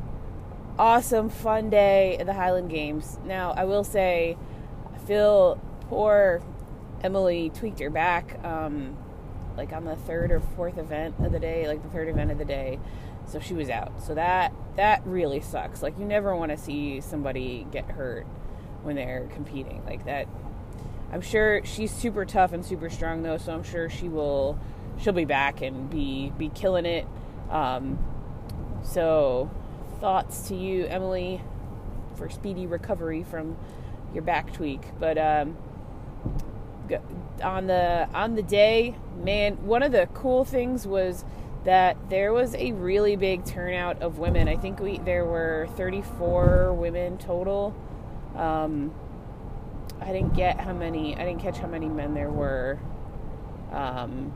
awesome, 0.79 1.29
fun 1.29 1.69
day 1.69 2.17
at 2.17 2.25
the 2.25 2.33
Highland 2.33 2.69
Games. 2.69 3.19
Now, 3.25 3.51
I 3.51 3.65
will 3.65 3.83
say, 3.83 4.37
I 4.93 4.97
feel 4.99 5.59
poor 5.89 6.41
Emily 7.05 7.51
tweaked 7.51 7.79
her 7.81 7.91
back, 7.91 8.43
um, 8.43 8.97
like 9.55 9.71
on 9.71 9.85
the 9.85 9.95
third 9.95 10.31
or 10.31 10.39
fourth 10.39 10.79
event 10.79 11.13
of 11.19 11.31
the 11.31 11.39
day, 11.39 11.67
like 11.67 11.83
the 11.83 11.89
third 11.89 12.09
event 12.09 12.31
of 12.31 12.39
the 12.39 12.45
day. 12.45 12.79
So 13.27 13.39
she 13.39 13.53
was 13.53 13.69
out. 13.69 14.01
So 14.01 14.15
that 14.15 14.51
that 14.75 15.05
really 15.05 15.39
sucks. 15.39 15.83
Like 15.83 15.99
you 15.99 16.05
never 16.05 16.35
want 16.35 16.51
to 16.51 16.57
see 16.57 17.01
somebody 17.01 17.67
get 17.71 17.85
hurt 17.91 18.25
when 18.81 18.95
they're 18.95 19.29
competing 19.33 19.83
like 19.85 20.05
that. 20.05 20.27
I'm 21.11 21.21
sure 21.21 21.63
she's 21.63 21.91
super 21.91 22.25
tough 22.25 22.53
and 22.53 22.65
super 22.65 22.89
strong 22.89 23.21
though, 23.21 23.37
so 23.37 23.53
I'm 23.53 23.63
sure 23.63 23.87
she 23.87 24.09
will 24.09 24.59
she'll 24.99 25.13
be 25.13 25.25
back 25.25 25.61
and 25.61 25.87
be 25.89 26.33
be 26.39 26.49
killing 26.49 26.87
it. 26.87 27.05
Um, 27.51 27.99
so 28.83 29.51
thoughts 29.99 30.47
to 30.47 30.55
you, 30.55 30.85
Emily, 30.85 31.41
for 32.15 32.31
speedy 32.31 32.65
recovery 32.65 33.23
from 33.23 33.57
your 34.11 34.23
back 34.23 34.53
tweak. 34.53 34.81
But 34.99 35.19
um, 35.19 35.55
on 37.43 37.67
the 37.67 38.07
on 38.13 38.35
the 38.35 38.43
day, 38.43 38.95
man, 39.23 39.65
one 39.65 39.83
of 39.83 39.91
the 39.91 40.07
cool 40.13 40.45
things 40.45 40.87
was 40.87 41.25
that 41.63 41.97
there 42.09 42.31
was 42.31 42.53
a 42.55 42.71
really 42.73 43.15
big 43.15 43.43
turnout 43.45 44.01
of 44.01 44.19
women. 44.19 44.47
I 44.47 44.55
think 44.55 44.79
we 44.79 44.99
there 44.99 45.25
were 45.25 45.67
34 45.75 46.73
women 46.73 47.17
total. 47.17 47.75
Um, 48.35 48.93
I 49.99 50.11
didn't 50.11 50.33
get 50.33 50.59
how 50.59 50.73
many. 50.73 51.15
I 51.15 51.25
didn't 51.25 51.41
catch 51.41 51.57
how 51.57 51.67
many 51.67 51.87
men 51.87 52.13
there 52.13 52.29
were. 52.29 52.79
Um, 53.71 54.33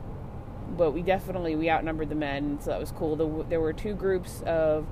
but 0.76 0.92
we 0.92 1.02
definitely 1.02 1.56
we 1.56 1.70
outnumbered 1.70 2.08
the 2.08 2.14
men, 2.14 2.58
so 2.60 2.70
that 2.70 2.80
was 2.80 2.92
cool. 2.92 3.16
The, 3.16 3.44
there 3.48 3.60
were 3.60 3.72
two 3.72 3.94
groups 3.94 4.42
of 4.46 4.86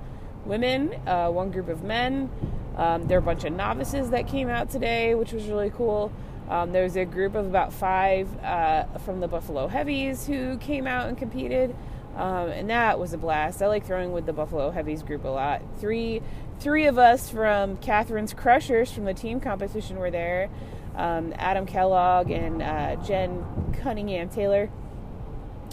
women, 0.45 0.95
uh, 1.07 1.29
one 1.31 1.51
group 1.51 1.69
of 1.69 1.83
men. 1.83 2.31
Um, 2.77 3.09
there 3.09 3.21
were 3.21 3.25
a 3.25 3.35
bunch 3.35 3.45
of 3.45 3.53
novices 3.53 4.11
that 4.11 4.29
came 4.29 4.49
out 4.49 4.71
today, 4.71 5.15
which 5.15 5.33
was 5.33 5.47
really 5.47 5.71
cool. 5.71 6.13
Um, 6.49 6.73
there 6.73 6.83
was 6.83 6.97
a 6.97 7.05
group 7.05 7.35
of 7.35 7.47
about 7.47 7.73
five 7.73 8.29
uh, 8.43 8.85
from 8.99 9.21
the 9.21 9.29
Buffalo 9.29 9.67
Heavies 9.67 10.27
who 10.27 10.57
came 10.59 10.87
out 10.87 11.09
and 11.09 11.17
competed, 11.17 11.77
um, 12.17 12.49
and 12.49 12.71
that 12.71 12.99
was 12.99 13.13
a 13.13 13.19
blast. 13.19 13.63
I 13.63 13.67
like 13.67 13.85
throwing 13.85 14.13
with 14.13 14.25
the 14.25 14.33
Buffalo 14.33 14.71
Heavies 14.71 15.03
group 15.03 15.25
a 15.25 15.29
lot. 15.29 15.63
Three, 15.79 16.23
three 16.59 16.87
of 16.87 16.97
us 16.97 17.29
from 17.29 17.77
Catherine's 17.77 18.33
Crushers 18.33 18.91
from 18.91 19.05
the 19.05 19.15
team 19.15 19.41
competition 19.41 19.99
were 19.99 20.11
there. 20.11 20.49
Um, 20.97 21.35
Adam 21.37 21.67
Kellogg 21.67 22.31
and 22.31 22.63
uh, 22.63 22.97
Jen 23.05 23.45
Cunningham 23.83 24.31
Taylor. 24.31 24.71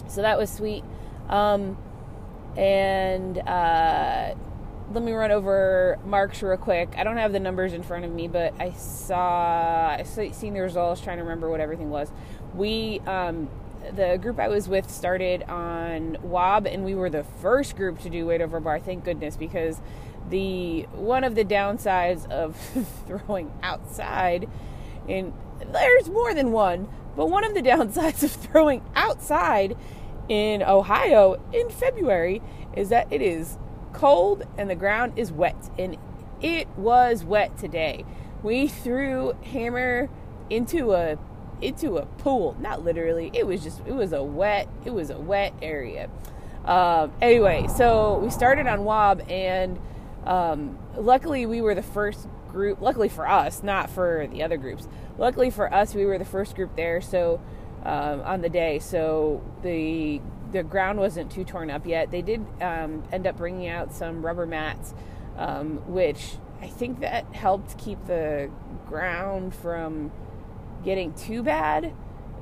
So 0.08 0.22
that 0.22 0.38
was 0.38 0.50
sweet. 0.50 0.84
Um, 1.28 1.76
and 2.56 3.38
uh, 3.38 4.34
let 4.92 5.02
me 5.02 5.12
run 5.12 5.30
over 5.30 5.98
marks 6.04 6.42
real 6.42 6.56
quick. 6.56 6.94
I 6.96 7.04
don't 7.04 7.16
have 7.16 7.32
the 7.32 7.40
numbers 7.40 7.72
in 7.72 7.82
front 7.82 8.04
of 8.04 8.12
me, 8.12 8.28
but 8.28 8.54
I 8.60 8.70
saw 8.72 9.88
I 9.90 10.02
seen 10.04 10.54
the 10.54 10.60
results. 10.60 11.00
Trying 11.00 11.18
to 11.18 11.24
remember 11.24 11.50
what 11.50 11.60
everything 11.60 11.90
was. 11.90 12.10
We 12.54 13.00
um, 13.06 13.48
the 13.94 14.18
group 14.20 14.38
I 14.38 14.48
was 14.48 14.68
with 14.68 14.90
started 14.90 15.42
on 15.44 16.18
WOB, 16.22 16.66
and 16.66 16.84
we 16.84 16.94
were 16.94 17.10
the 17.10 17.24
first 17.24 17.76
group 17.76 18.00
to 18.00 18.10
do 18.10 18.26
weight 18.26 18.40
over 18.40 18.60
bar. 18.60 18.78
Thank 18.78 19.04
goodness, 19.04 19.36
because 19.36 19.80
the 20.28 20.82
one 20.92 21.24
of 21.24 21.34
the 21.34 21.44
downsides 21.44 22.28
of 22.30 22.56
throwing 23.06 23.52
outside, 23.62 24.48
and 25.08 25.32
there's 25.72 26.08
more 26.08 26.32
than 26.32 26.52
one, 26.52 26.88
but 27.16 27.28
one 27.28 27.44
of 27.44 27.54
the 27.54 27.62
downsides 27.62 28.22
of 28.22 28.30
throwing 28.30 28.82
outside 28.94 29.76
in 30.28 30.62
Ohio 30.62 31.40
in 31.52 31.70
February 31.70 32.42
is 32.76 32.88
that 32.88 33.06
it 33.12 33.22
is 33.22 33.58
cold 33.96 34.44
and 34.58 34.68
the 34.68 34.74
ground 34.74 35.14
is 35.16 35.32
wet. 35.32 35.70
And 35.78 35.96
it 36.40 36.68
was 36.76 37.24
wet 37.24 37.58
today. 37.58 38.04
We 38.42 38.68
threw 38.68 39.32
hammer 39.42 40.08
into 40.50 40.92
a 40.92 41.18
into 41.62 41.96
a 41.96 42.04
pool. 42.04 42.56
Not 42.60 42.84
literally. 42.84 43.30
It 43.32 43.46
was 43.46 43.62
just 43.62 43.80
it 43.86 43.94
was 43.94 44.12
a 44.12 44.22
wet 44.22 44.68
it 44.84 44.90
was 44.90 45.10
a 45.10 45.18
wet 45.18 45.54
area. 45.62 46.10
Um, 46.64 47.12
anyway, 47.22 47.66
so 47.74 48.18
we 48.18 48.30
started 48.30 48.66
on 48.66 48.84
Wob 48.84 49.22
and 49.30 49.78
um, 50.24 50.78
luckily 50.96 51.46
we 51.46 51.60
were 51.60 51.74
the 51.74 51.82
first 51.82 52.28
group. 52.50 52.80
Luckily 52.80 53.08
for 53.08 53.28
us, 53.28 53.62
not 53.62 53.88
for 53.88 54.28
the 54.30 54.42
other 54.42 54.56
groups. 54.56 54.88
Luckily 55.16 55.50
for 55.50 55.72
us, 55.72 55.94
we 55.94 56.04
were 56.04 56.18
the 56.18 56.24
first 56.24 56.54
group 56.54 56.76
there. 56.76 57.00
So 57.00 57.40
um, 57.84 58.20
on 58.22 58.42
the 58.42 58.48
day, 58.48 58.78
so 58.78 59.42
the 59.62 60.20
the 60.52 60.62
ground 60.62 60.98
wasn't 60.98 61.30
too 61.30 61.44
torn 61.44 61.70
up 61.70 61.86
yet. 61.86 62.10
They 62.10 62.22
did 62.22 62.44
um, 62.60 63.02
end 63.12 63.26
up 63.26 63.36
bringing 63.36 63.68
out 63.68 63.92
some 63.92 64.24
rubber 64.24 64.46
mats, 64.46 64.94
um, 65.36 65.78
which 65.86 66.36
I 66.60 66.68
think 66.68 67.00
that 67.00 67.26
helped 67.34 67.78
keep 67.78 68.04
the 68.06 68.50
ground 68.86 69.54
from 69.54 70.12
getting 70.84 71.12
too 71.14 71.42
bad. 71.42 71.92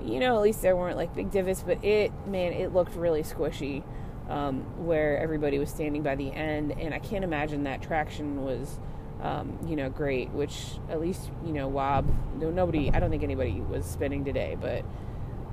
You 0.02 0.20
know, 0.20 0.36
at 0.36 0.42
least 0.42 0.62
there 0.62 0.76
weren't 0.76 0.96
like 0.96 1.14
big 1.14 1.30
divots, 1.30 1.62
but 1.62 1.82
it, 1.84 2.12
man, 2.26 2.52
it 2.52 2.72
looked 2.72 2.94
really 2.94 3.22
squishy 3.22 3.82
um, 4.28 4.86
where 4.86 5.18
everybody 5.18 5.58
was 5.58 5.70
standing 5.70 6.02
by 6.02 6.14
the 6.14 6.30
end, 6.32 6.72
and 6.72 6.94
I 6.94 6.98
can't 6.98 7.24
imagine 7.24 7.64
that 7.64 7.82
traction 7.82 8.44
was. 8.44 8.78
Um, 9.22 9.58
you 9.66 9.74
know, 9.74 9.88
great. 9.88 10.30
Which 10.30 10.78
at 10.90 11.00
least 11.00 11.30
you 11.46 11.52
know, 11.52 11.66
Wob. 11.66 12.12
No, 12.38 12.50
nobody. 12.50 12.90
I 12.92 13.00
don't 13.00 13.10
think 13.10 13.22
anybody 13.22 13.60
was 13.60 13.86
spinning 13.86 14.22
today, 14.22 14.56
but 14.60 14.84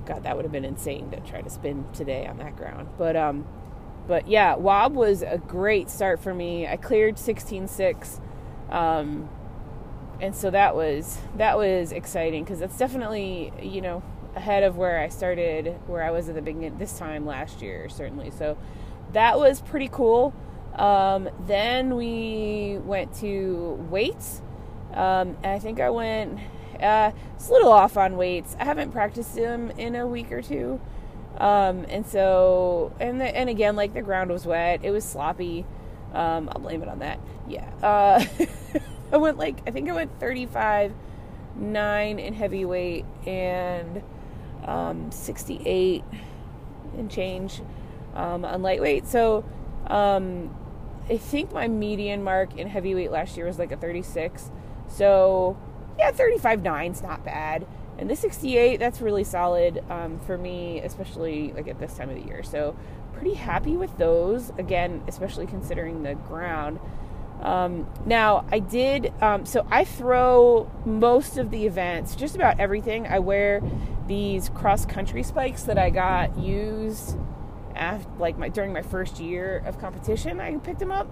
God, 0.06 0.24
that 0.24 0.36
would 0.36 0.44
have 0.44 0.52
been 0.52 0.64
insane 0.64 1.10
to 1.10 1.20
try 1.20 1.40
to 1.40 1.50
spin 1.50 1.86
today 1.92 2.26
on 2.26 2.38
that 2.38 2.56
ground. 2.56 2.88
But 2.98 3.16
um, 3.16 3.46
but 4.06 4.28
yeah, 4.28 4.56
Wob 4.56 4.94
was 4.94 5.22
a 5.22 5.38
great 5.38 5.88
start 5.88 6.20
for 6.20 6.34
me. 6.34 6.66
I 6.66 6.76
cleared 6.76 7.16
16.6, 7.16 8.20
um, 8.72 9.28
and 10.20 10.34
so 10.34 10.50
that 10.50 10.74
was 10.74 11.18
that 11.36 11.56
was 11.56 11.92
exciting 11.92 12.44
because 12.44 12.58
that's 12.58 12.76
definitely 12.76 13.52
you 13.62 13.80
know 13.80 14.02
ahead 14.34 14.62
of 14.62 14.76
where 14.76 14.98
I 14.98 15.08
started, 15.08 15.76
where 15.86 16.02
I 16.02 16.10
was 16.10 16.28
at 16.28 16.34
the 16.34 16.42
beginning 16.42 16.78
this 16.78 16.98
time 16.98 17.26
last 17.26 17.62
year, 17.62 17.88
certainly. 17.88 18.30
So 18.30 18.56
that 19.12 19.38
was 19.38 19.60
pretty 19.60 19.88
cool. 19.88 20.34
Um, 20.74 21.28
then 21.46 21.96
we 21.96 22.78
went 22.84 23.14
to 23.16 23.78
weights. 23.90 24.40
Um, 24.94 25.36
and 25.42 25.46
I 25.46 25.58
think 25.58 25.80
I 25.80 25.90
went 25.90 26.38
uh, 26.82 27.12
it's 27.34 27.48
a 27.48 27.52
little 27.52 27.72
off 27.72 27.96
on 27.96 28.16
weights. 28.16 28.56
I 28.58 28.64
haven't 28.64 28.92
practiced 28.92 29.34
them 29.34 29.70
in 29.72 29.94
a 29.94 30.06
week 30.06 30.32
or 30.32 30.42
two. 30.42 30.80
Um, 31.38 31.86
and 31.88 32.06
so, 32.06 32.92
and 33.00 33.20
the, 33.20 33.24
and 33.24 33.48
again, 33.48 33.76
like 33.76 33.94
the 33.94 34.02
ground 34.02 34.30
was 34.30 34.46
wet, 34.46 34.80
it 34.82 34.90
was 34.90 35.04
sloppy. 35.04 35.64
Um, 36.12 36.50
I'll 36.52 36.60
blame 36.60 36.82
it 36.82 36.88
on 36.88 36.98
that. 36.98 37.18
Yeah. 37.48 37.68
Uh, 37.82 38.24
I 39.12 39.16
went 39.16 39.38
like, 39.38 39.58
I 39.66 39.70
think 39.70 39.88
I 39.88 39.92
went 39.92 40.18
35, 40.20 40.92
9 41.56 42.18
in 42.18 42.34
heavyweight 42.34 43.04
and 43.26 44.02
um, 44.64 45.10
68 45.10 46.04
and 46.96 47.10
change 47.10 47.62
um, 48.14 48.44
on 48.44 48.62
lightweight. 48.62 49.06
So, 49.06 49.44
um, 49.86 50.54
I 51.08 51.16
think 51.16 51.52
my 51.52 51.66
median 51.66 52.22
mark 52.22 52.56
in 52.56 52.68
heavyweight 52.68 53.10
last 53.10 53.36
year 53.36 53.46
was 53.46 53.58
like 53.58 53.72
a 53.72 53.76
36. 53.76 54.50
So, 54.88 55.56
yeah, 56.02 56.10
35 56.10 56.66
is 56.90 57.02
not 57.02 57.24
bad. 57.24 57.66
And 57.98 58.10
the 58.10 58.16
68, 58.16 58.78
that's 58.78 59.00
really 59.00 59.22
solid 59.22 59.84
um, 59.88 60.18
for 60.20 60.36
me, 60.36 60.80
especially 60.80 61.52
like 61.52 61.68
at 61.68 61.78
this 61.78 61.94
time 61.96 62.10
of 62.10 62.16
the 62.16 62.26
year. 62.26 62.42
So, 62.42 62.76
pretty 63.12 63.34
happy 63.34 63.76
with 63.76 63.96
those. 63.98 64.50
Again, 64.58 65.04
especially 65.06 65.46
considering 65.46 66.02
the 66.02 66.14
ground. 66.14 66.80
Um, 67.40 67.88
now, 68.06 68.44
I 68.50 68.58
did, 68.60 69.12
um, 69.20 69.46
so 69.46 69.66
I 69.70 69.84
throw 69.84 70.70
most 70.84 71.38
of 71.38 71.50
the 71.50 71.66
events, 71.66 72.14
just 72.14 72.34
about 72.34 72.58
everything. 72.60 73.06
I 73.06 73.18
wear 73.18 73.60
these 74.06 74.48
cross 74.48 74.84
country 74.86 75.22
spikes 75.22 75.64
that 75.64 75.78
I 75.78 75.90
got 75.90 76.38
used 76.38 77.16
after, 77.74 78.10
like 78.18 78.38
my 78.38 78.48
during 78.48 78.72
my 78.72 78.82
first 78.82 79.20
year 79.20 79.62
of 79.66 79.78
competition. 79.80 80.40
I 80.40 80.56
picked 80.58 80.78
them 80.80 80.92
up 80.92 81.08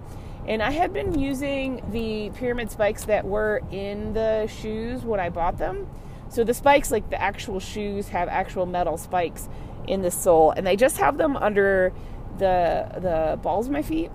and 0.51 0.65
I 0.65 0.73
had 0.73 0.93
been 0.93 1.17
using 1.17 1.81
the 1.93 2.31
pyramid 2.31 2.73
spikes 2.73 3.05
that 3.05 3.25
were 3.25 3.63
in 3.71 4.15
the 4.15 4.49
shoes 4.49 5.05
when 5.05 5.21
I 5.21 5.29
bought 5.31 5.59
them. 5.59 5.89
So 6.29 6.43
the 6.43 6.55
spikes, 6.55 6.91
like 6.91 7.09
the 7.09 7.23
actual 7.23 7.61
shoes, 7.61 8.09
have 8.09 8.29
actual 8.29 8.67
metal 8.67 8.97
spikes 8.97 9.49
in 9.87 10.03
the 10.03 10.11
sole, 10.11 10.51
and 10.51 10.67
they 10.67 10.75
just 10.75 10.97
have 10.97 11.19
them 11.19 11.37
under 11.37 11.93
the 12.39 12.91
the 12.95 13.39
balls 13.41 13.67
of 13.67 13.73
my 13.73 13.83
feet, 13.83 14.11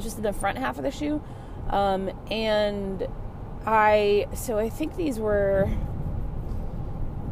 just 0.00 0.16
in 0.16 0.24
the 0.24 0.32
front 0.32 0.58
half 0.58 0.76
of 0.76 0.82
the 0.82 0.90
shoe. 0.90 1.22
Um, 1.70 2.10
and 2.32 3.06
I 3.64 4.26
so 4.34 4.58
I 4.58 4.68
think 4.68 4.96
these 4.96 5.20
were 5.20 5.70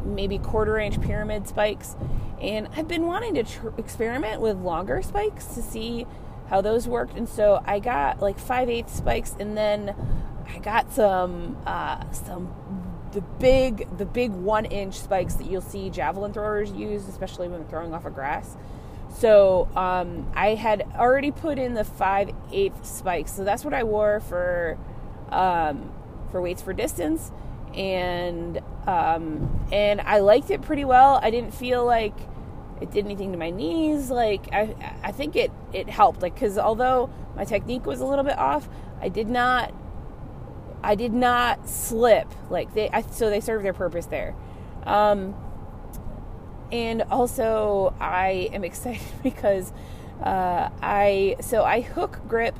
maybe 0.05 0.37
quarter 0.37 0.77
inch 0.77 1.01
pyramid 1.01 1.45
spikes, 1.45 1.97
and 2.41 2.69
I've 2.77 2.87
been 2.87 3.05
wanting 3.05 3.35
to 3.35 3.43
tr- 3.43 3.67
experiment 3.77 4.39
with 4.39 4.55
longer 4.59 5.01
spikes 5.01 5.43
to 5.55 5.61
see 5.61 6.07
how 6.49 6.61
those 6.61 6.87
worked. 6.87 7.17
And 7.17 7.27
so 7.27 7.61
I 7.65 7.79
got 7.79 8.21
like 8.21 8.39
5 8.39 8.69
8 8.69 8.89
spikes 8.89 9.35
and 9.39 9.57
then 9.57 9.95
I 10.47 10.59
got 10.59 10.93
some, 10.93 11.57
uh, 11.65 12.09
some, 12.11 12.53
the 13.11 13.21
big, 13.21 13.87
the 13.97 14.05
big 14.05 14.31
one 14.31 14.65
inch 14.65 14.99
spikes 14.99 15.35
that 15.35 15.49
you'll 15.49 15.61
see 15.61 15.89
javelin 15.89 16.33
throwers 16.33 16.71
use, 16.71 17.07
especially 17.07 17.47
when 17.47 17.65
throwing 17.65 17.93
off 17.93 18.05
a 18.05 18.09
grass. 18.09 18.55
So 19.17 19.67
um, 19.75 20.31
I 20.35 20.49
had 20.55 20.83
already 20.95 21.31
put 21.31 21.57
in 21.57 21.73
the 21.73 21.83
5 21.83 22.31
8 22.51 22.85
spikes. 22.85 23.33
So 23.33 23.43
that's 23.43 23.63
what 23.65 23.73
I 23.73 23.83
wore 23.83 24.19
for, 24.19 24.77
um, 25.29 25.91
for 26.31 26.41
weights 26.41 26.61
for 26.61 26.73
distance. 26.73 27.31
And, 27.73 28.61
um, 28.85 29.67
and 29.71 30.01
I 30.01 30.19
liked 30.19 30.49
it 30.51 30.61
pretty 30.61 30.85
well. 30.85 31.19
I 31.21 31.29
didn't 31.29 31.53
feel 31.53 31.85
like, 31.85 32.15
it 32.81 32.91
did 32.91 33.05
anything 33.05 33.31
to 33.31 33.37
my 33.37 33.49
knees 33.49 34.09
like 34.09 34.47
i 34.51 34.73
i 35.03 35.11
think 35.11 35.35
it 35.35 35.51
it 35.73 35.89
helped 35.89 36.21
like 36.21 36.33
because 36.33 36.57
although 36.57 37.09
my 37.35 37.43
technique 37.43 37.85
was 37.85 38.01
a 38.01 38.05
little 38.05 38.23
bit 38.23 38.37
off 38.37 38.69
i 39.01 39.09
did 39.09 39.27
not 39.27 39.73
i 40.83 40.95
did 40.95 41.13
not 41.13 41.67
slip 41.67 42.27
like 42.49 42.73
they 42.73 42.89
I, 42.89 43.01
so 43.01 43.29
they 43.29 43.41
served 43.41 43.65
their 43.65 43.73
purpose 43.73 44.05
there. 44.05 44.35
Um 44.85 45.35
and 46.71 47.03
also 47.03 47.95
i 47.99 48.49
am 48.53 48.63
excited 48.69 49.07
because 49.23 49.71
uh 50.23 50.69
i 50.81 51.35
so 51.41 51.63
i 51.63 51.81
hook 51.81 52.19
grip 52.27 52.57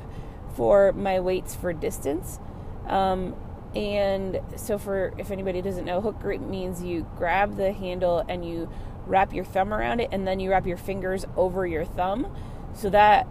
for 0.54 0.92
my 0.92 1.20
weights 1.20 1.54
for 1.54 1.72
distance 1.72 2.38
um 2.86 3.34
and 3.74 4.40
so 4.56 4.78
for 4.78 5.12
if 5.18 5.30
anybody 5.30 5.60
doesn't 5.60 5.84
know 5.84 6.00
hook 6.00 6.18
grip 6.20 6.40
means 6.40 6.82
you 6.82 7.06
grab 7.16 7.56
the 7.56 7.72
handle 7.72 8.24
and 8.28 8.44
you 8.44 8.68
wrap 9.08 9.32
your 9.32 9.44
thumb 9.44 9.72
around 9.72 10.00
it 10.00 10.08
and 10.12 10.26
then 10.26 10.40
you 10.40 10.50
wrap 10.50 10.66
your 10.66 10.76
fingers 10.76 11.24
over 11.36 11.66
your 11.66 11.84
thumb. 11.84 12.34
So 12.74 12.90
that 12.90 13.26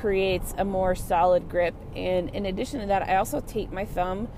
creates 0.00 0.54
a 0.56 0.64
more 0.64 0.94
solid 0.94 1.48
grip. 1.48 1.74
And 1.94 2.30
in 2.30 2.46
addition 2.46 2.80
to 2.80 2.86
that, 2.86 3.02
I 3.02 3.16
also 3.16 3.40
tape 3.40 3.72
my 3.72 3.84
thumb 3.84 4.28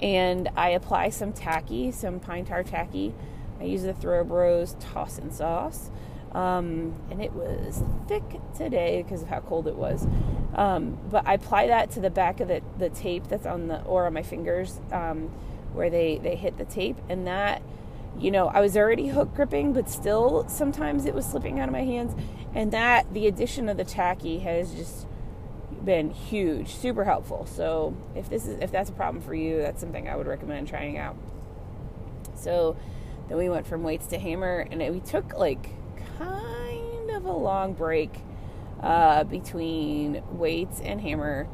and 0.00 0.48
I 0.56 0.70
apply 0.70 1.10
some 1.10 1.32
tacky, 1.32 1.90
some 1.92 2.20
pine 2.20 2.44
tar 2.44 2.62
tacky. 2.62 3.14
I 3.60 3.64
use 3.64 3.82
the 3.82 3.92
Throw 3.92 4.24
Bros 4.24 4.76
Toss 4.80 5.18
and 5.18 5.32
Sauce. 5.32 5.90
Um, 6.32 6.94
and 7.10 7.20
it 7.20 7.32
was 7.32 7.82
thick 8.06 8.22
today 8.56 9.02
because 9.02 9.22
of 9.22 9.28
how 9.28 9.40
cold 9.40 9.66
it 9.66 9.74
was. 9.74 10.06
Um, 10.54 10.98
but 11.10 11.26
I 11.26 11.34
apply 11.34 11.66
that 11.66 11.90
to 11.92 12.00
the 12.00 12.10
back 12.10 12.40
of 12.40 12.48
the, 12.48 12.62
the 12.78 12.88
tape 12.88 13.28
that's 13.28 13.46
on 13.46 13.68
the 13.68 13.82
or 13.82 14.06
on 14.06 14.12
my 14.12 14.22
fingers 14.22 14.80
um, 14.92 15.30
where 15.72 15.90
they, 15.90 16.18
they 16.18 16.36
hit 16.36 16.56
the 16.56 16.64
tape, 16.64 16.96
and 17.08 17.26
that 17.26 17.62
you 18.18 18.30
know 18.30 18.48
I 18.48 18.60
was 18.60 18.76
already 18.76 19.08
hook 19.08 19.34
gripping, 19.34 19.72
but 19.72 19.88
still 19.88 20.48
sometimes 20.48 21.06
it 21.06 21.14
was 21.14 21.26
slipping 21.26 21.60
out 21.60 21.68
of 21.68 21.72
my 21.72 21.84
hands, 21.84 22.14
and 22.54 22.72
that 22.72 23.12
the 23.12 23.26
addition 23.26 23.68
of 23.68 23.76
the 23.76 23.84
tacky 23.84 24.40
has 24.40 24.74
just 24.74 25.06
been 25.84 26.10
huge, 26.10 26.74
super 26.74 27.04
helpful. 27.04 27.46
So 27.46 27.96
if 28.14 28.28
this 28.28 28.46
is 28.46 28.58
if 28.60 28.70
that's 28.70 28.90
a 28.90 28.92
problem 28.92 29.22
for 29.22 29.34
you, 29.34 29.58
that's 29.58 29.80
something 29.80 30.08
I 30.08 30.16
would 30.16 30.26
recommend 30.26 30.68
trying 30.68 30.98
out. 30.98 31.16
So 32.34 32.76
then 33.28 33.38
we 33.38 33.48
went 33.48 33.66
from 33.66 33.82
weights 33.82 34.06
to 34.08 34.18
hammer, 34.18 34.66
and 34.70 34.82
it, 34.82 34.92
we 34.92 35.00
took 35.00 35.38
like 35.38 35.70
kind 36.18 37.10
of 37.10 37.24
a 37.24 37.32
long 37.32 37.74
break 37.74 38.10
uh, 38.82 39.24
between 39.24 40.22
weights 40.32 40.80
and 40.80 41.00
hammer. 41.00 41.48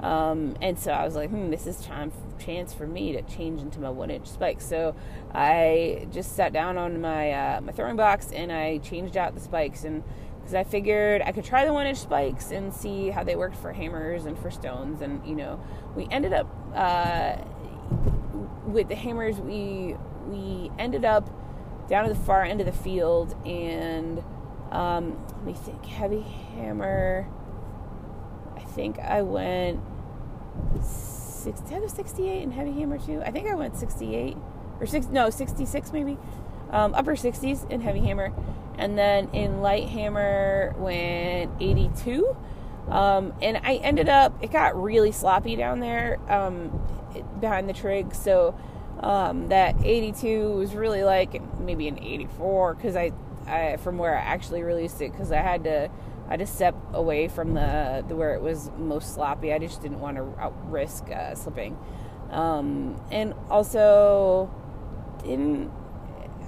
Um, 0.00 0.56
and 0.62 0.78
so 0.78 0.92
I 0.92 1.04
was 1.04 1.16
like, 1.16 1.30
hmm, 1.30 1.50
this 1.50 1.66
is 1.66 1.80
time 1.80 2.12
chance 2.38 2.72
for 2.72 2.86
me 2.86 3.12
to 3.12 3.22
change 3.22 3.60
into 3.60 3.80
my 3.80 3.90
one 3.90 4.10
inch 4.10 4.26
spikes. 4.28 4.64
So 4.64 4.94
I 5.32 6.06
just 6.12 6.36
sat 6.36 6.52
down 6.52 6.78
on 6.78 7.00
my 7.00 7.32
uh, 7.32 7.60
my 7.60 7.72
throwing 7.72 7.96
box 7.96 8.30
and 8.32 8.52
I 8.52 8.78
changed 8.78 9.16
out 9.16 9.34
the 9.34 9.40
spikes 9.40 9.84
and 9.84 10.04
because 10.38 10.54
I 10.54 10.64
figured 10.64 11.20
I 11.22 11.32
could 11.32 11.44
try 11.44 11.64
the 11.64 11.72
one 11.72 11.86
inch 11.86 11.98
spikes 11.98 12.52
and 12.52 12.72
see 12.72 13.10
how 13.10 13.24
they 13.24 13.36
worked 13.36 13.56
for 13.56 13.72
hammers 13.72 14.24
and 14.24 14.38
for 14.38 14.50
stones. 14.50 15.00
And 15.00 15.26
you 15.26 15.34
know, 15.34 15.60
we 15.96 16.06
ended 16.10 16.32
up 16.32 16.46
uh, 16.74 17.36
with 18.66 18.88
the 18.88 18.94
hammers. 18.94 19.36
We 19.40 19.96
we 20.28 20.70
ended 20.78 21.04
up 21.04 21.28
down 21.88 22.04
at 22.04 22.10
the 22.10 22.22
far 22.22 22.44
end 22.44 22.60
of 22.60 22.66
the 22.66 22.72
field 22.72 23.34
and 23.46 24.22
um, 24.70 25.18
let 25.28 25.44
me 25.44 25.54
think 25.54 25.84
heavy 25.86 26.20
hammer 26.20 27.26
think 28.78 28.98
i 29.00 29.22
went 29.22 29.80
60 30.80 31.74
I 31.74 31.78
was 31.78 31.92
68 31.92 32.42
in 32.42 32.50
heavy 32.50 32.72
hammer 32.72 32.98
too. 32.98 33.22
I 33.24 33.30
think 33.30 33.48
i 33.48 33.54
went 33.54 33.76
68 33.76 34.36
or 34.80 34.86
six 34.86 35.06
no 35.06 35.30
66 35.30 35.92
maybe. 35.92 36.16
Um, 36.70 36.94
upper 36.94 37.16
60s 37.16 37.68
in 37.70 37.80
heavy 37.80 38.00
hammer. 38.00 38.32
And 38.76 38.96
then 38.96 39.30
in 39.32 39.60
light 39.62 39.88
hammer 39.88 40.74
went 40.78 41.50
82 41.60 42.36
um, 42.88 43.34
and 43.42 43.58
i 43.58 43.74
ended 43.76 44.08
up 44.08 44.42
it 44.42 44.50
got 44.50 44.80
really 44.80 45.12
sloppy 45.12 45.56
down 45.56 45.80
there 45.80 46.18
um, 46.30 46.70
behind 47.40 47.68
the 47.68 47.72
trig. 47.72 48.14
So 48.14 48.58
um, 49.00 49.48
that 49.48 49.74
82 49.82 50.50
was 50.52 50.74
really 50.74 51.02
like 51.02 51.42
maybe 51.58 51.88
an 51.88 51.98
84 51.98 52.74
because 52.74 52.96
I, 52.96 53.12
I, 53.46 53.76
from 53.78 53.98
where 53.98 54.16
I 54.16 54.20
actually 54.20 54.62
released 54.62 55.00
it 55.00 55.12
because 55.12 55.32
I 55.32 55.40
had 55.40 55.64
to 55.64 55.90
I 56.28 56.36
just 56.36 56.54
stepped 56.54 56.78
away 56.92 57.28
from 57.28 57.54
the, 57.54 58.04
the 58.06 58.14
where 58.14 58.34
it 58.34 58.42
was 58.42 58.70
most 58.76 59.14
sloppy. 59.14 59.52
I 59.52 59.58
just 59.58 59.80
didn't 59.80 60.00
want 60.00 60.16
to 60.16 60.52
risk 60.64 61.10
uh, 61.10 61.34
slipping, 61.34 61.76
um, 62.30 63.00
and 63.10 63.34
also 63.50 64.50
didn't 65.22 65.70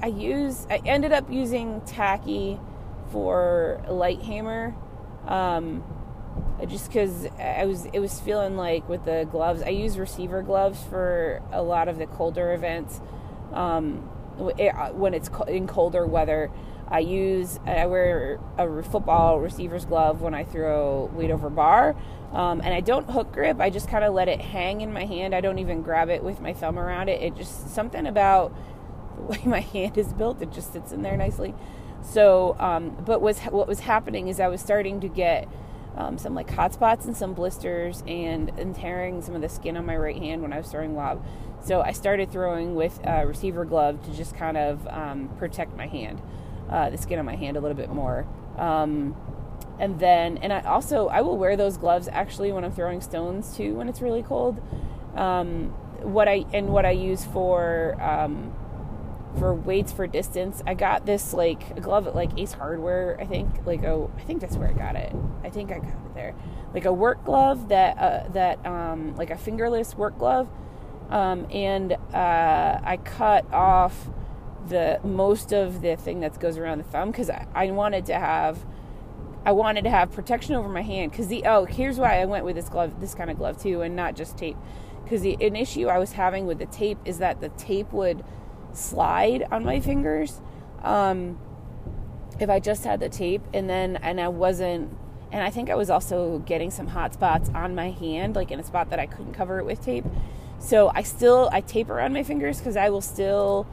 I 0.02 0.06
use 0.06 0.66
I 0.70 0.80
ended 0.84 1.12
up 1.12 1.30
using 1.30 1.80
tacky 1.82 2.58
for 3.10 3.82
light 3.88 4.22
hammer. 4.22 4.74
Um, 5.26 5.84
just 6.66 6.88
because 6.88 7.26
I 7.38 7.64
was 7.64 7.86
it 7.86 8.00
was 8.00 8.20
feeling 8.20 8.56
like 8.56 8.88
with 8.88 9.04
the 9.04 9.26
gloves 9.30 9.62
I 9.62 9.70
use 9.70 9.98
receiver 9.98 10.42
gloves 10.42 10.82
for 10.88 11.42
a 11.52 11.62
lot 11.62 11.88
of 11.88 11.98
the 11.98 12.06
colder 12.06 12.52
events 12.52 13.00
um, 13.52 14.08
it, 14.58 14.74
uh, 14.74 14.90
when 14.90 15.14
it's 15.14 15.30
in 15.48 15.66
colder 15.66 16.06
weather 16.06 16.50
I 16.90 17.00
use 17.00 17.58
I 17.66 17.86
wear 17.86 18.40
a 18.58 18.82
football 18.82 19.38
receiver's 19.40 19.84
glove 19.84 20.20
when 20.20 20.34
I 20.34 20.44
throw 20.44 21.10
weight 21.14 21.30
over 21.30 21.48
bar 21.50 21.96
um, 22.32 22.60
and 22.60 22.74
I 22.74 22.80
don't 22.80 23.08
hook 23.10 23.32
grip. 23.32 23.60
I 23.60 23.70
just 23.70 23.88
kind 23.88 24.04
of 24.04 24.12
let 24.14 24.28
it 24.28 24.40
hang 24.40 24.80
in 24.80 24.92
my 24.92 25.04
hand. 25.04 25.34
I 25.34 25.40
don't 25.40 25.58
even 25.58 25.82
grab 25.82 26.08
it 26.08 26.22
with 26.22 26.40
my 26.40 26.52
thumb 26.52 26.78
around 26.78 27.08
it. 27.08 27.22
It 27.22 27.36
just 27.36 27.72
something 27.72 28.06
about 28.06 28.54
the 29.16 29.22
way 29.22 29.40
my 29.44 29.60
hand 29.60 29.98
is 29.98 30.12
built 30.12 30.42
it 30.42 30.52
just 30.52 30.72
sits 30.72 30.92
in 30.92 31.02
there 31.02 31.16
nicely. 31.16 31.54
So 32.02 32.56
um, 32.58 32.96
but 33.04 33.20
was 33.20 33.40
what 33.40 33.68
was 33.68 33.80
happening 33.80 34.28
is 34.28 34.40
I 34.40 34.48
was 34.48 34.60
starting 34.60 35.00
to 35.00 35.08
get 35.08 35.48
um, 35.96 36.18
some 36.18 36.34
like 36.34 36.50
hot 36.50 36.72
spots 36.72 37.06
and 37.06 37.16
some 37.16 37.34
blisters 37.34 38.02
and, 38.06 38.50
and 38.58 38.74
tearing 38.74 39.22
some 39.22 39.34
of 39.34 39.42
the 39.42 39.48
skin 39.48 39.76
on 39.76 39.86
my 39.86 39.96
right 39.96 40.16
hand 40.16 40.42
when 40.42 40.52
I 40.52 40.58
was 40.58 40.68
throwing 40.68 40.94
lob. 40.94 41.24
So 41.62 41.82
I 41.82 41.92
started 41.92 42.32
throwing 42.32 42.74
with 42.74 43.00
a 43.04 43.26
receiver 43.26 43.64
glove 43.64 44.02
to 44.04 44.16
just 44.16 44.34
kind 44.34 44.56
of 44.56 44.86
um, 44.88 45.28
protect 45.38 45.76
my 45.76 45.86
hand, 45.86 46.22
uh, 46.70 46.90
the 46.90 46.96
skin 46.96 47.18
on 47.18 47.26
my 47.26 47.36
hand 47.36 47.56
a 47.56 47.60
little 47.60 47.76
bit 47.76 47.90
more. 47.90 48.26
Um, 48.56 49.16
and 49.78 49.98
then, 49.98 50.36
and 50.38 50.52
I 50.52 50.60
also 50.60 51.08
I 51.08 51.22
will 51.22 51.38
wear 51.38 51.56
those 51.56 51.76
gloves 51.76 52.08
actually 52.10 52.52
when 52.52 52.64
I'm 52.64 52.72
throwing 52.72 53.00
stones 53.00 53.56
too 53.56 53.74
when 53.74 53.88
it's 53.88 54.00
really 54.00 54.22
cold. 54.22 54.60
Um, 55.16 55.74
what 56.02 56.28
I 56.28 56.44
and 56.52 56.68
what 56.68 56.86
I 56.86 56.90
use 56.90 57.24
for 57.24 58.00
um, 58.00 58.52
for 59.38 59.54
weights 59.54 59.92
for 59.92 60.06
distance. 60.06 60.62
I 60.66 60.74
got 60.74 61.06
this 61.06 61.32
like 61.32 61.70
a 61.76 61.80
glove 61.80 62.06
at 62.06 62.14
like 62.14 62.38
Ace 62.38 62.52
Hardware, 62.52 63.16
I 63.20 63.26
think. 63.26 63.66
Like 63.66 63.84
oh, 63.84 64.10
I 64.18 64.22
think 64.22 64.40
that's 64.40 64.56
where 64.56 64.68
I 64.68 64.72
got 64.72 64.96
it. 64.96 65.14
I 65.42 65.50
think 65.50 65.70
I 65.70 65.78
got 65.78 65.88
it 65.88 66.14
there. 66.14 66.34
Like 66.74 66.84
a 66.84 66.92
work 66.92 67.24
glove 67.24 67.68
that 67.68 67.98
uh, 67.98 68.28
that 68.32 68.64
um, 68.66 69.16
like 69.16 69.30
a 69.30 69.36
fingerless 69.36 69.96
work 69.96 70.18
glove, 70.18 70.48
um, 71.08 71.46
and 71.50 71.92
uh, 71.92 72.80
I 72.82 72.98
cut 73.02 73.50
off 73.52 74.10
the 74.68 75.00
most 75.02 75.52
of 75.52 75.82
the 75.82 75.96
thing 75.96 76.20
that 76.20 76.38
goes 76.38 76.58
around 76.58 76.78
the 76.78 76.84
thumb 76.84 77.10
because 77.10 77.30
I, 77.30 77.46
I 77.54 77.70
wanted 77.70 78.06
to 78.06 78.14
have. 78.14 78.64
I 79.42 79.52
wanted 79.52 79.84
to 79.84 79.90
have 79.90 80.12
protection 80.12 80.54
over 80.54 80.68
my 80.68 80.82
hand 80.82 81.12
because 81.12 81.28
the 81.28 81.44
oh 81.46 81.64
here's 81.64 81.98
why 81.98 82.20
I 82.20 82.26
went 82.26 82.44
with 82.44 82.56
this 82.56 82.68
glove 82.68 83.00
this 83.00 83.14
kind 83.14 83.30
of 83.30 83.38
glove 83.38 83.58
too 83.58 83.80
and 83.80 83.96
not 83.96 84.14
just 84.14 84.36
tape 84.36 84.56
because 85.02 85.22
the 85.22 85.36
an 85.40 85.56
issue 85.56 85.88
I 85.88 85.98
was 85.98 86.12
having 86.12 86.46
with 86.46 86.58
the 86.58 86.66
tape 86.66 86.98
is 87.06 87.18
that 87.18 87.40
the 87.40 87.48
tape 87.48 87.90
would 87.92 88.22
slide 88.72 89.46
on 89.50 89.64
my 89.64 89.80
fingers. 89.80 90.40
Um, 90.82 91.38
if 92.38 92.48
I 92.48 92.60
just 92.60 92.84
had 92.84 93.00
the 93.00 93.08
tape 93.08 93.42
and 93.52 93.68
then 93.68 93.96
and 93.96 94.20
I 94.20 94.28
wasn't 94.28 94.96
and 95.32 95.42
I 95.42 95.50
think 95.50 95.70
I 95.70 95.74
was 95.74 95.90
also 95.90 96.38
getting 96.40 96.70
some 96.70 96.88
hot 96.88 97.14
spots 97.14 97.50
on 97.54 97.74
my 97.74 97.90
hand, 97.90 98.34
like 98.34 98.50
in 98.50 98.58
a 98.58 98.64
spot 98.64 98.90
that 98.90 98.98
I 98.98 99.06
couldn't 99.06 99.34
cover 99.34 99.58
it 99.58 99.64
with 99.64 99.82
tape. 99.84 100.04
So 100.58 100.90
I 100.94 101.02
still 101.02 101.48
I 101.52 101.60
tape 101.60 101.88
around 101.88 102.12
my 102.12 102.22
fingers 102.22 102.58
because 102.58 102.76
I 102.76 102.90
will 102.90 103.00
still 103.00 103.66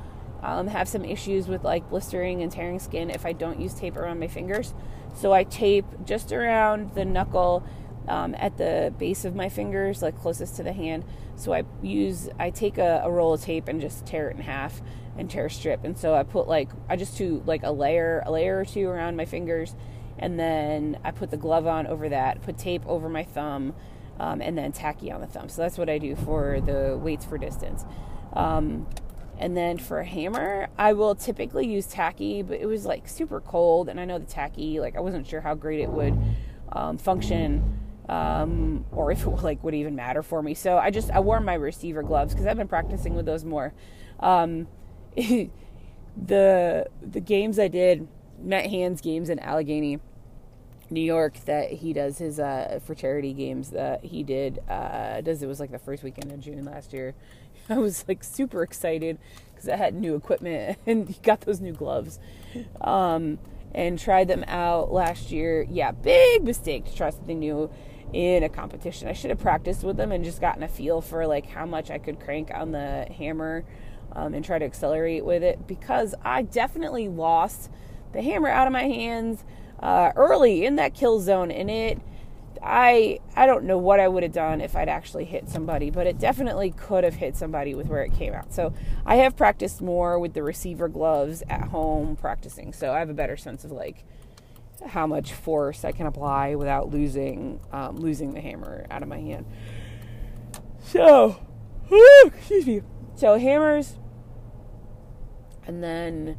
um, 0.47 0.67
have 0.67 0.87
some 0.87 1.03
issues 1.03 1.49
with 1.49 1.65
like 1.65 1.89
blistering 1.89 2.41
and 2.41 2.49
tearing 2.49 2.79
skin 2.79 3.09
if 3.09 3.25
I 3.25 3.33
don't 3.33 3.59
use 3.59 3.73
tape 3.73 3.97
around 3.97 4.19
my 4.19 4.29
fingers. 4.29 4.73
So 5.13 5.33
I 5.33 5.43
tape 5.43 5.85
just 6.05 6.31
around 6.31 6.95
the 6.95 7.03
knuckle 7.03 7.67
um, 8.07 8.33
at 8.39 8.57
the 8.57 8.93
base 8.97 9.25
of 9.25 9.35
my 9.35 9.49
fingers, 9.49 10.01
like 10.01 10.17
closest 10.17 10.55
to 10.55 10.63
the 10.63 10.71
hand. 10.71 11.03
So 11.35 11.53
I 11.53 11.65
use, 11.83 12.29
I 12.39 12.49
take 12.49 12.77
a, 12.77 13.01
a, 13.03 13.11
roll 13.11 13.33
of 13.33 13.41
tape 13.41 13.67
and 13.67 13.81
just 13.81 14.05
tear 14.05 14.29
it 14.29 14.37
in 14.37 14.41
half 14.41 14.81
and 15.17 15.29
tear 15.29 15.47
a 15.47 15.49
strip. 15.49 15.83
And 15.83 15.97
so 15.97 16.15
I 16.15 16.23
put 16.23 16.47
like, 16.47 16.69
I 16.87 16.95
just 16.95 17.17
do 17.17 17.43
like 17.45 17.63
a 17.63 17.71
layer, 17.71 18.23
a 18.25 18.31
layer 18.31 18.57
or 18.57 18.65
two 18.65 18.87
around 18.87 19.17
my 19.17 19.25
fingers. 19.25 19.75
And 20.17 20.39
then 20.39 20.97
I 21.03 21.11
put 21.11 21.29
the 21.29 21.37
glove 21.37 21.67
on 21.67 21.87
over 21.87 22.07
that, 22.07 22.41
put 22.41 22.57
tape 22.57 22.87
over 22.87 23.09
my 23.09 23.23
thumb, 23.23 23.75
um, 24.17 24.41
and 24.41 24.57
then 24.57 24.71
tacky 24.71 25.11
on 25.11 25.19
the 25.19 25.27
thumb. 25.27 25.49
So 25.49 25.61
that's 25.61 25.77
what 25.77 25.89
I 25.89 25.97
do 25.97 26.15
for 26.15 26.61
the 26.61 26.97
weights 26.97 27.25
for 27.25 27.37
distance. 27.37 27.83
Um, 28.31 28.87
and 29.39 29.55
then 29.55 29.77
for 29.77 29.99
a 29.99 30.05
hammer, 30.05 30.67
I 30.77 30.93
will 30.93 31.15
typically 31.15 31.67
use 31.67 31.85
tacky, 31.85 32.41
but 32.41 32.59
it 32.59 32.65
was 32.65 32.85
like 32.85 33.07
super 33.07 33.39
cold. 33.39 33.89
And 33.89 33.99
I 33.99 34.05
know 34.05 34.17
the 34.17 34.25
tacky, 34.25 34.79
like 34.79 34.95
I 34.95 34.99
wasn't 34.99 35.27
sure 35.27 35.41
how 35.41 35.53
great 35.53 35.79
it 35.79 35.89
would 35.89 36.17
um, 36.71 36.97
function 36.97 37.77
um, 38.09 38.85
or 38.91 39.11
if 39.11 39.25
it 39.25 39.29
like 39.29 39.63
would 39.63 39.75
even 39.75 39.95
matter 39.95 40.23
for 40.23 40.41
me. 40.41 40.53
So 40.53 40.77
I 40.77 40.91
just 40.91 41.11
I 41.11 41.19
wore 41.19 41.39
my 41.39 41.55
receiver 41.55 42.03
gloves 42.03 42.33
because 42.33 42.47
I've 42.47 42.57
been 42.57 42.67
practicing 42.67 43.15
with 43.15 43.25
those 43.25 43.43
more. 43.43 43.73
Um, 44.19 44.67
the 45.15 45.51
the 47.01 47.19
games 47.19 47.59
I 47.59 47.67
did, 47.67 48.07
Matt 48.41 48.67
Hands 48.67 48.99
games 49.01 49.29
in 49.29 49.39
Allegany, 49.39 49.99
New 50.89 51.01
York 51.01 51.37
that 51.45 51.71
he 51.71 51.93
does 51.93 52.17
his 52.17 52.39
uh, 52.39 52.79
for 52.85 52.95
charity 52.95 53.33
games 53.33 53.71
that 53.71 54.03
he 54.03 54.23
did 54.23 54.59
uh, 54.69 55.21
does 55.21 55.43
it 55.43 55.47
was 55.47 55.59
like 55.59 55.71
the 55.71 55.79
first 55.79 56.03
weekend 56.03 56.31
of 56.31 56.39
June 56.39 56.63
last 56.65 56.93
year. 56.93 57.13
I 57.69 57.77
was 57.77 58.05
like 58.07 58.23
super 58.23 58.63
excited 58.63 59.17
because 59.53 59.69
I 59.69 59.75
had 59.75 59.95
new 59.95 60.15
equipment 60.15 60.77
and 60.85 61.21
got 61.23 61.41
those 61.41 61.59
new 61.59 61.73
gloves. 61.73 62.19
Um, 62.81 63.39
and 63.75 63.99
tried 63.99 64.27
them 64.27 64.43
out 64.47 64.91
last 64.91 65.31
year. 65.31 65.65
Yeah, 65.69 65.91
big 65.91 66.43
mistake 66.43 66.85
to 66.85 66.95
try 66.95 67.09
something 67.11 67.37
new 67.37 67.69
in 68.13 68.43
a 68.43 68.49
competition. 68.49 69.07
I 69.07 69.13
should 69.13 69.29
have 69.29 69.39
practiced 69.39 69.83
with 69.83 69.97
them 69.97 70.11
and 70.11 70.23
just 70.23 70.41
gotten 70.41 70.63
a 70.63 70.67
feel 70.67 71.01
for 71.01 71.27
like 71.27 71.45
how 71.45 71.65
much 71.65 71.91
I 71.91 71.97
could 71.97 72.19
crank 72.19 72.49
on 72.53 72.71
the 72.71 73.05
hammer 73.17 73.65
um, 74.13 74.33
and 74.33 74.43
try 74.43 74.57
to 74.57 74.65
accelerate 74.65 75.25
with 75.25 75.43
it 75.43 75.67
because 75.67 76.15
I 76.23 76.41
definitely 76.41 77.07
lost 77.07 77.69
the 78.13 78.21
hammer 78.21 78.49
out 78.49 78.67
of 78.67 78.73
my 78.73 78.83
hands 78.83 79.43
uh, 79.79 80.11
early 80.15 80.65
in 80.65 80.77
that 80.77 80.93
kill 80.93 81.19
zone 81.19 81.51
and 81.51 81.69
it 81.69 81.99
I 82.61 83.19
I 83.35 83.45
don't 83.45 83.65
know 83.65 83.77
what 83.77 83.99
I 83.99 84.07
would 84.07 84.23
have 84.23 84.31
done 84.31 84.61
if 84.61 84.75
I'd 84.75 84.89
actually 84.89 85.25
hit 85.25 85.49
somebody, 85.49 85.89
but 85.89 86.07
it 86.07 86.19
definitely 86.19 86.71
could 86.71 87.03
have 87.03 87.15
hit 87.15 87.35
somebody 87.35 87.75
with 87.75 87.87
where 87.87 88.03
it 88.03 88.13
came 88.13 88.33
out. 88.33 88.53
So 88.53 88.73
I 89.05 89.17
have 89.17 89.35
practiced 89.35 89.81
more 89.81 90.19
with 90.19 90.33
the 90.33 90.43
receiver 90.43 90.87
gloves 90.87 91.43
at 91.49 91.69
home 91.69 92.15
practicing, 92.15 92.73
so 92.73 92.93
I 92.93 92.99
have 92.99 93.09
a 93.09 93.13
better 93.13 93.37
sense 93.37 93.63
of 93.63 93.71
like 93.71 94.03
how 94.85 95.07
much 95.07 95.33
force 95.33 95.83
I 95.83 95.91
can 95.91 96.05
apply 96.05 96.55
without 96.55 96.89
losing 96.89 97.59
um, 97.71 97.97
losing 97.97 98.33
the 98.33 98.41
hammer 98.41 98.85
out 98.89 99.03
of 99.03 99.09
my 99.09 99.19
hand. 99.19 99.45
So, 100.81 101.37
excuse 102.25 102.65
me. 102.67 102.81
So 103.15 103.37
hammers, 103.37 103.97
and 105.65 105.83
then 105.83 106.37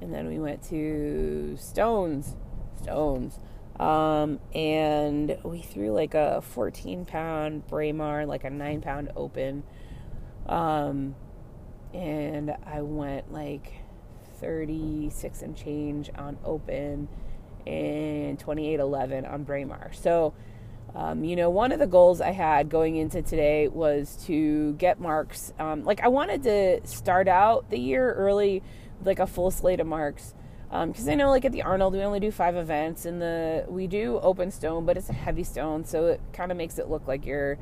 and 0.00 0.12
then 0.12 0.28
we 0.28 0.38
went 0.38 0.62
to 0.70 1.56
stones, 1.58 2.36
stones. 2.80 3.38
Um, 3.78 4.40
and 4.54 5.38
we 5.44 5.62
threw 5.62 5.92
like 5.92 6.14
a 6.14 6.42
14 6.42 7.04
pound 7.04 7.66
Braemar, 7.68 8.26
like 8.26 8.44
a 8.44 8.50
9 8.50 8.80
pound 8.80 9.12
open. 9.14 9.62
Um, 10.46 11.14
and 11.94 12.56
I 12.66 12.82
went 12.82 13.32
like 13.32 13.72
36 14.40 15.42
and 15.42 15.56
change 15.56 16.10
on 16.16 16.38
open 16.44 17.08
and 17.66 18.38
28.11 18.38 19.30
on 19.30 19.44
Braemar. 19.44 19.92
So, 19.92 20.34
um, 20.94 21.22
you 21.22 21.36
know, 21.36 21.50
one 21.50 21.70
of 21.70 21.78
the 21.78 21.86
goals 21.86 22.20
I 22.20 22.30
had 22.30 22.70
going 22.70 22.96
into 22.96 23.22
today 23.22 23.68
was 23.68 24.16
to 24.26 24.72
get 24.74 24.98
marks. 24.98 25.52
Um, 25.58 25.84
like, 25.84 26.00
I 26.00 26.08
wanted 26.08 26.42
to 26.44 26.86
start 26.86 27.28
out 27.28 27.70
the 27.70 27.78
year 27.78 28.12
early, 28.14 28.62
like 29.04 29.18
a 29.18 29.26
full 29.26 29.50
slate 29.50 29.80
of 29.80 29.86
marks 29.86 30.34
because 30.70 31.06
um, 31.06 31.12
I 31.12 31.14
know 31.14 31.30
like 31.30 31.44
at 31.44 31.52
the 31.52 31.62
Arnold 31.62 31.94
we 31.94 32.00
only 32.00 32.20
do 32.20 32.30
five 32.30 32.56
events 32.56 33.06
and 33.06 33.22
the 33.22 33.64
we 33.68 33.86
do 33.86 34.18
open 34.22 34.50
stone 34.50 34.84
but 34.84 34.96
it's 34.96 35.08
a 35.08 35.14
heavy 35.14 35.44
stone 35.44 35.84
so 35.84 36.06
it 36.06 36.20
kind 36.32 36.50
of 36.50 36.58
makes 36.58 36.78
it 36.78 36.88
look 36.88 37.06
like 37.08 37.24
your 37.24 37.58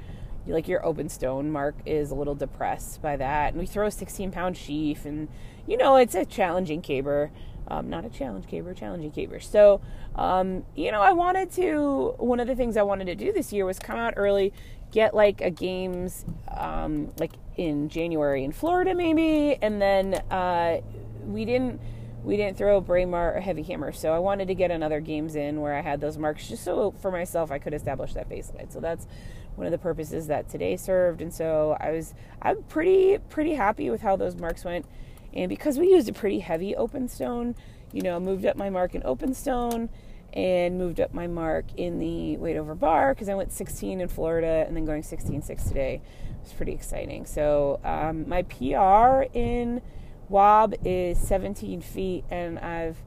like 0.47 0.69
your 0.69 0.85
open 0.85 1.09
stone 1.09 1.51
mark 1.51 1.75
is 1.85 2.11
a 2.11 2.15
little 2.15 2.35
depressed 2.35 3.03
by 3.03 3.17
that. 3.17 3.53
And 3.53 3.61
we 3.61 3.67
throw 3.67 3.87
a 3.87 3.91
16 3.91 4.31
pound 4.31 4.57
sheaf 4.57 5.05
and 5.05 5.29
you 5.67 5.77
know 5.77 5.97
it's 5.97 6.15
a 6.15 6.25
challenging 6.25 6.83
caber. 6.83 7.31
Um, 7.69 7.91
not 7.91 8.05
a 8.05 8.09
challenge 8.09 8.47
caber 8.47 8.75
challenging 8.75 9.11
caber. 9.11 9.41
So 9.41 9.81
um, 10.15 10.65
you 10.75 10.93
know 10.93 11.03
I 11.03 11.13
wanted 11.13 11.51
to 11.53 12.15
one 12.19 12.41
of 12.41 12.47
the 12.47 12.55
things 12.55 12.77
I 12.77 12.83
wanted 12.83 13.07
to 13.07 13.15
do 13.15 13.33
this 13.33 13.53
year 13.53 13.65
was 13.65 13.79
come 13.79 13.99
out 13.99 14.15
early 14.17 14.53
get 14.93 15.15
like 15.15 15.41
a 15.41 15.51
games 15.51 16.25
um, 16.57 17.13
like 17.19 17.33
in 17.57 17.89
January 17.89 18.45
in 18.45 18.53
Florida 18.53 18.95
maybe 18.95 19.59
and 19.61 19.83
then 19.83 20.15
uh, 20.31 20.81
we 21.25 21.45
didn't 21.45 21.81
we 22.27 22.37
didn't 22.37 22.59
throw 22.59 22.77
a 22.77 22.81
Braemar 22.81 23.37
or 23.37 23.41
heavy 23.41 23.63
hammer. 23.63 23.93
So 23.93 24.13
I 24.13 24.19
wanted 24.19 24.49
to 24.49 24.55
get 24.57 24.73
another 24.73 24.99
games 24.99 25.37
in 25.37 25.61
where 25.61 25.75
I 25.75 25.81
had 25.81 26.01
those 26.01 26.19
marks 26.19 26.49
just 26.49 26.65
so 26.65 26.91
for 27.01 27.13
myself 27.13 27.53
I 27.53 27.61
could 27.61 27.73
establish 27.73 28.15
that 28.15 28.29
baseline. 28.29 28.71
So 28.73 28.81
that's 28.81 29.07
one 29.55 29.65
of 29.65 29.71
the 29.71 29.79
purposes 29.79 30.27
that 30.27 30.49
today 30.49 30.77
served. 30.77 31.23
And 31.23 31.33
so 31.33 31.77
I 31.79 31.93
was 31.93 32.15
I'm 32.43 32.65
pretty 32.65 33.19
pretty 33.31 33.55
happy 33.55 33.91
with 33.91 34.01
how 34.01 34.17
those 34.17 34.35
marks 34.35 34.65
went. 34.65 34.87
And 35.33 35.49
because 35.49 35.79
we 35.79 35.93
used 35.93 36.09
a 36.09 36.13
pretty 36.13 36.41
heavy 36.41 36.75
open 36.75 37.07
stone, 37.07 37.55
you 37.93 38.03
know, 38.03 38.19
moved 38.19 38.45
up 38.45 38.57
my 38.57 38.71
mark 38.71 38.97
in 38.97 39.03
open 39.05 39.33
stone 39.33 39.89
and 40.33 40.77
moved 40.77 40.99
up 40.99 41.15
my 41.15 41.29
mark 41.29 41.67
in 41.77 42.01
the 42.01 42.39
weight 42.39 42.57
over 42.57 42.75
bar 42.75 43.15
because 43.15 43.29
I 43.29 43.37
went 43.37 43.53
16 43.53 44.01
in 44.01 44.09
Florida 44.09 44.65
and 44.67 44.77
then 44.77 44.85
going 44.85 45.03
16.6 45.03 45.69
today. 45.69 46.03
It 46.29 46.43
was 46.43 46.53
pretty 46.53 46.73
exciting. 46.73 47.25
So 47.25 47.79
um, 47.85 48.29
my 48.29 48.43
PR 48.43 49.31
in 49.33 49.81
Wob 50.29 50.75
is 50.85 51.19
17 51.19 51.81
feet, 51.81 52.25
and 52.31 52.59
I've, 52.59 52.99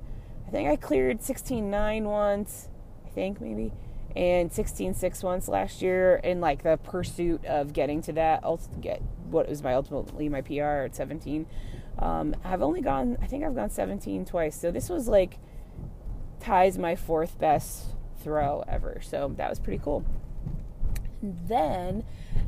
I 0.47 0.51
think 0.51 0.70
I 0.70 0.76
cleared 0.76 1.20
16.9 1.20 2.03
once, 2.03 2.70
I 3.05 3.09
think 3.09 3.41
maybe, 3.41 3.74
and 4.15 4.49
16.6 4.49 5.24
once 5.24 5.47
last 5.47 5.82
year 5.82 6.15
in 6.24 6.41
like 6.41 6.63
the 6.63 6.78
pursuit 6.78 7.45
of 7.45 7.74
getting 7.74 8.01
to 8.03 8.13
that, 8.13 8.43
get 8.82 9.01
what 9.30 9.47
was 9.47 9.61
my 9.61 9.74
ultimately 9.74 10.30
my 10.30 10.41
PR 10.41 10.86
at 10.86 10.95
17. 10.95 11.45
Um, 11.99 12.36
I've 12.43 12.61
only 12.61 12.82
gone, 12.82 13.17
I 13.22 13.28
think 13.28 13.43
I've 13.43 13.55
gone 13.55 13.70
17 13.70 14.26
twice, 14.26 14.59
so 14.59 14.72
this 14.72 14.89
was 14.89 15.07
like 15.07 15.38
ties 16.39 16.78
my 16.78 16.95
fourth 16.95 17.38
best 17.38 17.95
throw 18.24 18.63
ever, 18.67 18.99
so 19.01 19.34
that 19.38 19.49
was 19.49 19.59
pretty 19.59 19.82
cool. 19.84 20.05
And 21.22 21.38
then 21.47 22.03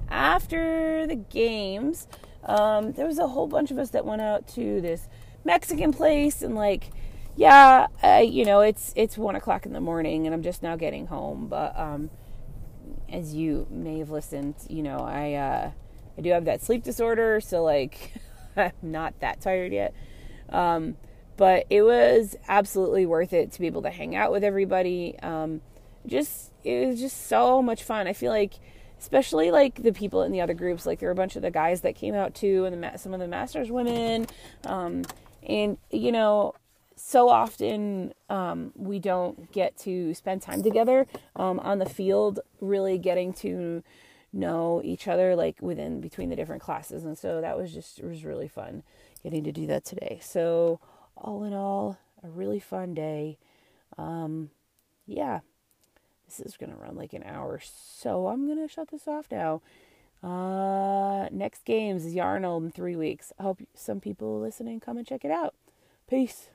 after 0.09 1.05
the 1.05 1.15
games, 1.15 2.07
um, 2.43 2.93
there 2.93 3.05
was 3.05 3.19
a 3.19 3.27
whole 3.27 3.47
bunch 3.47 3.71
of 3.71 3.77
us 3.77 3.91
that 3.91 4.05
went 4.05 4.21
out 4.21 4.47
to 4.49 4.81
this 4.81 5.07
Mexican 5.43 5.91
place 5.93 6.41
and 6.41 6.55
like 6.55 6.91
yeah 7.35 7.87
you 8.19 8.43
know 8.43 8.59
it's 8.61 8.93
it's 8.95 9.17
one 9.17 9.35
o'clock 9.35 9.65
in 9.65 9.73
the 9.73 9.79
morning 9.81 10.25
and 10.25 10.33
I'm 10.33 10.43
just 10.43 10.61
now 10.61 10.75
getting 10.75 11.07
home 11.07 11.47
but 11.47 11.77
um, 11.79 12.09
as 13.09 13.33
you 13.33 13.67
may 13.69 13.99
have 13.99 14.09
listened 14.09 14.55
you 14.69 14.83
know 14.83 14.99
I 14.99 15.33
uh, 15.33 15.71
I 16.17 16.21
do 16.21 16.29
have 16.31 16.45
that 16.45 16.61
sleep 16.61 16.83
disorder 16.83 17.39
so 17.39 17.63
like 17.63 18.13
I'm 18.57 18.71
not 18.81 19.19
that 19.19 19.41
tired 19.41 19.71
yet. 19.71 19.93
Um, 20.49 20.97
but 21.37 21.65
it 21.69 21.81
was 21.81 22.35
absolutely 22.47 23.05
worth 23.05 23.33
it 23.33 23.51
to 23.53 23.59
be 23.59 23.67
able 23.67 23.81
to 23.83 23.89
hang 23.89 24.15
out 24.15 24.31
with 24.31 24.43
everybody. 24.43 25.17
Um, 25.21 25.61
just 26.05 26.51
it 26.63 26.87
was 26.87 26.99
just 26.99 27.27
so 27.27 27.61
much 27.61 27.83
fun. 27.83 28.07
I 28.07 28.13
feel 28.13 28.31
like 28.31 28.53
especially 29.01 29.51
like 29.51 29.81
the 29.81 29.91
people 29.91 30.21
in 30.21 30.31
the 30.31 30.39
other 30.41 30.53
groups. 30.53 30.85
Like 30.85 30.99
there 30.99 31.09
were 31.09 31.13
a 31.13 31.15
bunch 31.15 31.35
of 31.35 31.41
the 31.41 31.51
guys 31.51 31.81
that 31.81 31.95
came 31.95 32.13
out 32.13 32.35
too, 32.35 32.65
and 32.65 32.81
the 32.81 32.97
some 32.97 33.13
of 33.13 33.19
the 33.19 33.27
masters 33.27 33.71
women. 33.71 34.27
Um, 34.65 35.03
and 35.47 35.77
you 35.89 36.11
know, 36.11 36.53
so 36.95 37.27
often 37.27 38.13
um, 38.29 38.71
we 38.75 38.99
don't 38.99 39.51
get 39.51 39.77
to 39.79 40.13
spend 40.13 40.41
time 40.41 40.61
together 40.61 41.07
um, 41.35 41.59
on 41.59 41.79
the 41.79 41.89
field, 41.89 42.39
really 42.61 42.97
getting 42.97 43.33
to 43.33 43.83
know 44.33 44.81
each 44.85 45.09
other 45.09 45.35
like 45.35 45.61
within 45.61 45.99
between 45.99 46.29
the 46.29 46.35
different 46.35 46.61
classes. 46.61 47.03
And 47.03 47.17
so 47.17 47.41
that 47.41 47.57
was 47.57 47.73
just 47.73 47.99
it 47.99 48.05
was 48.05 48.23
really 48.23 48.47
fun 48.47 48.83
getting 49.23 49.43
to 49.43 49.51
do 49.51 49.67
that 49.67 49.83
today. 49.83 50.19
So 50.21 50.79
all 51.17 51.43
in 51.43 51.53
all, 51.53 51.97
a 52.23 52.29
really 52.29 52.59
fun 52.59 52.93
day. 52.93 53.37
Um, 53.97 54.51
yeah, 55.05 55.39
this 56.38 56.45
is 56.45 56.57
going 56.57 56.71
to 56.71 56.77
run 56.77 56.95
like 56.95 57.13
an 57.13 57.23
hour, 57.23 57.59
so 57.61 58.27
I'm 58.27 58.45
going 58.45 58.65
to 58.65 58.71
shut 58.71 58.89
this 58.89 59.07
off 59.07 59.27
now. 59.32 59.61
Uh, 60.23 61.27
next 61.32 61.65
games 61.65 62.05
is 62.05 62.15
Yarnold 62.15 62.65
in 62.65 62.71
three 62.71 62.95
weeks. 62.95 63.34
I 63.39 63.43
hope 63.43 63.59
some 63.73 63.99
people 63.99 64.39
listening 64.39 64.79
come 64.79 64.97
and 64.97 65.07
check 65.07 65.25
it 65.25 65.32
out. 65.32 65.55
Peace. 66.09 66.47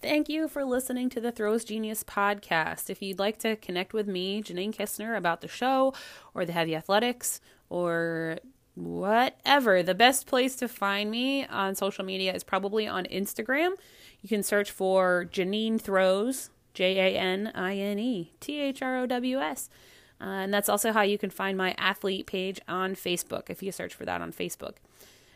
Thank 0.00 0.28
you 0.28 0.46
for 0.46 0.64
listening 0.64 1.10
to 1.10 1.20
the 1.20 1.32
Throws 1.32 1.64
Genius 1.64 2.04
podcast. 2.04 2.90
If 2.90 3.02
you'd 3.02 3.18
like 3.18 3.38
to 3.40 3.56
connect 3.56 3.92
with 3.92 4.06
me, 4.06 4.42
Janine 4.42 4.74
Kistner, 4.74 5.16
about 5.16 5.40
the 5.40 5.48
show 5.48 5.94
or 6.34 6.44
the 6.44 6.52
heavy 6.52 6.76
athletics 6.76 7.40
or 7.70 8.38
whatever. 8.74 9.82
The 9.82 9.94
best 9.94 10.26
place 10.26 10.56
to 10.56 10.68
find 10.68 11.10
me 11.10 11.46
on 11.46 11.74
social 11.74 12.04
media 12.04 12.34
is 12.34 12.44
probably 12.44 12.86
on 12.86 13.04
Instagram. 13.06 13.72
You 14.20 14.28
can 14.28 14.42
search 14.42 14.70
for 14.70 15.28
Janine 15.30 15.80
Throws, 15.80 16.50
J 16.74 17.14
A 17.14 17.18
N 17.18 17.52
I 17.54 17.76
N 17.76 17.98
E 17.98 18.32
T 18.40 18.60
H 18.60 18.82
R 18.82 18.98
O 18.98 19.06
W 19.06 19.38
S. 19.38 19.68
Uh, 20.20 20.24
and 20.24 20.54
that's 20.54 20.68
also 20.68 20.92
how 20.92 21.02
you 21.02 21.18
can 21.18 21.30
find 21.30 21.58
my 21.58 21.74
athlete 21.76 22.26
page 22.26 22.60
on 22.68 22.94
Facebook 22.94 23.50
if 23.50 23.62
you 23.62 23.72
search 23.72 23.94
for 23.94 24.04
that 24.04 24.20
on 24.20 24.32
Facebook. 24.32 24.76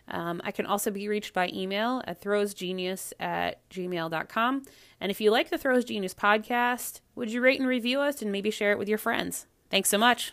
Um, 0.09 0.41
I 0.45 0.53
can 0.53 0.67
also 0.67 0.93
be 0.93 1.09
reached 1.09 1.35
by 1.35 1.51
email 1.53 2.03
at 2.07 2.21
throwsgenius 2.23 3.13
at 3.19 3.69
gmail.com. 3.71 4.63
And 5.01 5.11
if 5.11 5.21
you 5.21 5.33
like 5.33 5.51
the 5.51 5.59
Throws 5.59 5.85
Genius 5.85 6.15
podcast, 6.15 7.01
would 7.17 7.33
you 7.33 7.41
rate 7.41 7.59
and 7.59 7.69
review 7.69 8.01
us 8.01 8.23
and 8.23 8.31
maybe 8.31 8.53
share 8.53 8.71
it 8.71 8.79
with 8.79 8.89
your 8.89 8.99
friends? 8.99 9.47
Thanks 9.69 9.89
so 9.89 9.99
much. 9.99 10.33